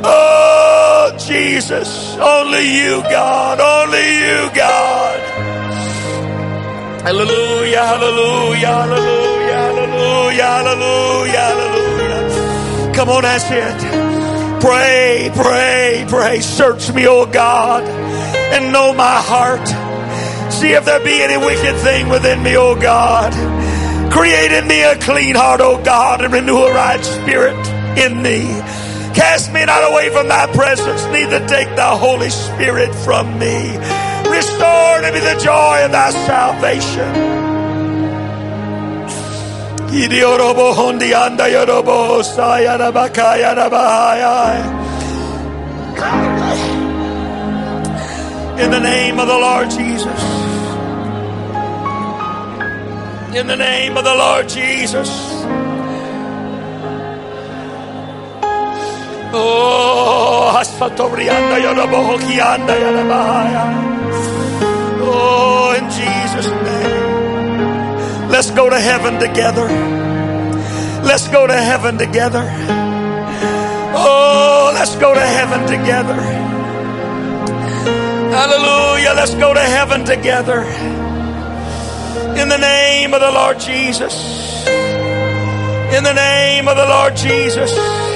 Oh, 0.06 1.16
Jesus, 1.18 2.16
only 2.16 2.66
you, 2.76 3.00
God, 3.02 3.60
only 3.60 4.18
you, 4.18 4.50
God. 4.54 5.63
Hallelujah, 7.04 7.84
hallelujah, 7.84 8.66
hallelujah, 8.66 9.52
hallelujah, 9.52 10.42
hallelujah, 10.42 11.32
hallelujah. 11.32 12.94
Come 12.94 13.10
on, 13.10 13.22
that's 13.22 13.44
it. 13.50 14.62
Pray, 14.62 15.30
pray, 15.34 16.06
pray. 16.08 16.40
Search 16.40 16.90
me, 16.94 17.06
oh 17.06 17.26
God, 17.26 17.82
and 17.84 18.72
know 18.72 18.94
my 18.94 19.20
heart. 19.20 19.68
See 20.50 20.72
if 20.72 20.86
there 20.86 21.04
be 21.04 21.20
any 21.20 21.36
wicked 21.36 21.76
thing 21.80 22.08
within 22.08 22.42
me, 22.42 22.56
oh 22.56 22.74
God. 22.74 23.34
Create 24.10 24.52
in 24.52 24.66
me 24.66 24.82
a 24.84 24.96
clean 24.96 25.34
heart, 25.34 25.60
oh 25.60 25.82
God, 25.84 26.24
and 26.24 26.32
renew 26.32 26.56
a 26.56 26.72
right 26.72 27.04
spirit 27.04 27.68
in 27.98 28.22
me. 28.22 28.44
Cast 29.14 29.52
me 29.52 29.64
not 29.64 29.90
away 29.90 30.10
from 30.10 30.28
thy 30.28 30.46
presence, 30.52 31.04
neither 31.06 31.46
take 31.46 31.68
thy 31.76 31.96
Holy 31.96 32.30
Spirit 32.30 32.94
from 32.94 33.38
me. 33.38 33.76
Restore 34.28 35.00
to 35.02 35.10
me 35.12 35.20
the 35.20 35.40
joy 35.42 35.84
of 35.84 35.92
thy 35.92 36.10
salvation. 36.10 37.14
In 48.58 48.70
the 48.70 48.80
name 48.80 49.20
of 49.20 49.28
the 49.28 49.38
Lord 49.38 49.70
Jesus. 49.70 50.22
In 53.36 53.46
the 53.46 53.56
name 53.56 53.96
of 53.96 54.04
the 54.04 54.14
Lord 54.14 54.48
Jesus. 54.48 55.63
Oh, 59.36 60.62
Oh, 65.06 65.74
in 65.76 65.84
Jesus' 65.90 66.46
name. 66.46 68.30
Let's 68.30 68.50
go 68.52 68.70
to 68.70 68.78
heaven 68.78 69.18
together. 69.18 69.66
Let's 71.04 71.26
go 71.28 71.46
to 71.46 71.52
heaven 71.52 71.98
together. 71.98 72.48
Oh, 73.96 74.70
let's 74.74 74.94
go 74.96 75.14
to 75.14 75.20
heaven 75.20 75.66
together. 75.66 76.14
Hallelujah. 78.34 79.14
Let's 79.14 79.34
go 79.34 79.52
to 79.52 79.60
heaven 79.60 80.04
together. 80.04 80.62
In 82.40 82.48
the 82.48 82.58
name 82.58 83.14
of 83.14 83.20
the 83.20 83.30
Lord 83.32 83.58
Jesus. 83.58 84.66
In 84.66 86.02
the 86.04 86.14
name 86.14 86.68
of 86.68 86.76
the 86.76 86.86
Lord 86.86 87.16
Jesus. 87.16 88.13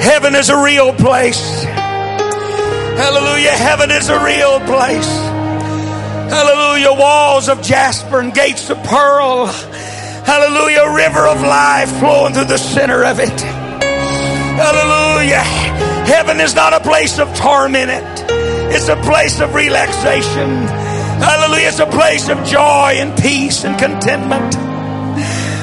Heaven 0.00 0.34
is 0.34 0.48
a 0.50 0.62
real 0.62 0.92
place. 0.92 1.64
Hallelujah. 2.98 3.50
Heaven 3.50 3.90
is 3.90 4.08
a 4.08 4.24
real 4.24 4.60
place. 4.60 5.08
Hallelujah. 6.30 6.92
Walls 6.92 7.48
of 7.48 7.62
jasper 7.62 8.20
and 8.20 8.34
gates 8.34 8.70
of 8.70 8.82
pearl. 8.84 9.46
Hallelujah. 9.46 10.94
River 10.94 11.26
of 11.26 11.40
life 11.40 11.90
flowing 11.98 12.34
through 12.34 12.44
the 12.44 12.58
center 12.58 13.04
of 13.04 13.18
it. 13.20 13.40
Hallelujah. 14.58 15.42
Heaven 16.06 16.40
is 16.40 16.54
not 16.54 16.72
a 16.72 16.80
place 16.80 17.18
of 17.18 17.34
torment. 17.36 18.24
It's 18.70 18.88
a 18.88 18.96
place 18.96 19.40
of 19.40 19.54
relaxation. 19.54 20.50
Hallelujah. 21.20 21.68
It's 21.68 21.78
a 21.78 21.86
place 21.86 22.28
of 22.28 22.44
joy 22.44 22.96
and 22.96 23.16
peace 23.22 23.64
and 23.64 23.78
contentment. 23.78 24.67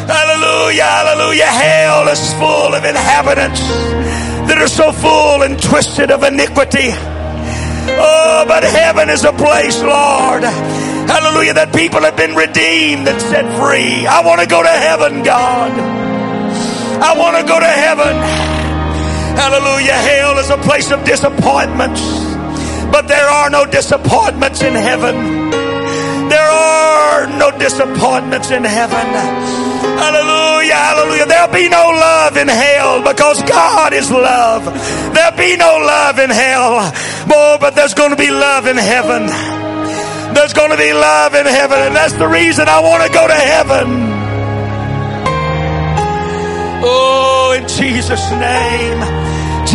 Hallelujah. 0.08 0.84
Hallelujah. 0.84 1.46
Hell 1.46 2.08
is 2.10 2.34
full 2.34 2.74
of 2.74 2.86
inhabitants 2.86 3.62
that 4.48 4.58
are 4.62 4.68
so 4.68 4.92
full 4.92 5.42
and 5.42 5.62
twisted 5.62 6.12
of 6.12 6.24
iniquity. 6.24 6.94
Oh, 7.98 8.46
but 8.48 8.64
heaven 8.64 9.10
is 9.10 9.24
a 9.24 9.34
place, 9.34 9.82
Lord. 9.82 10.44
Hallelujah. 10.44 11.54
That 11.54 11.74
people 11.74 12.02
have 12.02 12.16
been 12.16 12.36
redeemed 12.36 13.08
and 13.08 13.22
set 13.22 13.46
free. 13.58 14.06
I 14.06 14.22
want 14.26 14.42
to 14.42 14.48
go 14.48 14.62
to 14.62 14.70
heaven, 14.70 15.24
God. 15.24 15.72
I 15.74 17.18
want 17.18 17.38
to 17.38 17.44
go 17.44 17.60
to 17.60 17.66
heaven. 17.66 18.16
Hallelujah. 19.36 19.94
Hell 19.94 20.38
is 20.40 20.50
a 20.50 20.58
place 20.58 20.92
of 20.92 21.04
disappointments. 21.04 22.02
But 22.92 23.08
there 23.08 23.28
are 23.28 23.50
no 23.50 23.66
disappointments 23.66 24.62
in 24.62 24.74
heaven. 24.74 25.50
There 26.30 26.50
are 26.50 27.28
no 27.38 27.52
disappointments 27.58 28.52
in 28.52 28.64
heaven. 28.64 29.65
Hallelujah, 29.94 30.74
hallelujah. 30.76 31.26
There'll 31.26 31.54
be 31.54 31.70
no 31.70 31.86
love 31.90 32.38
in 32.38 32.48
hell 32.48 33.02
because 33.02 33.42
God 33.44 33.94
is 33.94 34.10
love. 34.10 34.66
There'll 35.14 35.38
be 35.38 35.56
no 35.58 35.78
love 35.78 36.20
in 36.20 36.30
hell. 36.30 36.92
Oh, 37.32 37.58
but 37.60 37.76
there's 37.76 37.94
going 37.94 38.12
to 38.12 38.16
be 38.16 38.32
love 38.32 38.68
in 38.68 38.78
heaven. 38.78 39.28
There's 40.34 40.54
going 40.54 40.72
to 40.72 40.78
be 40.78 40.92
love 40.92 41.36
in 41.36 41.46
heaven, 41.46 41.80
and 41.80 41.96
that's 41.96 42.14
the 42.14 42.28
reason 42.28 42.68
I 42.68 42.82
want 42.82 43.04
to 43.04 43.10
go 43.14 43.28
to 43.28 43.34
heaven. 43.34 43.88
Oh, 46.84 47.56
in 47.58 47.68
Jesus' 47.68 48.32
name. 48.32 49.25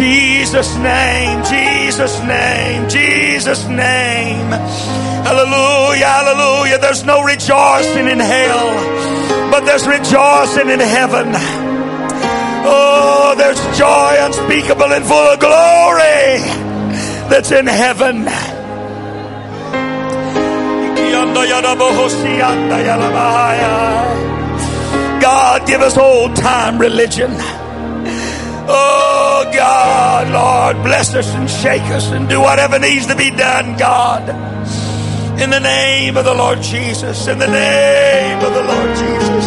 Jesus' 0.00 0.76
name, 0.76 1.44
Jesus' 1.44 2.20
name, 2.20 2.88
Jesus' 2.88 3.68
name. 3.68 4.50
Hallelujah, 5.28 6.06
hallelujah. 6.06 6.78
There's 6.78 7.04
no 7.04 7.22
rejoicing 7.22 8.08
in 8.08 8.18
hell, 8.18 9.50
but 9.50 9.66
there's 9.66 9.86
rejoicing 9.86 10.70
in 10.70 10.80
heaven. 10.80 11.26
Oh, 12.64 13.34
there's 13.36 13.60
joy 13.76 14.16
unspeakable 14.20 14.90
and 14.90 15.04
full 15.04 15.16
of 15.16 15.38
glory 15.38 16.40
that's 17.28 17.50
in 17.52 17.66
heaven. 17.66 18.24
God, 25.20 25.66
give 25.66 25.82
us 25.82 25.98
old 25.98 26.36
time 26.36 26.78
religion. 26.78 27.32
Oh, 28.72 29.50
God, 29.52 30.30
Lord, 30.30 30.84
bless 30.84 31.14
us 31.14 31.28
and 31.34 31.50
shake 31.50 31.82
us 31.90 32.10
and 32.10 32.28
do 32.28 32.40
whatever 32.40 32.78
needs 32.78 33.06
to 33.06 33.16
be 33.16 33.30
done, 33.30 33.76
God. 33.76 34.28
In 35.40 35.50
the 35.50 35.60
name 35.60 36.16
of 36.16 36.24
the 36.24 36.34
Lord 36.34 36.62
Jesus. 36.62 37.26
In 37.26 37.38
the 37.38 37.48
name 37.48 38.38
of 38.38 38.52
the 38.52 38.62
Lord 38.62 38.96
Jesus. 38.96 39.46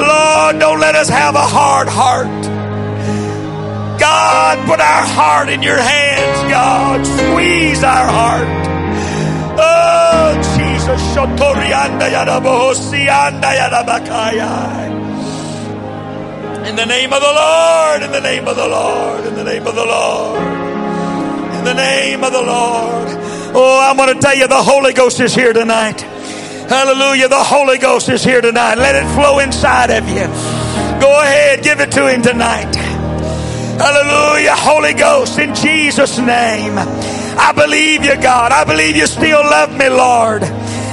Lord, 0.00 0.58
don't 0.58 0.80
let 0.80 0.94
us 0.96 1.08
have 1.08 1.34
a 1.34 1.46
hard 1.46 1.88
heart. 1.88 2.26
God, 4.00 4.66
put 4.66 4.80
our 4.80 5.06
heart 5.06 5.48
in 5.48 5.62
your 5.62 5.76
hands, 5.76 6.50
God. 6.50 7.06
Squeeze 7.06 7.84
our 7.84 8.06
heart. 8.06 8.48
Oh, 9.58 10.34
Jesus. 10.56 10.80
In 16.68 16.76
the 16.76 16.86
name 16.86 17.12
of 17.12 17.20
the 17.20 17.32
Lord, 17.32 18.02
in 18.02 18.12
the 18.12 18.20
name 18.20 18.46
of 18.46 18.56
the 18.56 18.68
Lord, 18.68 19.24
in 19.26 19.34
the 19.34 19.44
name 19.44 19.66
of 19.66 19.74
the 19.74 19.84
Lord, 19.84 20.40
in 20.40 21.64
the 21.64 21.74
name 21.74 22.22
of 22.22 22.32
the 22.32 22.42
Lord. 22.42 23.08
Oh, 23.52 23.80
I'm 23.82 23.96
going 23.96 24.14
to 24.14 24.20
tell 24.20 24.36
you 24.36 24.46
the 24.46 24.62
Holy 24.62 24.92
Ghost 24.92 25.20
is 25.20 25.34
here 25.34 25.52
tonight. 25.52 26.00
Hallelujah. 26.70 27.28
The 27.28 27.42
Holy 27.42 27.78
Ghost 27.78 28.08
is 28.08 28.22
here 28.22 28.40
tonight. 28.40 28.76
Let 28.76 28.94
it 28.94 29.08
flow 29.14 29.40
inside 29.40 29.90
of 29.90 30.08
you. 30.08 30.26
Go 31.00 31.20
ahead, 31.20 31.64
give 31.64 31.80
it 31.80 31.90
to 31.92 32.08
Him 32.08 32.22
tonight. 32.22 32.76
Hallelujah. 32.76 34.54
Holy 34.54 34.94
Ghost, 34.94 35.38
in 35.38 35.54
Jesus' 35.54 36.18
name. 36.18 36.74
I 36.76 37.52
believe 37.56 38.04
you, 38.04 38.14
God. 38.20 38.52
I 38.52 38.64
believe 38.64 38.94
you 38.94 39.06
still 39.06 39.42
love 39.42 39.72
me, 39.76 39.88
Lord. 39.88 40.42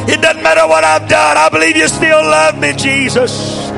It 0.10 0.22
doesn't 0.22 0.42
matter 0.42 0.66
what 0.68 0.84
I've 0.84 1.08
done. 1.10 1.38
I 1.38 1.50
believe 1.50 1.76
you 1.76 1.88
still 1.88 2.22
love 2.22 2.58
me, 2.58 2.74
Jesus. 2.74 3.70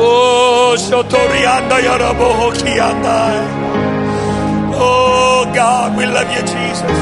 Oh, 0.00 0.76
Shotorianda 0.78 1.80
Yarabohokianda. 1.86 3.20
Oh, 4.80 5.50
God, 5.52 5.96
we 5.96 6.06
love 6.06 6.30
you, 6.30 6.42
Jesus. 6.42 6.92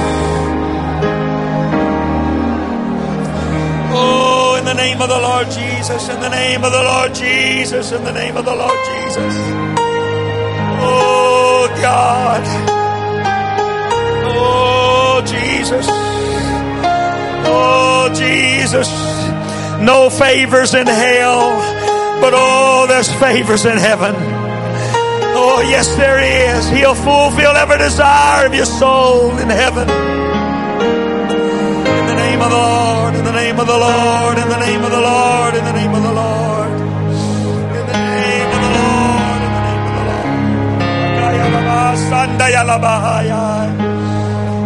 Oh, 3.92 4.57
in 4.59 4.64
the 4.64 4.72
name 4.72 5.03
of 5.03 5.11
the 5.11 5.18
Lord 5.18 5.51
Jesus, 5.51 6.09
in 6.09 6.20
the 6.20 6.30
name 6.30 6.64
of 6.64 6.72
the 6.72 6.82
Lord 6.82 7.14
Jesus, 7.14 7.92
in 7.92 8.03
the 8.03 8.12
name 8.12 8.36
of 8.38 8.47
the 8.47 8.55
Lord 8.55 8.78
Jesus. 8.88 9.34
Oh, 10.80 11.68
God. 11.82 12.42
Oh, 14.38 15.22
Jesus. 15.26 15.86
Oh, 17.47 18.11
Jesus. 18.14 18.88
No 19.82 20.09
favors 20.09 20.72
in 20.74 20.86
hell. 20.86 21.76
But 22.21 22.33
oh, 22.35 22.87
there's 22.89 23.12
favors 23.21 23.64
in 23.64 23.77
heaven. 23.77 24.14
Oh, 25.39 25.61
yes, 25.61 25.89
there 25.97 26.19
is. 26.19 26.69
He'll 26.71 26.95
fulfill 26.95 27.53
every 27.57 27.79
desire 27.79 28.47
of 28.47 28.55
your 28.55 28.64
soul 28.64 29.37
in 29.39 29.51
heaven. 29.51 29.89
In 31.99 32.07
the 32.07 32.14
name 32.17 32.41
of 32.41 32.51
the 32.51 32.57
Lord, 32.57 33.14
in 33.17 33.25
the 33.25 33.33
name 33.33 33.61
of 33.61 33.67
the 33.67 33.79
Lord, 33.79 34.39
in 34.39 34.49
the 34.49 34.59
name 34.59 34.83
of 34.83 34.91
the 34.91 35.01
Lord, 35.01 35.55
in 35.57 35.64
the 35.64 35.73
name 35.73 35.95
of 35.95 36.03
the 36.03 36.12
Lord. 36.12 36.71
In 36.73 37.87
the 37.87 37.99
name 38.01 38.51
of 38.57 38.61
the 38.64 38.73
Lord, 38.81 39.41
in 39.45 39.53
the 39.53 39.62
name 39.69 39.85
of 39.87 39.93
the 39.97 40.05
Lord. 40.09 40.27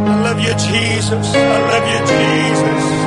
I 0.07 0.14
love 0.22 0.40
you, 0.40 0.55
Jesus. 0.55 1.34
I 1.34 1.59
love 1.72 1.86
you, 1.92 2.01
Jesus. 2.07 2.99